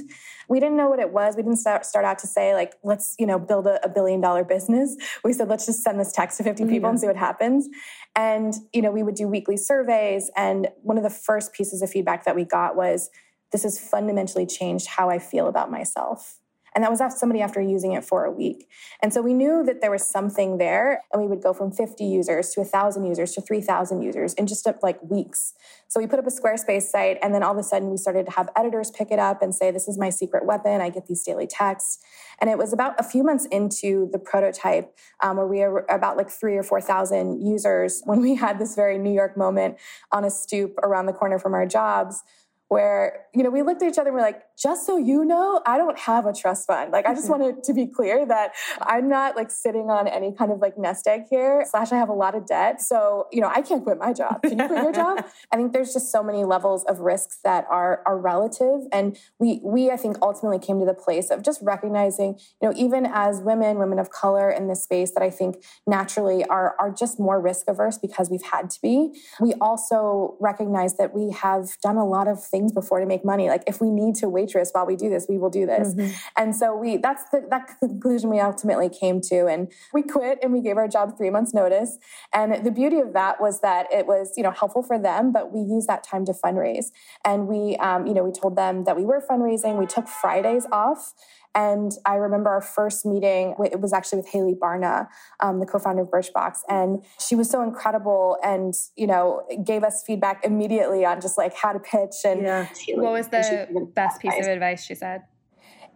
We 0.46 0.60
didn't 0.60 0.76
know 0.76 0.90
what 0.90 0.98
it 0.98 1.10
was. 1.10 1.36
We 1.36 1.42
didn't 1.42 1.58
start, 1.58 1.86
start 1.86 2.04
out 2.04 2.18
to 2.18 2.26
say 2.26 2.54
like, 2.54 2.74
let's, 2.84 3.16
you 3.18 3.26
know, 3.26 3.29
build 3.38 3.66
a, 3.66 3.84
a 3.84 3.88
billion 3.88 4.20
dollar 4.20 4.44
business. 4.44 4.96
We 5.24 5.32
said, 5.32 5.48
let's 5.48 5.66
just 5.66 5.82
send 5.82 6.00
this 6.00 6.12
text 6.12 6.38
to 6.38 6.44
50 6.44 6.66
people 6.66 6.90
and 6.90 6.98
see 6.98 7.06
what 7.06 7.16
happens. 7.16 7.68
And, 8.16 8.54
you 8.72 8.82
know, 8.82 8.90
we 8.90 9.02
would 9.02 9.14
do 9.14 9.28
weekly 9.28 9.56
surveys. 9.56 10.30
And 10.36 10.68
one 10.82 10.96
of 10.96 11.02
the 11.02 11.10
first 11.10 11.52
pieces 11.52 11.82
of 11.82 11.90
feedback 11.90 12.24
that 12.24 12.34
we 12.34 12.44
got 12.44 12.76
was, 12.76 13.10
this 13.52 13.62
has 13.64 13.78
fundamentally 13.78 14.46
changed 14.46 14.86
how 14.86 15.10
I 15.10 15.18
feel 15.18 15.46
about 15.46 15.70
myself. 15.70 16.39
And 16.74 16.84
that 16.84 16.90
was 16.90 17.00
after 17.00 17.16
somebody 17.16 17.40
after 17.40 17.60
using 17.60 17.92
it 17.92 18.04
for 18.04 18.24
a 18.24 18.30
week. 18.30 18.68
And 19.02 19.12
so 19.12 19.22
we 19.22 19.34
knew 19.34 19.64
that 19.64 19.80
there 19.80 19.90
was 19.90 20.06
something 20.06 20.58
there, 20.58 21.02
and 21.12 21.20
we 21.20 21.28
would 21.28 21.42
go 21.42 21.52
from 21.52 21.72
50 21.72 22.04
users 22.04 22.50
to 22.50 22.60
1,000 22.60 23.04
users 23.04 23.32
to 23.32 23.40
3,000 23.40 24.02
users 24.02 24.34
in 24.34 24.46
just 24.46 24.66
like 24.82 24.98
weeks. 25.02 25.54
So 25.88 26.00
we 26.00 26.06
put 26.06 26.18
up 26.18 26.26
a 26.26 26.30
Squarespace 26.30 26.82
site, 26.82 27.18
and 27.22 27.34
then 27.34 27.42
all 27.42 27.52
of 27.52 27.58
a 27.58 27.62
sudden 27.62 27.90
we 27.90 27.96
started 27.96 28.26
to 28.26 28.32
have 28.32 28.48
editors 28.56 28.90
pick 28.90 29.10
it 29.10 29.18
up 29.18 29.42
and 29.42 29.54
say, 29.54 29.70
This 29.70 29.88
is 29.88 29.98
my 29.98 30.10
secret 30.10 30.46
weapon. 30.46 30.80
I 30.80 30.90
get 30.90 31.06
these 31.06 31.22
daily 31.22 31.46
texts. 31.46 31.98
And 32.40 32.48
it 32.48 32.56
was 32.56 32.72
about 32.72 32.94
a 32.98 33.02
few 33.02 33.22
months 33.22 33.46
into 33.46 34.08
the 34.12 34.18
prototype 34.18 34.96
um, 35.22 35.36
where 35.36 35.46
we 35.46 35.58
were 35.60 35.86
about 35.90 36.16
like 36.16 36.30
three 36.30 36.56
or 36.56 36.62
4,000 36.62 37.46
users 37.46 38.02
when 38.04 38.20
we 38.20 38.34
had 38.34 38.58
this 38.58 38.74
very 38.74 38.98
New 38.98 39.12
York 39.12 39.36
moment 39.36 39.76
on 40.12 40.24
a 40.24 40.30
stoop 40.30 40.78
around 40.82 41.06
the 41.06 41.12
corner 41.12 41.38
from 41.38 41.54
our 41.54 41.66
jobs 41.66 42.22
where 42.70 43.26
you 43.34 43.42
know 43.42 43.50
we 43.50 43.62
looked 43.62 43.82
at 43.82 43.90
each 43.90 43.98
other 43.98 44.10
and 44.10 44.14
we're 44.16 44.22
like 44.22 44.42
just 44.60 44.86
so 44.86 44.96
you 44.96 45.24
know 45.24 45.60
i 45.66 45.76
don't 45.76 45.98
have 45.98 46.26
a 46.26 46.32
trust 46.32 46.66
fund. 46.66 46.92
Like 46.92 47.06
i 47.06 47.14
just 47.14 47.28
mm-hmm. 47.28 47.42
wanted 47.42 47.64
to 47.64 47.74
be 47.74 47.86
clear 47.86 48.26
that 48.26 48.52
i'm 48.82 49.08
not 49.08 49.36
like 49.36 49.50
sitting 49.50 49.90
on 49.90 50.06
any 50.08 50.32
kind 50.32 50.52
of 50.52 50.60
like 50.60 50.76
nest 50.78 51.06
egg 51.06 51.24
here 51.30 51.64
slash 51.68 51.92
i 51.92 51.96
have 51.96 52.08
a 52.08 52.14
lot 52.14 52.34
of 52.34 52.46
debt. 52.46 52.80
So 52.80 53.26
you 53.32 53.40
know 53.40 53.48
i 53.48 53.62
can't 53.62 53.82
quit 53.82 53.98
my 53.98 54.12
job. 54.12 54.42
Can 54.42 54.58
you 54.58 54.66
quit 54.66 54.82
your 54.82 54.92
job? 54.92 55.24
I 55.52 55.56
think 55.56 55.72
there's 55.72 55.92
just 55.92 56.10
so 56.10 56.22
many 56.22 56.44
levels 56.44 56.84
of 56.84 57.00
risks 57.00 57.38
that 57.44 57.66
are 57.70 58.02
are 58.06 58.18
relative. 58.18 58.80
And 58.92 59.18
we 59.38 59.60
we 59.62 59.90
i 59.90 59.96
think 59.96 60.16
ultimately 60.22 60.58
came 60.58 60.78
to 60.80 60.86
the 60.86 60.94
place 60.94 61.30
of 61.30 61.42
just 61.42 61.60
recognizing 61.62 62.38
you 62.60 62.68
know 62.68 62.74
even 62.76 63.06
as 63.06 63.40
women 63.40 63.78
women 63.78 63.98
of 63.98 64.10
color 64.10 64.50
in 64.50 64.68
this 64.68 64.82
space 64.82 65.12
that 65.12 65.22
i 65.22 65.30
think 65.30 65.56
naturally 65.86 66.44
are 66.46 66.74
are 66.78 66.90
just 66.90 67.18
more 67.18 67.40
risk 67.40 67.68
averse 67.68 67.98
because 67.98 68.30
we've 68.30 68.42
had 68.42 68.70
to 68.70 68.80
be 68.82 69.12
we 69.40 69.54
also 69.60 70.36
recognize 70.40 70.96
that 70.96 71.14
we 71.14 71.30
have 71.30 71.68
done 71.82 71.96
a 71.96 72.06
lot 72.06 72.28
of 72.28 72.42
things 72.42 72.72
before 72.72 73.00
to 73.00 73.06
make 73.06 73.24
money. 73.24 73.48
Like 73.48 73.62
if 73.66 73.80
we 73.80 73.90
need 73.90 74.14
to 74.16 74.28
waitress 74.50 74.70
while 74.72 74.86
we 74.86 74.96
do 74.96 75.08
this, 75.08 75.26
we 75.28 75.38
will 75.38 75.50
do 75.50 75.66
this. 75.66 75.94
Mm-hmm. 75.94 76.12
And 76.36 76.56
so 76.56 76.74
we 76.76 76.96
that's 76.96 77.24
the 77.30 77.46
that 77.50 77.78
conclusion 77.80 78.30
we 78.30 78.40
ultimately 78.40 78.88
came 78.88 79.20
to. 79.22 79.46
And 79.46 79.72
we 79.92 80.02
quit 80.02 80.38
and 80.42 80.52
we 80.52 80.60
gave 80.60 80.76
our 80.76 80.88
job 80.88 81.16
three 81.16 81.30
months 81.30 81.54
notice. 81.54 81.98
And 82.32 82.64
the 82.64 82.70
beauty 82.70 82.98
of 82.98 83.12
that 83.12 83.40
was 83.40 83.60
that 83.60 83.86
it 83.92 84.06
was, 84.06 84.32
you 84.36 84.42
know, 84.42 84.50
helpful 84.50 84.82
for 84.82 84.98
them, 84.98 85.32
but 85.32 85.52
we 85.52 85.60
used 85.60 85.88
that 85.88 86.02
time 86.02 86.24
to 86.26 86.32
fundraise. 86.32 86.86
And 87.24 87.46
we 87.46 87.76
um, 87.76 88.06
you 88.06 88.14
know, 88.14 88.24
we 88.24 88.32
told 88.32 88.56
them 88.56 88.84
that 88.84 88.96
we 88.96 89.04
were 89.04 89.22
fundraising. 89.28 89.78
We 89.78 89.86
took 89.86 90.08
Fridays 90.08 90.66
off 90.72 91.14
and 91.54 91.92
I 92.06 92.14
remember 92.14 92.50
our 92.50 92.60
first 92.60 93.04
meeting, 93.04 93.54
it 93.64 93.80
was 93.80 93.92
actually 93.92 94.18
with 94.18 94.28
Hayley 94.28 94.54
Barna, 94.54 95.08
um, 95.40 95.58
the 95.58 95.66
co-founder 95.66 96.02
of 96.02 96.08
Birchbox. 96.08 96.58
And 96.68 97.04
she 97.18 97.34
was 97.34 97.50
so 97.50 97.62
incredible 97.62 98.36
and, 98.44 98.72
you 98.96 99.06
know, 99.06 99.42
gave 99.64 99.82
us 99.82 100.04
feedback 100.06 100.44
immediately 100.44 101.04
on 101.04 101.20
just 101.20 101.36
like 101.36 101.54
how 101.56 101.72
to 101.72 101.80
pitch. 101.80 102.14
And 102.24 102.42
yeah. 102.42 102.68
what 102.90 103.12
was 103.12 103.28
the 103.28 103.90
best 103.94 104.20
piece 104.20 104.38
of 104.38 104.46
advice 104.46 104.84
she 104.84 104.94
said? 104.94 105.22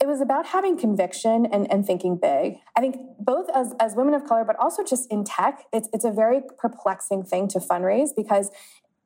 it 0.01 0.09
was 0.09 0.21
about 0.21 0.47
having 0.47 0.77
conviction 0.77 1.47
and, 1.47 1.71
and 1.71 1.87
thinking 1.87 2.17
big. 2.17 2.57
I 2.77 2.81
think 2.81 2.97
both 3.19 3.47
as, 3.55 3.75
as 3.79 3.95
women 3.95 4.15
of 4.15 4.25
color, 4.25 4.45
but 4.45 4.57
also 4.57 4.83
just 4.83 5.11
in 5.11 5.25
tech, 5.25 5.63
it's, 5.73 5.89
it's 5.93 6.05
a 6.05 6.11
very 6.11 6.41
perplexing 6.59 7.23
thing 7.23 7.49
to 7.49 7.61
fundraise 7.61 8.09
because 8.17 8.51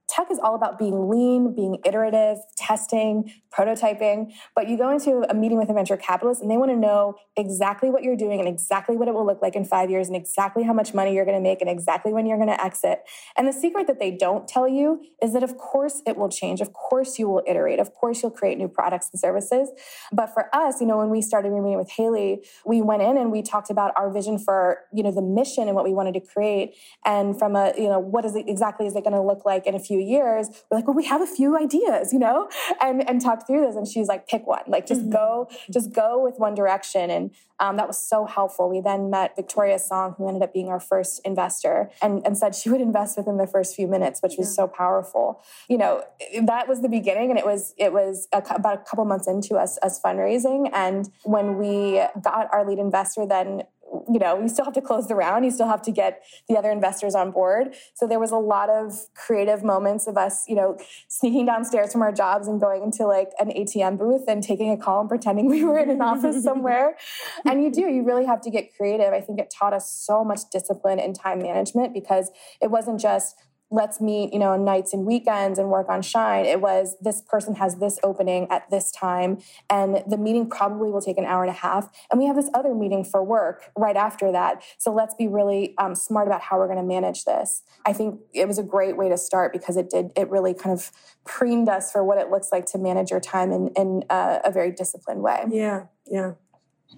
tech 0.09 0.31
is 0.31 0.39
all 0.39 0.55
about 0.55 0.79
being 0.79 1.09
lean, 1.09 1.55
being 1.55 1.79
iterative, 1.85 2.39
testing, 2.57 3.33
prototyping. 3.57 4.33
But 4.55 4.69
you 4.69 4.77
go 4.77 4.91
into 4.91 5.25
a 5.29 5.35
meeting 5.35 5.59
with 5.59 5.69
a 5.69 5.73
venture 5.73 5.97
capitalist 5.97 6.43
and 6.43 6.51
they 6.51 6.57
want 6.57 6.71
to 6.71 6.77
know 6.77 7.15
exactly 7.37 7.91
what 7.91 8.03
you're 8.03 8.17
doing 8.17 8.39
and 8.41 8.49
exactly 8.49 8.97
what 8.97 9.09
it 9.09 9.15
will 9.15 9.27
look 9.27 9.43
like 9.43 9.55
in 9.55 9.65
five 9.65 9.91
years 9.91 10.09
and 10.09 10.17
exactly 10.17 10.63
how 10.63 10.73
much 10.73 10.95
money 10.95 11.15
you're 11.15 11.25
going 11.25 11.37
to 11.37 11.43
make 11.43 11.61
and 11.61 11.71
exactly 11.71 12.13
when 12.13 12.27
you're 12.27 12.37
going 12.39 12.49
to 12.49 12.65
exit. 12.65 13.01
And 13.37 13.47
the 13.47 13.53
secret 13.53 13.87
that 13.87 13.99
they 13.99 14.11
don't 14.11 14.49
tell 14.49 14.69
you 14.69 15.03
is 15.23 15.33
that, 15.33 15.43
of 15.43 15.57
course, 15.57 16.03
it 16.07 16.17
will 16.17 16.29
change. 16.29 16.61
Of 16.61 16.73
course, 16.73 17.19
you 17.19 17.29
will 17.29 17.43
iterate. 17.47 17.79
Of 17.79 17.93
course, 17.95 18.23
you'll 18.23 18.31
create 18.31 18.59
new 18.59 18.69
products 18.69 19.09
and 19.13 19.21
services. 19.21 19.71
But 20.13 20.33
for 20.33 20.55
us, 20.55 20.81
you 20.81 20.87
know, 20.87 20.99
when 20.99 21.11
we 21.11 21.21
started 21.21 21.53
meeting 21.53 21.77
with 21.77 21.91
Hayley, 21.91 22.45
we 22.65 22.83
went 22.83 23.03
in 23.03 23.17
and 23.17 23.31
we 23.31 23.43
talked 23.43 23.71
about 23.71 23.93
our 23.97 24.11
vision 24.11 24.39
for, 24.39 24.81
you 24.93 25.03
know, 25.03 25.11
the 25.11 25.23
mission 25.23 25.69
and 25.69 25.75
what 25.75 25.85
we 25.85 25.93
wanted 25.93 26.15
to 26.15 26.21
create. 26.21 26.77
And 27.05 27.39
from 27.39 27.57
a, 27.57 27.73
you 27.77 27.89
know, 27.89 27.99
what 27.99 28.25
is 28.25 28.35
it 28.35 28.49
exactly 28.49 28.87
is 28.87 28.95
it 28.95 29.05
going 29.05 29.15
to 29.15 29.23
look 29.23 29.45
like 29.45 29.67
in 29.67 29.75
a 29.75 29.81
few 29.81 29.98
few 29.99 30.07
years, 30.07 30.49
we're 30.71 30.79
like, 30.79 30.87
well, 30.87 30.97
we 30.97 31.05
have 31.07 31.21
a 31.21 31.27
few 31.27 31.57
ideas, 31.57 32.13
you 32.13 32.19
know, 32.19 32.49
and 32.81 33.09
and 33.09 33.21
talk 33.21 33.47
through 33.47 33.67
this. 33.67 33.77
And 33.77 33.87
she's 33.87 34.09
like, 34.09 34.27
pick 34.29 34.47
one, 34.47 34.63
like 34.67 34.87
just 34.87 35.03
mm-hmm. 35.03 35.13
go, 35.13 35.49
just 35.71 35.93
go 35.93 36.23
with 36.23 36.39
one 36.39 36.55
direction. 36.55 37.11
And 37.11 37.31
um, 37.61 37.77
that 37.77 37.89
was 37.89 37.99
so 37.99 38.25
helpful. 38.25 38.69
We 38.69 38.81
then 38.81 39.11
met 39.11 39.35
Victoria 39.35 39.79
Song, 39.79 40.15
who 40.17 40.29
ended 40.29 40.43
up 40.43 40.53
being 40.53 40.69
our 40.69 40.79
first 40.79 41.21
investor, 41.25 41.91
and, 42.01 42.25
and 42.25 42.39
said 42.39 42.55
she 42.55 42.71
would 42.71 42.81
invest 42.81 43.17
within 43.17 43.37
the 43.37 43.47
first 43.47 43.75
few 43.75 43.89
minutes, 43.89 44.23
which 44.23 44.35
was 44.39 44.49
yeah. 44.49 44.63
so 44.65 44.69
powerful. 44.69 45.43
You 45.69 45.79
know, 45.79 46.05
that 46.43 46.69
was 46.69 46.83
the 46.83 46.89
beginning, 46.89 47.31
and 47.31 47.39
it 47.39 47.45
was 47.45 47.75
it 47.77 47.93
was 47.93 48.29
a, 48.33 48.43
about 48.51 48.75
a 48.75 48.85
couple 48.89 49.05
months 49.05 49.27
into 49.27 49.57
us 49.57 49.79
us 49.83 50.01
fundraising. 50.01 50.71
And 50.73 51.11
when 51.25 51.59
we 51.59 52.03
got 52.23 52.49
our 52.53 52.67
lead 52.69 52.79
investor, 52.79 53.27
then 53.27 53.65
you 54.09 54.19
know, 54.19 54.41
you 54.41 54.49
still 54.49 54.65
have 54.65 54.75
to 54.75 54.81
close 54.81 55.09
the 55.09 55.15
round. 55.15 55.45
You 55.45 55.51
still 55.51 55.69
have 55.69 55.83
to 55.83 55.91
get 55.91 56.23
the 56.49 56.57
other 56.57 56.71
investors 56.71 57.15
on 57.15 57.31
board. 57.31 57.75
So 57.95 58.07
there 58.07 58.19
was 58.19 58.31
a 58.31 58.37
lot 58.37 58.71
of 58.71 59.07
creative 59.15 59.63
moments 59.63 60.07
of 60.07 60.17
us, 60.17 60.45
you 60.49 60.55
know, 60.55 60.79
sneaking 61.09 61.47
downstairs 61.47 61.93
from 61.93 62.03
our 62.03 62.13
jobs 62.13 62.49
and 62.49 62.61
going 62.61 62.83
into 62.83 63.07
like 63.07 63.31
an 63.39 63.51
ATM 63.51 63.99
booth 63.99 64.25
and 64.29 64.43
taking 64.43 64.71
a 64.71 64.77
call 64.77 65.01
and 65.01 65.09
pretending 65.09 65.47
we 65.47 65.65
were 65.65 65.79
in 65.79 65.91
an 65.91 66.03
office 66.03 66.43
somewhere. 66.43 66.97
And 67.45 67.63
you 67.63 67.71
do, 67.71 67.83
you 67.83 68.03
really 68.03 68.27
have 68.27 68.41
to 68.43 68.51
get 68.51 68.77
creative. 68.77 69.13
I 69.13 69.21
think 69.21 69.39
it 69.39 69.53
taught 69.57 69.73
us 69.73 69.91
so 69.91 70.25
much 70.25 70.41
discipline 70.53 70.99
and 70.99 71.15
time 71.15 71.39
management 71.39 71.95
because 71.95 72.31
it 72.61 72.71
wasn't 72.71 73.01
just 73.01 73.37
let's 73.71 74.01
meet, 74.01 74.33
you 74.33 74.39
know, 74.39 74.57
nights 74.57 74.95
and 74.95 75.05
weekends 75.05 75.59
and 75.59 75.69
work 75.69 75.89
on 75.89 76.01
Shine. 76.01 76.47
It 76.47 76.61
was 76.61 76.97
this 77.01 77.21
person 77.23 77.55
has 77.57 77.77
this 77.77 77.99
opening 78.03 78.47
at 78.51 78.71
this 78.71 78.91
time, 78.91 79.39
and 79.69 80.03
the 80.07 80.17
meeting 80.17 80.49
probably 80.49 80.91
will 80.91 81.03
take 81.03 81.19
an 81.19 81.25
hour 81.25 81.43
and 81.43 81.51
a 81.51 81.55
half. 81.55 81.91
And 82.11 82.19
we 82.19 82.27
have 82.27 82.37
this 82.37 82.49
other 82.55 82.75
meeting 82.75 83.05
for 83.05 83.23
work 83.23 83.71
right 83.77 83.97
after 83.97 84.33
that. 84.33 84.63
So 84.79 84.93
let's 84.93 85.15
be 85.15 85.29
really 85.29 85.75
um, 85.79 85.95
smart 85.95 86.27
about 86.27 86.41
how 86.41 86.59
we're 86.59 86.67
going 86.67 86.79
to 86.79 86.85
manage 86.85 87.25
this. 87.25 87.63
I 87.85 87.93
think 87.93 88.21
it 88.33 88.49
was 88.49 88.59
a 88.59 88.63
great 88.63 88.97
way 88.97 89.09
to 89.09 89.19
start 89.19 89.53
because 89.53 89.77
it 89.77 89.91
did, 89.91 90.13
it 90.17 90.31
really 90.31 90.55
kind 90.55 90.73
of 90.73 90.91
preened 91.25 91.69
us 91.69 91.93
for 91.93 92.03
what 92.05 92.19
it 92.19 92.31
looks 92.31 92.49
like 92.51 92.65
to 92.67 92.79
manage 92.79 93.11
your 93.11 93.21
time 93.21 93.53
in, 93.53 93.69
in 93.77 94.05
uh, 94.09 94.39
a 94.45 94.51
very 94.51 94.73
disciplined 94.73 95.23
way. 95.23 95.45
Yeah, 95.51 95.85
yeah. 96.07 96.33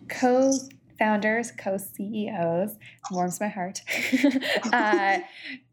Co 0.08 0.52
founders, 0.98 1.50
co 1.50 1.78
CEOs, 1.78 2.76
warms 3.10 3.40
my 3.40 3.48
heart. 3.48 3.82
uh, 4.72 5.18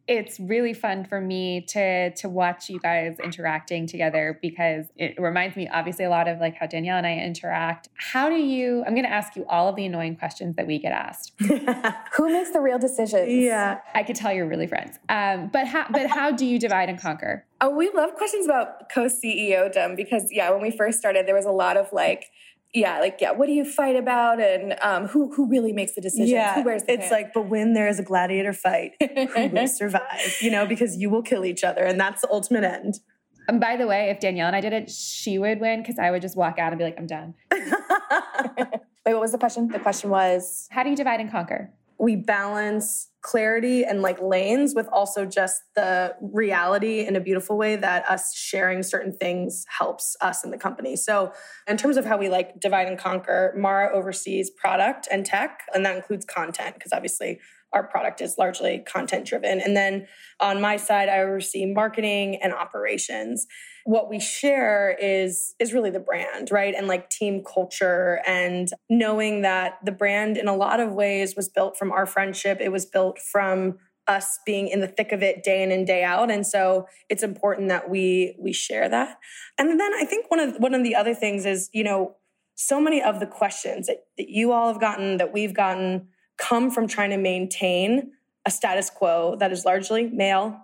it's 0.08 0.40
really 0.40 0.74
fun 0.74 1.04
for 1.04 1.20
me 1.20 1.62
to 1.62 2.14
to 2.16 2.30
watch 2.30 2.70
you 2.70 2.80
guys 2.80 3.18
interacting 3.22 3.86
together 3.86 4.40
because 4.42 4.86
it 4.96 5.20
reminds 5.20 5.58
me 5.58 5.68
obviously 5.68 6.06
a 6.06 6.10
lot 6.10 6.28
of 6.28 6.40
like 6.40 6.56
how 6.56 6.66
Danielle 6.66 6.98
and 6.98 7.06
I 7.06 7.18
interact. 7.18 7.90
How 7.96 8.30
do 8.30 8.36
you 8.36 8.84
I'm 8.86 8.94
going 8.94 9.06
to 9.06 9.12
ask 9.12 9.36
you 9.36 9.46
all 9.50 9.68
of 9.68 9.76
the 9.76 9.86
annoying 9.86 10.16
questions 10.16 10.56
that 10.56 10.66
we 10.66 10.80
get 10.80 10.94
asked. 10.94 11.34
Who 11.40 12.32
makes 12.32 12.52
the 12.52 12.62
real 12.62 12.80
decisions? 12.80 13.30
Yeah. 13.30 13.80
I 13.94 14.04
could 14.04 14.16
tell 14.16 14.34
you're 14.34 14.48
really 14.48 14.68
friends. 14.68 14.98
Um, 15.10 15.50
but 15.52 15.68
how 15.68 15.88
but 15.90 16.08
how 16.10 16.32
do 16.32 16.46
you 16.46 16.58
divide 16.58 16.90
and 16.90 17.00
conquer? 17.00 17.46
Oh, 17.60 17.70
we 17.70 17.90
love 17.90 18.14
questions 18.14 18.46
about 18.46 18.90
co-CEO 18.90 19.72
dom 19.74 19.96
because 19.96 20.32
yeah, 20.32 20.50
when 20.52 20.62
we 20.62 20.72
first 20.72 21.00
started 21.00 21.28
there 21.28 21.36
was 21.36 21.46
a 21.46 21.52
lot 21.52 21.76
of 21.76 21.92
like 21.92 22.32
yeah, 22.74 23.00
like 23.00 23.18
yeah, 23.20 23.32
what 23.32 23.48
do 23.48 23.54
you 23.54 23.66
fight 23.66 23.96
about, 23.96 24.40
and 24.40 24.76
um, 24.82 25.08
who 25.08 25.34
who 25.34 25.48
really 25.48 25.74
makes 25.74 25.94
the 25.94 26.02
decisions? 26.02 26.30
Yeah, 26.30 26.56
who 26.56 26.64
wears 26.64 26.84
the 26.84 26.94
it's 26.94 27.12
like, 27.12 27.34
but 27.34 27.48
when 27.48 27.74
there 27.74 27.88
is 27.88 28.00
a 28.00 28.04
gladiator 28.04 28.54
fight, 28.54 28.94
who 29.00 29.48
will 29.48 29.68
survive? 29.82 30.38
You 30.42 30.52
know, 30.52 30.66
because 30.66 30.98
you 30.98 31.10
will 31.10 31.24
kill 31.24 31.46
each 31.46 31.64
other, 31.64 31.84
and 31.84 32.00
that's 32.00 32.22
the 32.22 32.32
ultimate 32.32 32.64
end. 32.64 33.00
And 33.48 33.62
by 33.62 33.78
the 33.78 33.88
way, 33.88 34.10
if 34.10 34.20
Danielle 34.20 34.48
and 34.48 34.56
I 34.56 34.62
did 34.62 34.74
it, 34.74 34.90
she 34.90 35.38
would 35.38 35.62
win 35.62 35.82
because 35.82 35.98
I 35.98 36.12
would 36.12 36.22
just 36.22 36.36
walk 36.36 36.60
out 36.60 36.74
and 36.74 36.78
be 36.78 36.84
like, 36.84 37.00
I'm 37.00 37.08
done. 37.08 37.34
Wait, 37.52 39.14
what 39.14 39.22
was 39.22 39.32
the 39.32 39.38
question? 39.38 39.70
The 39.70 39.80
question 39.80 40.10
was 40.10 40.68
How 40.70 40.84
do 40.84 40.90
you 40.90 40.98
divide 40.98 41.22
and 41.22 41.32
conquer? 41.32 41.72
we 41.98 42.16
balance 42.16 43.07
clarity 43.22 43.84
and 43.84 44.02
like 44.02 44.22
lanes 44.22 44.74
with 44.76 44.88
also 44.92 45.26
just 45.26 45.62
the 45.76 46.16
reality 46.22 47.06
in 47.06 47.16
a 47.16 47.20
beautiful 47.20 47.58
way 47.58 47.76
that 47.76 48.08
us 48.10 48.36
sharing 48.36 48.84
certain 48.84 49.12
things 49.12 49.66
helps 49.68 50.16
us 50.22 50.44
in 50.44 50.52
the 50.52 50.58
company. 50.58 50.96
So, 50.96 51.34
in 51.68 51.78
terms 51.78 51.98
of 51.98 52.06
how 52.06 52.18
we 52.18 52.30
like 52.30 52.60
divide 52.60 52.88
and 52.88 52.98
conquer, 52.98 53.54
Marah 53.58 53.92
oversees 53.94 54.50
product 54.50 55.08
and 55.12 55.26
tech, 55.26 55.62
and 55.74 55.86
that 55.86 55.96
includes 55.96 56.26
content 56.26 56.76
because 56.76 56.94
obviously 56.94 57.40
our 57.74 57.84
product 57.84 58.22
is 58.22 58.38
largely 58.38 58.80
content 58.80 59.26
driven. 59.26 59.60
And 59.60 59.76
then 59.76 60.08
on 60.40 60.62
my 60.62 60.78
side, 60.78 61.10
I 61.10 61.20
oversee 61.20 61.66
marketing 61.66 62.40
and 62.42 62.54
operations. 62.54 63.46
What 63.86 64.10
we 64.10 64.20
share 64.20 64.98
is 65.02 65.54
is 65.60 65.74
really 65.74 65.90
the 65.90 66.00
brand, 66.00 66.50
right? 66.52 66.74
And 66.76 66.88
like 66.88 67.10
team 67.10 67.44
culture 67.44 68.22
and 68.26 68.70
knowing 68.90 69.42
that 69.42 69.80
the 69.84 69.92
brand 69.92 70.38
in 70.38 70.48
a 70.48 70.56
lot 70.56 70.80
of 70.80 70.94
ways 70.94 71.36
was 71.36 71.50
built 71.50 71.78
from 71.78 71.92
our 71.92 72.06
friendship. 72.06 72.60
It 72.62 72.72
was 72.72 72.86
built 72.86 73.20
from 73.20 73.78
us 74.08 74.40
being 74.46 74.70
in 74.70 74.80
the 74.80 74.88
thick 74.88 75.12
of 75.12 75.22
it 75.22 75.44
day 75.44 75.62
in 75.62 75.70
and 75.70 75.86
day 75.86 76.02
out 76.02 76.32
and 76.32 76.48
so 76.48 76.88
it's 77.10 77.24
important 77.24 77.68
that 77.68 77.90
we 77.90 78.38
we 78.40 78.54
share 78.54 78.88
that 78.88 79.18
and 79.58 79.78
then 79.78 79.94
i 79.96 80.06
think 80.06 80.32
one 80.32 80.40
of 80.40 80.56
one 80.60 80.74
of 80.74 80.82
the 80.82 80.96
other 80.96 81.14
things 81.14 81.46
is 81.46 81.70
you 81.74 81.84
know 81.84 82.16
so 82.56 82.82
many 82.82 83.02
of 83.02 83.20
the 83.20 83.28
questions 83.28 83.88
that, 83.88 84.06
that 84.18 84.30
you 84.30 84.52
all 84.52 84.72
have 84.72 84.82
gotten 84.82 85.18
that 85.18 85.34
we've 85.34 85.54
gotten 85.54 86.08
come 86.38 86.72
from 86.72 86.88
trying 86.88 87.10
to 87.10 87.18
maintain 87.18 88.12
a 88.46 88.52
status 88.52 88.90
quo 88.90 89.36
that 89.40 89.52
is 89.52 89.66
largely 89.66 90.10
male, 90.10 90.58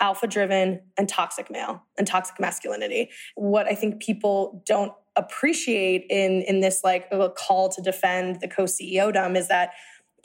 alpha 0.00 0.26
driven, 0.26 0.80
and 0.96 1.08
toxic 1.08 1.50
male 1.50 1.82
and 1.96 2.06
toxic 2.06 2.38
masculinity. 2.38 3.10
What 3.34 3.66
I 3.66 3.74
think 3.74 4.00
people 4.00 4.62
don't 4.66 4.92
appreciate 5.16 6.06
in, 6.10 6.42
in 6.42 6.60
this 6.60 6.82
like 6.82 7.06
oh, 7.12 7.22
a 7.22 7.30
call 7.30 7.68
to 7.70 7.80
defend 7.80 8.40
the 8.40 8.48
co 8.48 8.64
CEO 8.64 9.12
dom 9.12 9.36
is 9.36 9.48
that 9.48 9.70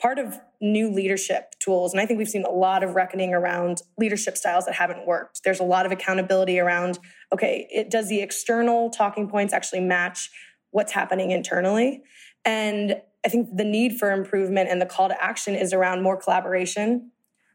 part 0.00 0.18
of 0.18 0.38
new 0.60 0.90
leadership 0.90 1.54
tools, 1.60 1.92
and 1.92 2.00
I 2.00 2.06
think 2.06 2.18
we've 2.18 2.28
seen 2.28 2.44
a 2.44 2.50
lot 2.50 2.82
of 2.82 2.94
reckoning 2.94 3.32
around 3.32 3.82
leadership 3.98 4.36
styles 4.36 4.64
that 4.64 4.74
haven't 4.74 5.06
worked. 5.06 5.42
There's 5.44 5.60
a 5.60 5.64
lot 5.64 5.86
of 5.86 5.92
accountability 5.92 6.58
around 6.58 6.98
okay, 7.32 7.68
it 7.70 7.90
does 7.90 8.08
the 8.08 8.20
external 8.20 8.90
talking 8.90 9.28
points 9.28 9.52
actually 9.52 9.80
match 9.80 10.30
what's 10.70 10.92
happening 10.92 11.30
internally? 11.30 12.02
And 12.44 13.00
I 13.24 13.28
think 13.28 13.56
the 13.56 13.64
need 13.64 13.98
for 13.98 14.12
improvement 14.12 14.70
and 14.70 14.80
the 14.80 14.86
call 14.86 15.08
to 15.08 15.22
action 15.22 15.54
is 15.54 15.72
around 15.72 16.02
more 16.02 16.16
collaboration, 16.16 17.10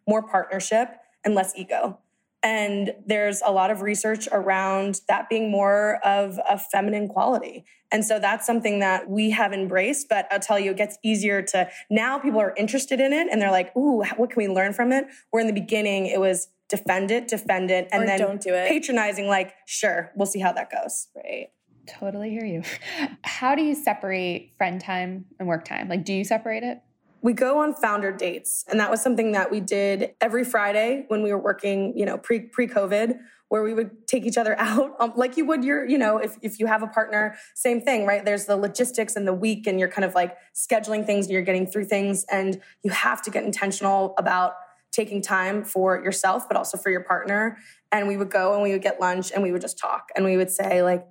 more 0.08 0.22
partnership, 0.22 0.90
and 1.24 1.34
less 1.34 1.54
ego. 1.56 2.00
And 2.44 2.94
there's 3.08 3.42
a 3.44 3.52
lot 3.52 3.72
of 3.72 3.82
research 3.82 4.28
around 4.32 5.02
that 5.08 5.30
being 5.30 5.50
more 5.50 6.00
of 6.06 6.40
a 6.48 6.60
feminine 6.60 7.08
quality. 7.08 7.66
And 7.92 8.06
so 8.06 8.20
that's 8.20 8.46
something 8.46 8.80
that 8.80 9.10
we 9.10 9.32
have 9.32 9.52
embraced. 9.52 10.10
But 10.10 10.28
I'll 10.30 10.40
tell 10.40 10.60
you, 10.60 10.72
it 10.72 10.78
gets 10.78 11.00
easier 11.02 11.42
to 11.42 11.68
now 11.90 12.20
people 12.20 12.40
are 12.40 12.54
interested 12.56 13.00
in 13.00 13.14
it 13.14 13.30
and 13.32 13.42
they're 13.42 13.50
like, 13.50 13.76
ooh, 13.76 14.04
what 14.18 14.30
can 14.30 14.38
we 14.38 14.48
learn 14.48 14.74
from 14.74 14.92
it? 14.92 15.06
Where 15.32 15.42
in 15.42 15.48
the 15.48 15.60
beginning, 15.60 16.06
it 16.06 16.20
was 16.20 16.50
defend 16.70 17.10
it, 17.10 17.28
defend 17.28 17.72
it, 17.72 17.88
and 17.92 18.04
or 18.04 18.06
then 18.06 18.20
don't 18.20 18.42
do 18.42 18.54
it. 18.54 18.68
patronizing, 18.68 19.28
like, 19.28 19.56
sure, 19.66 20.12
we'll 20.16 20.26
see 20.28 20.40
how 20.40 20.52
that 20.54 20.70
goes. 20.70 21.08
Right. 21.16 21.50
Totally 21.88 22.30
hear 22.30 22.46
you. 22.46 22.64
How 23.24 23.56
do 23.56 23.64
you 23.64 23.76
separate 23.76 24.54
friend 24.58 24.80
time 24.82 25.26
and 25.40 25.48
work 25.48 25.66
time? 25.66 25.88
Like, 25.88 26.06
do 26.06 26.14
you 26.14 26.24
separate 26.24 26.64
it? 26.64 26.80
We 27.22 27.34
go 27.34 27.60
on 27.60 27.74
founder 27.74 28.12
dates, 28.12 28.66
and 28.70 28.80
that 28.80 28.92
was 28.92 29.02
something 29.02 29.32
that 29.32 29.50
we 29.50 29.60
did 29.60 30.14
every 30.22 30.44
Friday 30.44 31.06
when 31.08 31.24
we 31.24 31.32
were 31.32 31.42
working, 31.42 31.98
you 31.98 32.06
know, 32.06 32.20
pre 32.20 32.42
pre 32.42 32.68
COVID, 32.68 33.18
where 33.50 33.64
we 33.64 33.74
would 33.74 34.08
take 34.08 34.26
each 34.26 34.38
other 34.38 34.56
out, 34.60 34.96
um, 35.00 35.14
like 35.16 35.38
you 35.38 35.46
would 35.46 35.64
your, 35.64 35.88
you 35.88 35.98
know, 35.98 36.18
if 36.18 36.38
if 36.42 36.60
you 36.60 36.68
have 36.68 36.84
a 36.84 36.88
partner, 36.88 37.36
same 37.56 37.82
thing, 37.82 38.06
right? 38.06 38.24
There's 38.24 38.46
the 38.46 38.56
logistics 38.56 39.16
and 39.16 39.28
the 39.28 39.34
week, 39.34 39.66
and 39.66 39.80
you're 39.80 39.90
kind 39.90 40.06
of 40.06 40.14
like 40.14 40.38
scheduling 40.54 41.06
things, 41.06 41.26
and 41.26 41.34
you're 41.34 41.42
getting 41.42 41.66
through 41.66 41.86
things, 41.86 42.26
and 42.32 42.62
you 42.84 42.92
have 42.92 43.22
to 43.24 43.32
get 43.32 43.44
intentional 43.44 44.14
about 44.18 44.54
taking 44.92 45.22
time 45.22 45.64
for 45.64 46.02
yourself, 46.04 46.48
but 46.48 46.56
also 46.56 46.78
for 46.78 46.90
your 46.90 47.04
partner. 47.04 47.58
And 47.92 48.08
we 48.08 48.16
would 48.16 48.30
go 48.30 48.54
and 48.54 48.64
we 48.64 48.72
would 48.72 48.82
get 48.82 49.02
lunch, 49.02 49.32
and 49.32 49.42
we 49.42 49.52
would 49.52 49.62
just 49.62 49.80
talk, 49.80 50.10
and 50.16 50.26
we 50.26 50.38
would 50.38 50.52
say 50.52 50.84
like 50.84 51.06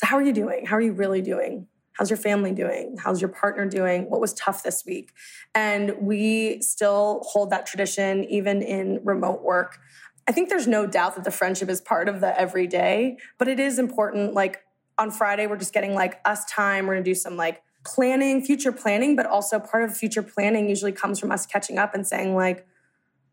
so, 0.00 0.06
how 0.06 0.16
are 0.16 0.22
you 0.22 0.32
doing? 0.32 0.64
How 0.64 0.76
are 0.76 0.80
you 0.80 0.94
really 0.94 1.20
doing? 1.20 1.66
How's 1.92 2.08
your 2.08 2.16
family 2.16 2.52
doing? 2.52 2.96
How's 2.98 3.20
your 3.20 3.28
partner 3.28 3.66
doing? 3.66 4.08
What 4.08 4.18
was 4.18 4.32
tough 4.32 4.62
this 4.62 4.82
week? 4.86 5.12
And 5.54 5.94
we 6.00 6.62
still 6.62 7.20
hold 7.24 7.50
that 7.50 7.66
tradition 7.66 8.24
even 8.24 8.62
in 8.62 9.00
remote 9.04 9.42
work. 9.42 9.78
I 10.26 10.32
think 10.32 10.48
there's 10.48 10.66
no 10.66 10.86
doubt 10.86 11.16
that 11.16 11.24
the 11.24 11.30
friendship 11.30 11.68
is 11.68 11.82
part 11.82 12.08
of 12.08 12.22
the 12.22 12.40
everyday, 12.40 13.18
but 13.36 13.46
it 13.46 13.60
is 13.60 13.78
important. 13.78 14.32
Like 14.32 14.62
on 14.96 15.10
Friday, 15.10 15.46
we're 15.46 15.58
just 15.58 15.74
getting 15.74 15.92
like 15.92 16.18
us 16.24 16.46
time. 16.46 16.86
We're 16.86 16.94
gonna 16.94 17.04
do 17.04 17.14
some 17.14 17.36
like 17.36 17.62
planning, 17.84 18.42
future 18.42 18.72
planning, 18.72 19.16
but 19.16 19.26
also 19.26 19.58
part 19.60 19.84
of 19.84 19.94
future 19.94 20.22
planning 20.22 20.66
usually 20.66 20.92
comes 20.92 21.20
from 21.20 21.30
us 21.30 21.44
catching 21.44 21.76
up 21.76 21.94
and 21.94 22.06
saying, 22.06 22.34
like, 22.34 22.66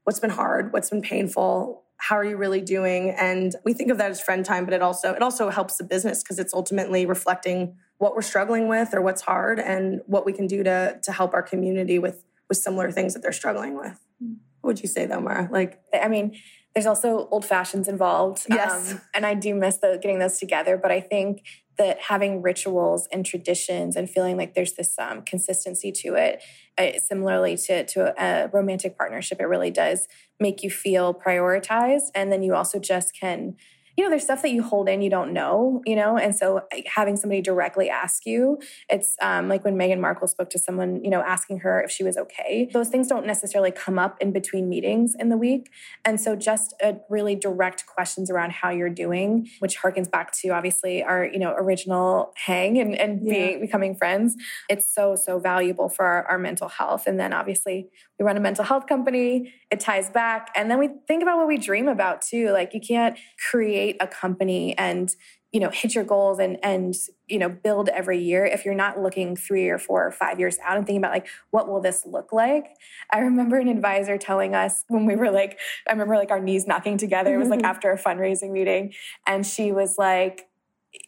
what's 0.03 0.19
been 0.19 0.31
hard? 0.31 0.73
What's 0.73 0.89
been 0.89 1.01
painful? 1.01 1.85
How 1.97 2.15
are 2.15 2.23
you 2.23 2.37
really 2.37 2.61
doing? 2.61 3.09
And 3.09 3.55
we 3.65 3.73
think 3.73 3.91
of 3.91 3.97
that 3.97 4.11
as 4.11 4.21
friend 4.21 4.45
time 4.45 4.65
but 4.65 4.73
it 4.73 4.81
also 4.81 5.13
it 5.13 5.21
also 5.21 5.49
helps 5.49 5.77
the 5.77 5.83
business 5.83 6.23
because 6.23 6.39
it's 6.39 6.53
ultimately 6.53 7.05
reflecting 7.05 7.75
what 7.97 8.15
we're 8.15 8.21
struggling 8.21 8.67
with 8.67 8.93
or 8.93 9.01
what's 9.01 9.21
hard 9.21 9.59
and 9.59 10.01
what 10.05 10.25
we 10.25 10.33
can 10.33 10.47
do 10.47 10.63
to 10.63 10.99
to 11.01 11.11
help 11.11 11.33
our 11.33 11.43
community 11.43 11.99
with 11.99 12.23
with 12.49 12.57
similar 12.57 12.91
things 12.91 13.13
that 13.13 13.21
they're 13.21 13.31
struggling 13.31 13.75
with. 13.75 13.99
What 14.19 14.69
would 14.69 14.81
you 14.81 14.87
say 14.87 15.05
though 15.05 15.21
marah 15.21 15.47
like 15.51 15.79
i 15.93 16.07
mean 16.07 16.35
there's 16.73 16.85
also 16.85 17.27
old 17.31 17.45
fashions 17.45 17.87
involved 17.87 18.45
yes. 18.49 18.91
um, 18.91 19.01
and 19.13 19.25
i 19.25 19.33
do 19.33 19.55
miss 19.55 19.77
the, 19.77 19.97
getting 20.01 20.19
those 20.19 20.39
together 20.39 20.77
but 20.77 20.91
i 20.91 20.99
think 20.99 21.41
that 21.77 21.99
having 22.01 22.41
rituals 22.41 23.07
and 23.11 23.25
traditions 23.25 23.95
and 23.95 24.09
feeling 24.09 24.37
like 24.37 24.53
there's 24.53 24.73
this 24.73 24.97
um, 24.99 25.21
consistency 25.21 25.91
to 25.91 26.15
it, 26.15 26.43
uh, 26.77 26.99
similarly 26.99 27.57
to, 27.57 27.85
to 27.85 28.13
a 28.21 28.49
romantic 28.49 28.97
partnership, 28.97 29.39
it 29.39 29.45
really 29.45 29.71
does 29.71 30.07
make 30.39 30.63
you 30.63 30.69
feel 30.69 31.13
prioritized. 31.13 32.09
And 32.13 32.31
then 32.31 32.43
you 32.43 32.55
also 32.55 32.79
just 32.79 33.17
can 33.19 33.55
you 33.97 34.03
know, 34.03 34.11
there's 34.11 34.23
stuff 34.23 34.43
that 34.43 34.51
you 34.51 34.61
hold 34.61 34.87
in 34.87 35.01
you 35.01 35.09
don't 35.09 35.33
know, 35.33 35.81
you 35.83 35.95
know, 35.95 36.17
and 36.17 36.35
so 36.35 36.61
having 36.85 37.17
somebody 37.17 37.41
directly 37.41 37.89
ask 37.89 38.27
you, 38.27 38.59
it's 38.89 39.15
um, 39.23 39.49
like 39.49 39.65
when 39.65 39.75
Meghan 39.75 39.99
Markle 39.99 40.27
spoke 40.27 40.51
to 40.51 40.59
someone, 40.59 41.03
you 41.03 41.09
know, 41.09 41.21
asking 41.21 41.59
her 41.59 41.81
if 41.81 41.89
she 41.89 42.03
was 42.03 42.15
okay. 42.15 42.69
Those 42.71 42.89
things 42.89 43.07
don't 43.07 43.25
necessarily 43.25 43.71
come 43.71 43.97
up 43.97 44.15
in 44.21 44.31
between 44.31 44.69
meetings 44.69 45.15
in 45.17 45.29
the 45.29 45.37
week, 45.37 45.71
and 46.05 46.21
so 46.21 46.35
just 46.35 46.75
a 46.81 46.97
really 47.09 47.35
direct 47.35 47.87
questions 47.87 48.29
around 48.29 48.51
how 48.51 48.69
you're 48.69 48.89
doing, 48.89 49.49
which 49.59 49.79
harkens 49.79 50.09
back 50.09 50.31
to 50.33 50.49
obviously 50.49 51.03
our 51.03 51.25
you 51.25 51.39
know 51.39 51.55
original 51.57 52.33
hang 52.35 52.79
and 52.79 52.95
and 52.95 53.25
yeah. 53.25 53.33
being 53.33 53.61
becoming 53.61 53.95
friends. 53.95 54.35
It's 54.69 54.93
so 54.93 55.15
so 55.15 55.39
valuable 55.39 55.89
for 55.89 56.05
our, 56.05 56.23
our 56.25 56.37
mental 56.37 56.69
health, 56.69 57.07
and 57.07 57.19
then 57.19 57.33
obviously 57.33 57.89
we 58.19 58.25
run 58.25 58.37
a 58.37 58.41
mental 58.41 58.63
health 58.63 58.85
company. 58.85 59.53
It 59.71 59.79
ties 59.79 60.11
back, 60.11 60.49
and 60.55 60.69
then 60.69 60.77
we 60.77 60.89
think 61.07 61.23
about 61.23 61.37
what 61.37 61.47
we 61.47 61.57
dream 61.57 61.87
about 61.87 62.21
too. 62.21 62.51
Like 62.51 62.75
you 62.75 62.79
can't 62.79 63.17
create 63.49 63.86
create 63.87 63.97
a 64.01 64.07
company 64.07 64.77
and 64.77 65.15
you 65.51 65.59
know 65.59 65.69
hit 65.69 65.95
your 65.95 66.03
goals 66.03 66.39
and 66.39 66.57
and 66.61 66.93
you 67.27 67.39
know 67.39 67.47
build 67.49 67.89
every 67.89 68.19
year 68.19 68.45
if 68.45 68.65
you're 68.65 68.75
not 68.75 68.99
looking 68.99 69.35
three 69.35 69.69
or 69.69 69.77
four 69.77 70.05
or 70.05 70.11
five 70.11 70.39
years 70.39 70.57
out 70.63 70.77
and 70.77 70.85
thinking 70.85 70.99
about 70.99 71.13
like 71.13 71.27
what 71.51 71.69
will 71.69 71.81
this 71.81 72.05
look 72.05 72.33
like? 72.33 72.75
I 73.11 73.19
remember 73.19 73.57
an 73.57 73.67
advisor 73.69 74.17
telling 74.17 74.55
us 74.55 74.83
when 74.89 75.05
we 75.05 75.15
were 75.15 75.31
like 75.31 75.57
i 75.87 75.91
remember 75.91 76.15
like 76.15 76.31
our 76.31 76.39
knees 76.39 76.67
knocking 76.67 76.97
together. 76.97 77.33
It 77.33 77.37
was 77.37 77.49
like 77.49 77.63
after 77.73 77.91
a 77.91 77.97
fundraising 77.97 78.51
meeting. 78.51 78.93
And 79.25 79.45
she 79.45 79.71
was 79.71 79.95
like 79.97 80.47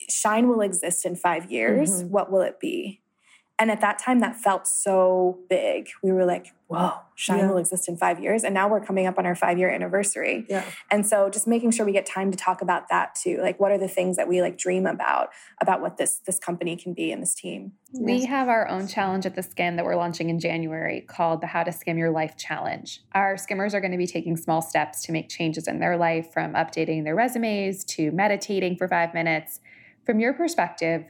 shine 0.09 0.47
will 0.47 0.61
exist 0.61 1.05
in 1.05 1.15
five 1.15 1.51
years. 1.51 2.03
Mm-hmm. 2.03 2.09
what 2.09 2.31
will 2.31 2.41
it 2.41 2.59
be 2.59 3.01
and 3.59 3.69
at 3.69 3.81
that 3.81 3.99
time, 3.99 4.21
that 4.21 4.37
felt 4.37 4.65
so 4.65 5.39
big. 5.49 5.89
We 6.01 6.13
were 6.13 6.23
like, 6.23 6.53
whoa, 6.67 6.93
Shine 7.15 7.39
yeah. 7.39 7.49
will 7.49 7.57
exist 7.57 7.89
in 7.89 7.97
five 7.97 8.21
years. 8.21 8.45
And 8.45 8.53
now 8.53 8.69
we're 8.69 8.79
coming 8.79 9.05
up 9.05 9.17
on 9.17 9.25
our 9.25 9.35
five 9.35 9.59
year 9.59 9.69
anniversary. 9.69 10.45
Yeah. 10.47 10.63
And 10.89 11.05
so 11.05 11.29
just 11.29 11.45
making 11.45 11.71
sure 11.71 11.85
we 11.85 11.91
get 11.91 12.05
time 12.05 12.31
to 12.31 12.37
talk 12.37 12.61
about 12.61 12.87
that 12.89 13.15
too. 13.15 13.39
Like 13.41 13.59
what 13.59 13.73
are 13.73 13.77
the 13.77 13.89
things 13.89 14.15
that 14.15 14.29
we 14.29 14.41
like 14.41 14.57
dream 14.57 14.85
about, 14.85 15.29
about 15.61 15.81
what 15.81 15.97
this 15.97 16.21
this 16.25 16.39
company 16.39 16.77
can 16.77 16.93
be 16.93 17.11
and 17.11 17.21
this 17.21 17.35
team. 17.35 17.73
We 17.91 18.23
have 18.25 18.47
our 18.47 18.69
own 18.69 18.87
challenge 18.87 19.25
at 19.25 19.35
the 19.35 19.41
Skimm 19.41 19.75
that 19.75 19.83
we're 19.83 19.97
launching 19.97 20.29
in 20.29 20.39
January 20.39 21.01
called 21.01 21.41
the 21.41 21.47
How 21.47 21.63
to 21.63 21.73
Skim 21.73 21.97
Your 21.97 22.11
Life 22.11 22.37
Challenge. 22.37 23.01
Our 23.13 23.35
skimmers 23.35 23.73
are 23.73 23.81
going 23.81 23.91
to 23.91 23.97
be 23.97 24.07
taking 24.07 24.37
small 24.37 24.61
steps 24.61 25.03
to 25.05 25.11
make 25.11 25.27
changes 25.27 25.67
in 25.67 25.79
their 25.79 25.97
life 25.97 26.31
from 26.31 26.53
updating 26.53 27.03
their 27.03 27.15
resumes 27.15 27.83
to 27.85 28.11
meditating 28.11 28.77
for 28.77 28.87
five 28.87 29.13
minutes. 29.13 29.59
From 30.05 30.21
your 30.21 30.33
perspective, 30.33 31.05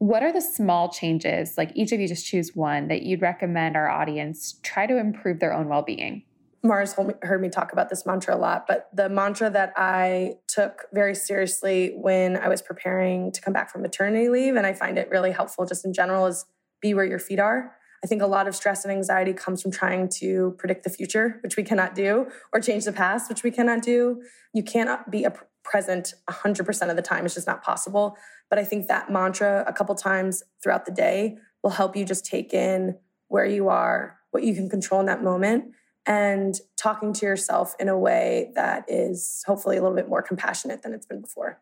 what 0.00 0.22
are 0.22 0.32
the 0.32 0.40
small 0.40 0.88
changes, 0.88 1.58
like 1.58 1.72
each 1.74 1.92
of 1.92 2.00
you 2.00 2.08
just 2.08 2.26
choose 2.26 2.56
one, 2.56 2.88
that 2.88 3.02
you'd 3.02 3.20
recommend 3.20 3.76
our 3.76 3.88
audience 3.88 4.58
try 4.62 4.86
to 4.86 4.98
improve 4.98 5.40
their 5.40 5.52
own 5.52 5.68
well 5.68 5.82
being? 5.82 6.22
Mars 6.62 6.94
heard 7.22 7.42
me 7.42 7.50
talk 7.50 7.72
about 7.72 7.90
this 7.90 8.06
mantra 8.06 8.34
a 8.34 8.38
lot, 8.38 8.66
but 8.66 8.88
the 8.94 9.10
mantra 9.10 9.50
that 9.50 9.74
I 9.76 10.36
took 10.48 10.86
very 10.94 11.14
seriously 11.14 11.92
when 11.96 12.38
I 12.38 12.48
was 12.48 12.62
preparing 12.62 13.30
to 13.32 13.42
come 13.42 13.52
back 13.52 13.70
from 13.70 13.82
maternity 13.82 14.30
leave, 14.30 14.56
and 14.56 14.66
I 14.66 14.72
find 14.72 14.98
it 14.98 15.10
really 15.10 15.32
helpful 15.32 15.66
just 15.66 15.84
in 15.84 15.92
general, 15.92 16.26
is 16.26 16.46
be 16.80 16.94
where 16.94 17.04
your 17.04 17.18
feet 17.18 17.38
are. 17.38 17.76
I 18.02 18.06
think 18.06 18.22
a 18.22 18.26
lot 18.26 18.48
of 18.48 18.56
stress 18.56 18.86
and 18.86 18.92
anxiety 18.92 19.34
comes 19.34 19.60
from 19.60 19.70
trying 19.70 20.08
to 20.20 20.54
predict 20.58 20.84
the 20.84 20.90
future, 20.90 21.40
which 21.42 21.58
we 21.58 21.62
cannot 21.62 21.94
do, 21.94 22.26
or 22.54 22.60
change 22.60 22.86
the 22.86 22.92
past, 22.92 23.28
which 23.28 23.42
we 23.42 23.50
cannot 23.50 23.82
do. 23.82 24.22
You 24.54 24.62
cannot 24.62 25.10
be 25.10 25.24
a 25.24 25.32
present 25.62 26.14
100% 26.28 26.90
of 26.90 26.96
the 26.96 27.02
time. 27.02 27.24
It's 27.24 27.34
just 27.34 27.46
not 27.46 27.62
possible. 27.62 28.16
But 28.48 28.58
I 28.58 28.64
think 28.64 28.88
that 28.88 29.10
mantra 29.10 29.64
a 29.66 29.72
couple 29.72 29.94
times 29.94 30.42
throughout 30.62 30.86
the 30.86 30.92
day 30.92 31.36
will 31.62 31.70
help 31.70 31.96
you 31.96 32.04
just 32.04 32.24
take 32.24 32.52
in 32.54 32.96
where 33.28 33.44
you 33.44 33.68
are, 33.68 34.18
what 34.30 34.42
you 34.42 34.54
can 34.54 34.68
control 34.68 35.00
in 35.00 35.06
that 35.06 35.22
moment 35.22 35.72
and 36.06 36.58
talking 36.76 37.12
to 37.12 37.26
yourself 37.26 37.74
in 37.78 37.88
a 37.88 37.98
way 37.98 38.50
that 38.54 38.84
is 38.88 39.44
hopefully 39.46 39.76
a 39.76 39.82
little 39.82 39.96
bit 39.96 40.08
more 40.08 40.22
compassionate 40.22 40.82
than 40.82 40.92
it's 40.92 41.06
been 41.06 41.20
before. 41.20 41.60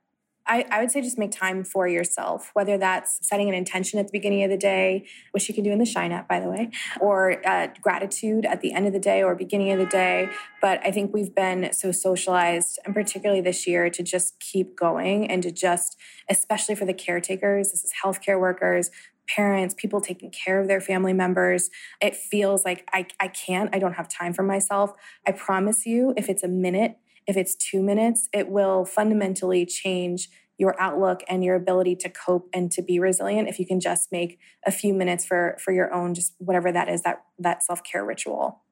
I, 0.48 0.64
I, 0.70 0.80
would 0.80 0.90
say 0.90 1.02
just 1.02 1.18
make 1.18 1.30
time 1.30 1.62
for 1.62 1.86
yourself, 1.86 2.50
whether 2.54 2.78
that's 2.78 3.18
setting 3.20 3.48
an 3.48 3.54
intention 3.54 3.98
at 3.98 4.06
the 4.06 4.12
beginning 4.12 4.42
of 4.44 4.50
the 4.50 4.56
day, 4.56 5.06
which 5.32 5.48
you 5.48 5.54
can 5.54 5.62
do 5.62 5.70
in 5.70 5.78
the 5.78 5.84
Shine 5.84 6.10
app, 6.10 6.26
by 6.26 6.40
the 6.40 6.48
way, 6.48 6.70
or 7.00 7.46
uh, 7.46 7.68
gratitude 7.82 8.46
at 8.46 8.62
the 8.62 8.72
end 8.72 8.86
of 8.86 8.92
the 8.92 8.98
day 8.98 9.22
or 9.22 9.34
beginning 9.34 9.70
of 9.72 9.78
the 9.78 9.86
day. 9.86 10.28
But 10.62 10.80
I 10.84 10.90
think 10.90 11.12
we've 11.12 11.34
been 11.34 11.72
so 11.72 11.92
socialized, 11.92 12.78
and 12.84 12.94
particularly 12.94 13.42
this 13.42 13.66
year, 13.66 13.90
to 13.90 14.02
just 14.02 14.40
keep 14.40 14.74
going 14.74 15.30
and 15.30 15.42
to 15.42 15.52
just, 15.52 15.96
especially 16.30 16.74
for 16.74 16.86
the 16.86 16.94
caretakers, 16.94 17.70
this 17.70 17.84
is 17.84 17.92
healthcare 18.02 18.40
workers, 18.40 18.90
parents, 19.28 19.74
people 19.76 20.00
taking 20.00 20.30
care 20.30 20.60
of 20.60 20.68
their 20.68 20.80
family 20.80 21.12
members. 21.12 21.70
It 22.00 22.16
feels 22.16 22.64
like 22.64 22.88
I, 22.92 23.06
I 23.20 23.28
can't, 23.28 23.74
I 23.74 23.78
don't 23.78 23.94
have 23.94 24.08
time 24.08 24.32
for 24.32 24.42
myself. 24.42 24.92
I 25.26 25.32
promise 25.32 25.84
you, 25.84 26.14
if 26.16 26.28
it's 26.28 26.42
a 26.42 26.48
minute, 26.48 26.96
if 27.28 27.36
it's 27.36 27.54
two 27.54 27.82
minutes, 27.82 28.28
it 28.32 28.48
will 28.48 28.84
fundamentally 28.84 29.64
change 29.66 30.28
your 30.56 30.74
outlook 30.80 31.22
and 31.28 31.44
your 31.44 31.54
ability 31.54 31.94
to 31.94 32.08
cope 32.08 32.48
and 32.52 32.72
to 32.72 32.82
be 32.82 32.98
resilient 32.98 33.48
if 33.48 33.60
you 33.60 33.66
can 33.66 33.78
just 33.78 34.10
make 34.10 34.40
a 34.66 34.72
few 34.72 34.92
minutes 34.92 35.24
for 35.24 35.56
for 35.62 35.72
your 35.72 35.94
own 35.94 36.14
just 36.14 36.34
whatever 36.38 36.72
that 36.72 36.88
is 36.88 37.02
that 37.02 37.22
that 37.38 37.62
self-care 37.62 38.04
ritual. 38.04 38.64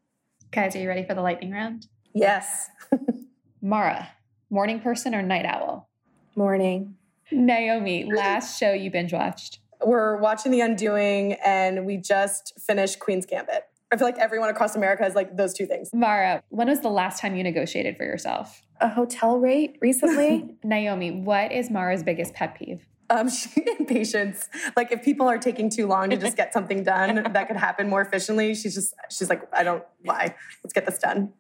Guys 0.51 0.75
are 0.75 0.81
you 0.81 0.89
ready 0.89 1.05
for 1.05 1.15
the 1.15 1.23
lightning 1.23 1.53
round? 1.53 1.87
Yes. 2.13 2.71
Marah 3.63 4.09
morning 4.51 4.81
person 4.81 5.15
or 5.15 5.23
night 5.23 5.45
owl? 5.45 5.89
Morning. 6.35 6.97
Naomi 7.31 8.11
last 8.13 8.59
show 8.59 8.73
you 8.73 8.91
binge 8.91 9.13
watched 9.13 9.61
we're 9.85 10.17
watching 10.17 10.53
the 10.53 10.61
undoing 10.61 11.35
and 11.45 11.85
we 11.87 11.97
just 11.97 12.53
finished 12.59 12.99
queen's 12.99 13.27
gambit 13.27 13.65
I 13.93 13.97
feel 13.97 14.07
like 14.07 14.19
everyone 14.19 14.49
across 14.49 14.75
America 14.75 15.05
is 15.07 15.15
like 15.15 15.37
those 15.37 15.55
two 15.55 15.67
things. 15.67 15.91
Marah, 15.95 16.43
when 16.49 16.69
was 16.69 16.81
the 16.81 16.89
last 16.89 17.21
time 17.21 17.37
you 17.37 17.43
negotiated 17.45 17.97
for 17.97 18.05
yourself? 18.05 18.63
A 18.81 18.89
hotel 18.89 19.39
rate 19.39 19.79
recently. 19.81 20.57
Naomi, 20.65 21.13
what 21.13 21.53
is 21.53 21.71
Marah's 21.71 22.03
biggest 22.03 22.35
pet 22.35 22.57
peeve? 22.59 22.85
Um, 23.11 23.29
she 23.31 23.65
impatience. 23.79 24.49
Like 24.77 24.91
if 24.91 25.05
people 25.05 25.29
are 25.29 25.39
taking 25.39 25.71
too 25.71 25.87
long 25.87 26.11
to 26.11 26.17
just 26.17 26.37
get 26.37 26.53
something 26.53 26.83
done 26.83 27.33
that 27.33 27.47
could 27.47 27.57
happen 27.57 27.89
more 27.89 28.01
efficiently, 28.01 28.55
she's 28.55 28.75
just 28.75 28.93
she's 29.09 29.31
like, 29.31 29.43
I 29.53 29.63
don't 29.63 29.85
why. 30.03 30.35
Let's 30.65 30.73
get 30.73 30.85
this 30.87 30.99
done. 30.99 31.33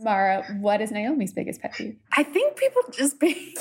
Marah, 0.00 0.44
what 0.60 0.80
is 0.80 0.90
Naomi's 0.90 1.32
biggest 1.32 1.60
pet 1.60 1.74
peeve? 1.74 1.96
I 2.16 2.22
think 2.22 2.56
people 2.56 2.82
just 2.92 3.20
being 3.20 3.54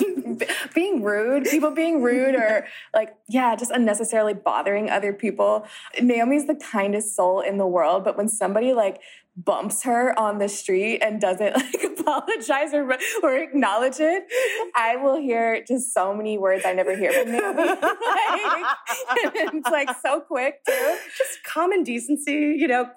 being 0.73 1.03
rude, 1.03 1.45
people 1.45 1.71
being 1.71 2.01
rude 2.01 2.35
or 2.35 2.65
like 2.93 3.15
yeah, 3.27 3.55
just 3.55 3.71
unnecessarily 3.71 4.33
bothering 4.33 4.89
other 4.89 5.13
people. 5.13 5.65
Naomi's 6.01 6.47
the 6.47 6.55
kindest 6.55 7.15
soul 7.15 7.41
in 7.41 7.57
the 7.57 7.67
world, 7.67 8.03
but 8.03 8.17
when 8.17 8.27
somebody 8.27 8.73
like 8.73 9.01
bumps 9.35 9.83
her 9.83 10.17
on 10.19 10.38
the 10.38 10.49
street 10.49 10.99
and 11.01 11.21
doesn't 11.21 11.55
like 11.55 11.83
apologize 11.83 12.73
or, 12.73 12.91
or 13.23 13.38
acknowledge 13.38 13.99
it, 13.99 14.23
I 14.75 14.95
will 14.97 15.17
hear 15.17 15.63
just 15.65 15.93
so 15.93 16.13
many 16.13 16.38
words 16.38 16.63
I 16.65 16.73
never 16.73 16.95
hear 16.95 17.12
from 17.12 17.31
Naomi. 17.31 17.63
like, 17.63 17.88
it's 19.35 19.69
like 19.69 19.89
so 20.01 20.21
quick 20.21 20.63
too. 20.65 20.97
Just 21.17 21.43
common 21.43 21.83
decency, 21.83 22.55
you 22.57 22.67
know, 22.67 22.89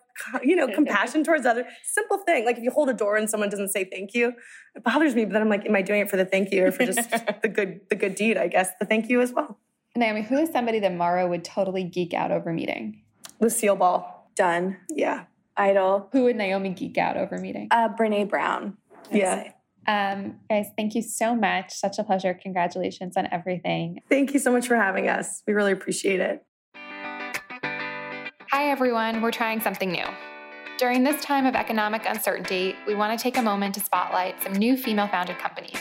you 0.43 0.57
know, 0.57 0.69
compassion 0.69 1.25
towards 1.25 1.47
others. 1.47 1.67
Simple 1.85 2.19
thing. 2.19 2.45
Like 2.45 2.59
if 2.59 2.63
you 2.63 2.71
hold 2.71 2.89
a 2.89 2.95
door 2.95 3.17
and 3.17 3.29
someone 3.29 3.49
doesn't 3.49 3.71
say 3.71 3.85
thank 3.85 4.15
you, 4.15 4.33
it 4.75 4.85
bothers 4.85 5.15
me. 5.15 5.25
But 5.25 5.35
then 5.35 5.43
I'm 5.43 5.49
like, 5.49 5.67
am 5.67 5.77
I 5.77 5.83
doing 5.83 6.01
it 6.01 6.11
for 6.11 6.17
the 6.17 6.25
thank 6.25 6.53
you 6.53 6.67
or 6.67 6.73
for 6.73 6.87
just 6.87 7.11
the 7.43 7.49
good 7.49 7.81
the 7.89 7.97
good 7.97 8.15
deed? 8.15 8.37
I 8.37 8.49
guess 8.49 8.71
the 8.81 8.87
thank 8.87 9.09
you 9.09 9.21
as 9.21 9.33
well. 9.33 9.59
Naomi, 9.95 10.23
who 10.23 10.39
is 10.39 10.51
somebody 10.51 10.79
that 10.81 10.95
Marah 10.95 11.29
would 11.29 11.45
totally 11.45 11.85
geek 11.85 12.15
out 12.15 12.31
over 12.31 12.53
meeting? 12.53 13.03
Lucille 13.41 13.77
Ball. 13.77 14.31
Done. 14.35 14.79
Yeah. 14.89 15.25
Idol. 15.57 16.09
Who 16.13 16.25
would 16.25 16.37
Naomi 16.37 16.71
geek 16.71 16.97
out 16.97 17.19
over 17.19 17.37
meeting? 17.37 17.69
Uh, 17.71 17.91
Brene 17.91 18.29
Brown. 18.29 18.79
I'd 19.11 19.19
yeah. 19.19 19.43
Say. 19.43 19.55
Um, 19.87 20.39
guys, 20.49 20.67
thank 20.77 20.95
you 20.95 21.03
so 21.03 21.35
much. 21.35 21.73
Such 21.73 21.99
a 21.99 22.05
pleasure. 22.05 22.33
Congratulations 22.35 23.17
on 23.17 23.29
everything. 23.33 24.01
Thank 24.09 24.33
you 24.33 24.39
so 24.39 24.53
much 24.53 24.67
for 24.67 24.77
having 24.77 25.09
us. 25.09 25.43
We 25.47 25.53
really 25.53 25.73
appreciate 25.73 26.21
it. 26.21 26.45
Hi, 28.55 28.69
everyone. 28.69 29.23
We're 29.23 29.31
trying 29.31 29.63
something 29.63 29.91
new. 29.91 30.05
During 30.77 31.03
this 31.03 31.25
time 31.25 31.47
of 31.47 31.55
economic 31.55 32.03
uncertainty, 32.05 32.77
we 32.87 32.95
want 32.95 33.19
to 33.19 33.23
take 33.23 33.39
a 33.39 33.43
moment 33.43 33.73
to 33.77 33.81
spotlight 33.81 34.43
some 34.43 34.53
new 34.53 34.77
female 34.77 35.09
founded 35.09 35.39
companies. 35.39 35.81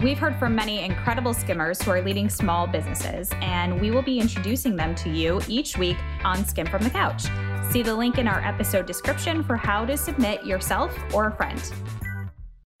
We've 0.00 0.18
heard 0.18 0.36
from 0.36 0.52
many 0.52 0.82
incredible 0.82 1.32
skimmers 1.32 1.80
who 1.80 1.92
are 1.92 2.02
leading 2.02 2.28
small 2.28 2.66
businesses, 2.66 3.30
and 3.40 3.80
we 3.80 3.92
will 3.92 4.02
be 4.02 4.18
introducing 4.18 4.74
them 4.74 4.96
to 4.96 5.08
you 5.08 5.40
each 5.46 5.78
week 5.78 5.96
on 6.24 6.44
Skimm'd 6.44 6.70
from 6.70 6.82
the 6.82 6.90
Couch. 6.90 7.26
See 7.70 7.84
the 7.84 7.94
link 7.94 8.18
in 8.18 8.26
our 8.26 8.40
episode 8.40 8.86
description 8.86 9.44
for 9.44 9.56
how 9.56 9.84
to 9.84 9.96
submit 9.96 10.44
yourself 10.44 10.92
or 11.14 11.28
a 11.28 11.36
friend. 11.36 11.72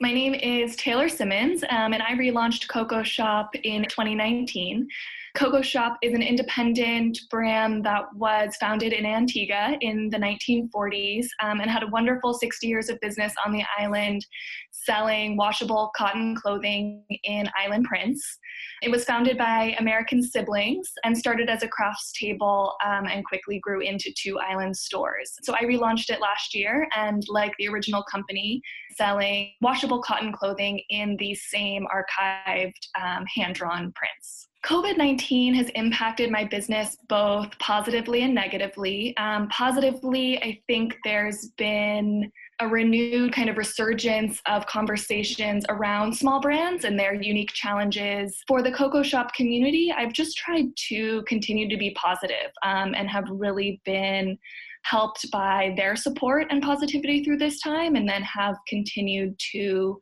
My 0.00 0.12
name 0.12 0.34
is 0.34 0.74
Taylor 0.74 1.08
Simmons, 1.08 1.62
um, 1.70 1.92
and 1.92 2.02
I 2.02 2.14
relaunched 2.14 2.66
Coco 2.66 3.04
Shop 3.04 3.54
in 3.62 3.84
2019. 3.84 4.88
Coco 5.34 5.62
Shop 5.62 5.96
is 6.02 6.14
an 6.14 6.22
independent 6.22 7.18
brand 7.30 7.84
that 7.84 8.04
was 8.14 8.56
founded 8.56 8.92
in 8.92 9.04
Antigua 9.04 9.76
in 9.80 10.08
the 10.10 10.16
1940s 10.16 11.26
um, 11.42 11.60
and 11.60 11.70
had 11.70 11.82
a 11.82 11.88
wonderful 11.88 12.34
60 12.34 12.66
years 12.66 12.88
of 12.88 12.98
business 13.00 13.32
on 13.44 13.52
the 13.52 13.62
island 13.78 14.26
selling 14.72 15.36
washable 15.36 15.90
cotton 15.96 16.34
clothing 16.34 17.04
in 17.24 17.48
island 17.58 17.84
prints. 17.84 18.38
It 18.82 18.90
was 18.90 19.04
founded 19.04 19.36
by 19.36 19.76
American 19.78 20.22
siblings 20.22 20.90
and 21.04 21.16
started 21.16 21.48
as 21.48 21.62
a 21.62 21.68
crafts 21.68 22.12
table 22.12 22.74
um, 22.84 23.06
and 23.06 23.24
quickly 23.24 23.58
grew 23.60 23.80
into 23.80 24.12
two 24.16 24.38
island 24.38 24.76
stores. 24.76 25.32
So 25.42 25.54
I 25.54 25.64
relaunched 25.64 26.10
it 26.10 26.20
last 26.20 26.54
year 26.54 26.88
and, 26.96 27.22
like 27.28 27.52
the 27.58 27.68
original 27.68 28.04
company, 28.10 28.62
selling 28.96 29.52
washable 29.60 30.00
cotton 30.02 30.32
clothing 30.32 30.80
in 30.90 31.16
these 31.18 31.42
same 31.48 31.86
archived 31.94 32.72
um, 33.00 33.24
hand 33.34 33.54
drawn 33.54 33.92
prints. 33.92 34.48
COVID 34.68 34.98
19 34.98 35.54
has 35.54 35.70
impacted 35.70 36.30
my 36.30 36.44
business 36.44 36.98
both 37.08 37.58
positively 37.58 38.22
and 38.22 38.34
negatively. 38.34 39.16
Um, 39.16 39.48
positively, 39.48 40.36
I 40.42 40.60
think 40.66 40.94
there's 41.04 41.46
been 41.56 42.30
a 42.60 42.68
renewed 42.68 43.32
kind 43.32 43.48
of 43.48 43.56
resurgence 43.56 44.42
of 44.44 44.66
conversations 44.66 45.64
around 45.70 46.14
small 46.14 46.38
brands 46.38 46.84
and 46.84 46.98
their 46.98 47.14
unique 47.14 47.52
challenges. 47.54 48.42
For 48.46 48.60
the 48.60 48.70
Coco 48.70 49.02
Shop 49.02 49.32
community, 49.32 49.90
I've 49.90 50.12
just 50.12 50.36
tried 50.36 50.66
to 50.88 51.22
continue 51.22 51.66
to 51.70 51.78
be 51.78 51.92
positive, 51.92 52.52
um, 52.62 52.94
and 52.94 53.08
have 53.08 53.24
really 53.30 53.80
been 53.86 54.36
helped 54.82 55.30
by 55.30 55.72
their 55.78 55.96
support 55.96 56.46
and 56.50 56.62
positivity 56.62 57.24
through 57.24 57.38
this 57.38 57.60
time, 57.62 57.96
and 57.96 58.06
then 58.06 58.22
have 58.22 58.56
continued 58.68 59.34
to 59.52 59.98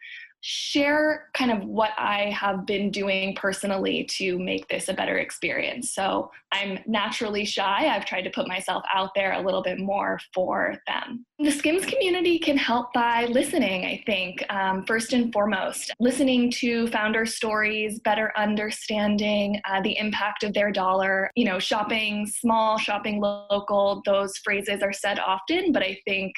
share 0.48 1.28
kind 1.34 1.50
of 1.50 1.64
what 1.64 1.90
I 1.98 2.30
have 2.30 2.66
been 2.66 2.92
doing 2.92 3.34
personally 3.34 4.04
to 4.10 4.38
make 4.38 4.68
this 4.68 4.88
a 4.88 4.94
better 4.94 5.18
experience. 5.18 5.92
So 5.92 6.30
I'm 6.52 6.78
naturally 6.86 7.44
shy. 7.44 7.88
I've 7.88 8.04
tried 8.04 8.22
to 8.22 8.30
put 8.30 8.46
myself 8.46 8.84
out 8.94 9.10
there 9.16 9.32
a 9.32 9.40
little 9.40 9.60
bit 9.60 9.80
more 9.80 10.20
for 10.32 10.76
them. 10.86 11.26
The 11.40 11.50
Skimm's 11.50 11.84
community 11.84 12.38
can 12.38 12.56
help 12.56 12.92
by 12.92 13.24
listening, 13.24 13.86
I 13.86 14.04
think, 14.06 14.44
um, 14.48 14.84
first 14.86 15.12
and 15.12 15.32
foremost. 15.32 15.92
Listening 15.98 16.52
to 16.52 16.86
founder 16.92 17.26
stories, 17.26 17.98
better 17.98 18.32
understanding 18.36 19.60
uh, 19.68 19.80
the 19.80 19.98
impact 19.98 20.44
of 20.44 20.54
their 20.54 20.70
dollar. 20.70 21.28
You 21.34 21.46
know, 21.46 21.58
shopping 21.58 22.24
small, 22.24 22.78
shopping 22.78 23.20
local, 23.20 24.00
those 24.04 24.38
phrases 24.38 24.80
are 24.80 24.92
said 24.92 25.18
often, 25.18 25.72
but 25.72 25.82
I 25.82 25.98
think 26.04 26.32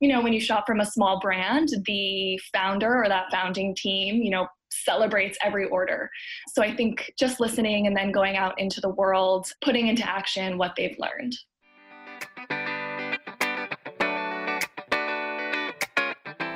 you 0.00 0.08
know, 0.08 0.20
when 0.22 0.32
you 0.32 0.40
shop 0.40 0.66
from 0.66 0.80
a 0.80 0.86
small 0.86 1.20
brand, 1.20 1.68
the 1.84 2.40
founder 2.52 3.02
or 3.02 3.08
that 3.08 3.30
founding 3.30 3.74
team, 3.74 4.22
you 4.22 4.30
know, 4.30 4.48
celebrates 4.70 5.36
every 5.44 5.66
order. 5.66 6.10
So 6.54 6.62
I 6.62 6.74
think 6.74 7.12
just 7.18 7.38
listening 7.38 7.86
and 7.86 7.96
then 7.96 8.10
going 8.10 8.36
out 8.36 8.58
into 8.58 8.80
the 8.80 8.88
world, 8.88 9.52
putting 9.60 9.88
into 9.88 10.08
action 10.08 10.56
what 10.56 10.74
they've 10.76 10.96
learned. 10.98 11.36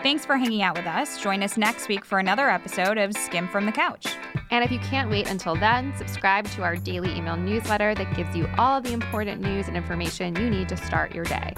Thanks 0.02 0.26
for 0.26 0.36
hanging 0.36 0.62
out 0.62 0.76
with 0.76 0.86
us. 0.86 1.20
Join 1.20 1.42
us 1.42 1.56
next 1.56 1.88
week 1.88 2.04
for 2.04 2.18
another 2.18 2.48
episode 2.50 2.98
of 2.98 3.14
Skimm'd 3.14 3.50
from 3.50 3.64
the 3.64 3.72
Couch. 3.72 4.06
And 4.50 4.62
if 4.62 4.70
you 4.70 4.78
can't 4.78 5.10
wait 5.10 5.28
until 5.28 5.56
then, 5.56 5.94
subscribe 5.96 6.46
to 6.50 6.62
our 6.62 6.76
daily 6.76 7.14
email 7.16 7.36
newsletter 7.36 7.94
that 7.94 8.14
gives 8.14 8.36
you 8.36 8.46
all 8.58 8.80
the 8.80 8.92
important 8.92 9.40
news 9.40 9.66
and 9.66 9.76
information 9.76 10.36
you 10.36 10.50
need 10.50 10.68
to 10.68 10.76
start 10.76 11.14
your 11.14 11.24
day 11.24 11.54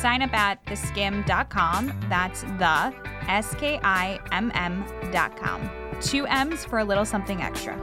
sign 0.00 0.22
up 0.22 0.32
at 0.32 0.64
theskimm.com. 0.66 1.92
That's 2.08 2.42
the 2.42 2.94
S 3.28 3.54
K 3.56 3.80
I 3.82 4.18
M 4.32 4.52
M.com. 4.54 5.70
Two 6.00 6.26
M's 6.26 6.64
for 6.64 6.78
a 6.78 6.84
little 6.84 7.04
something 7.04 7.42
extra. 7.42 7.76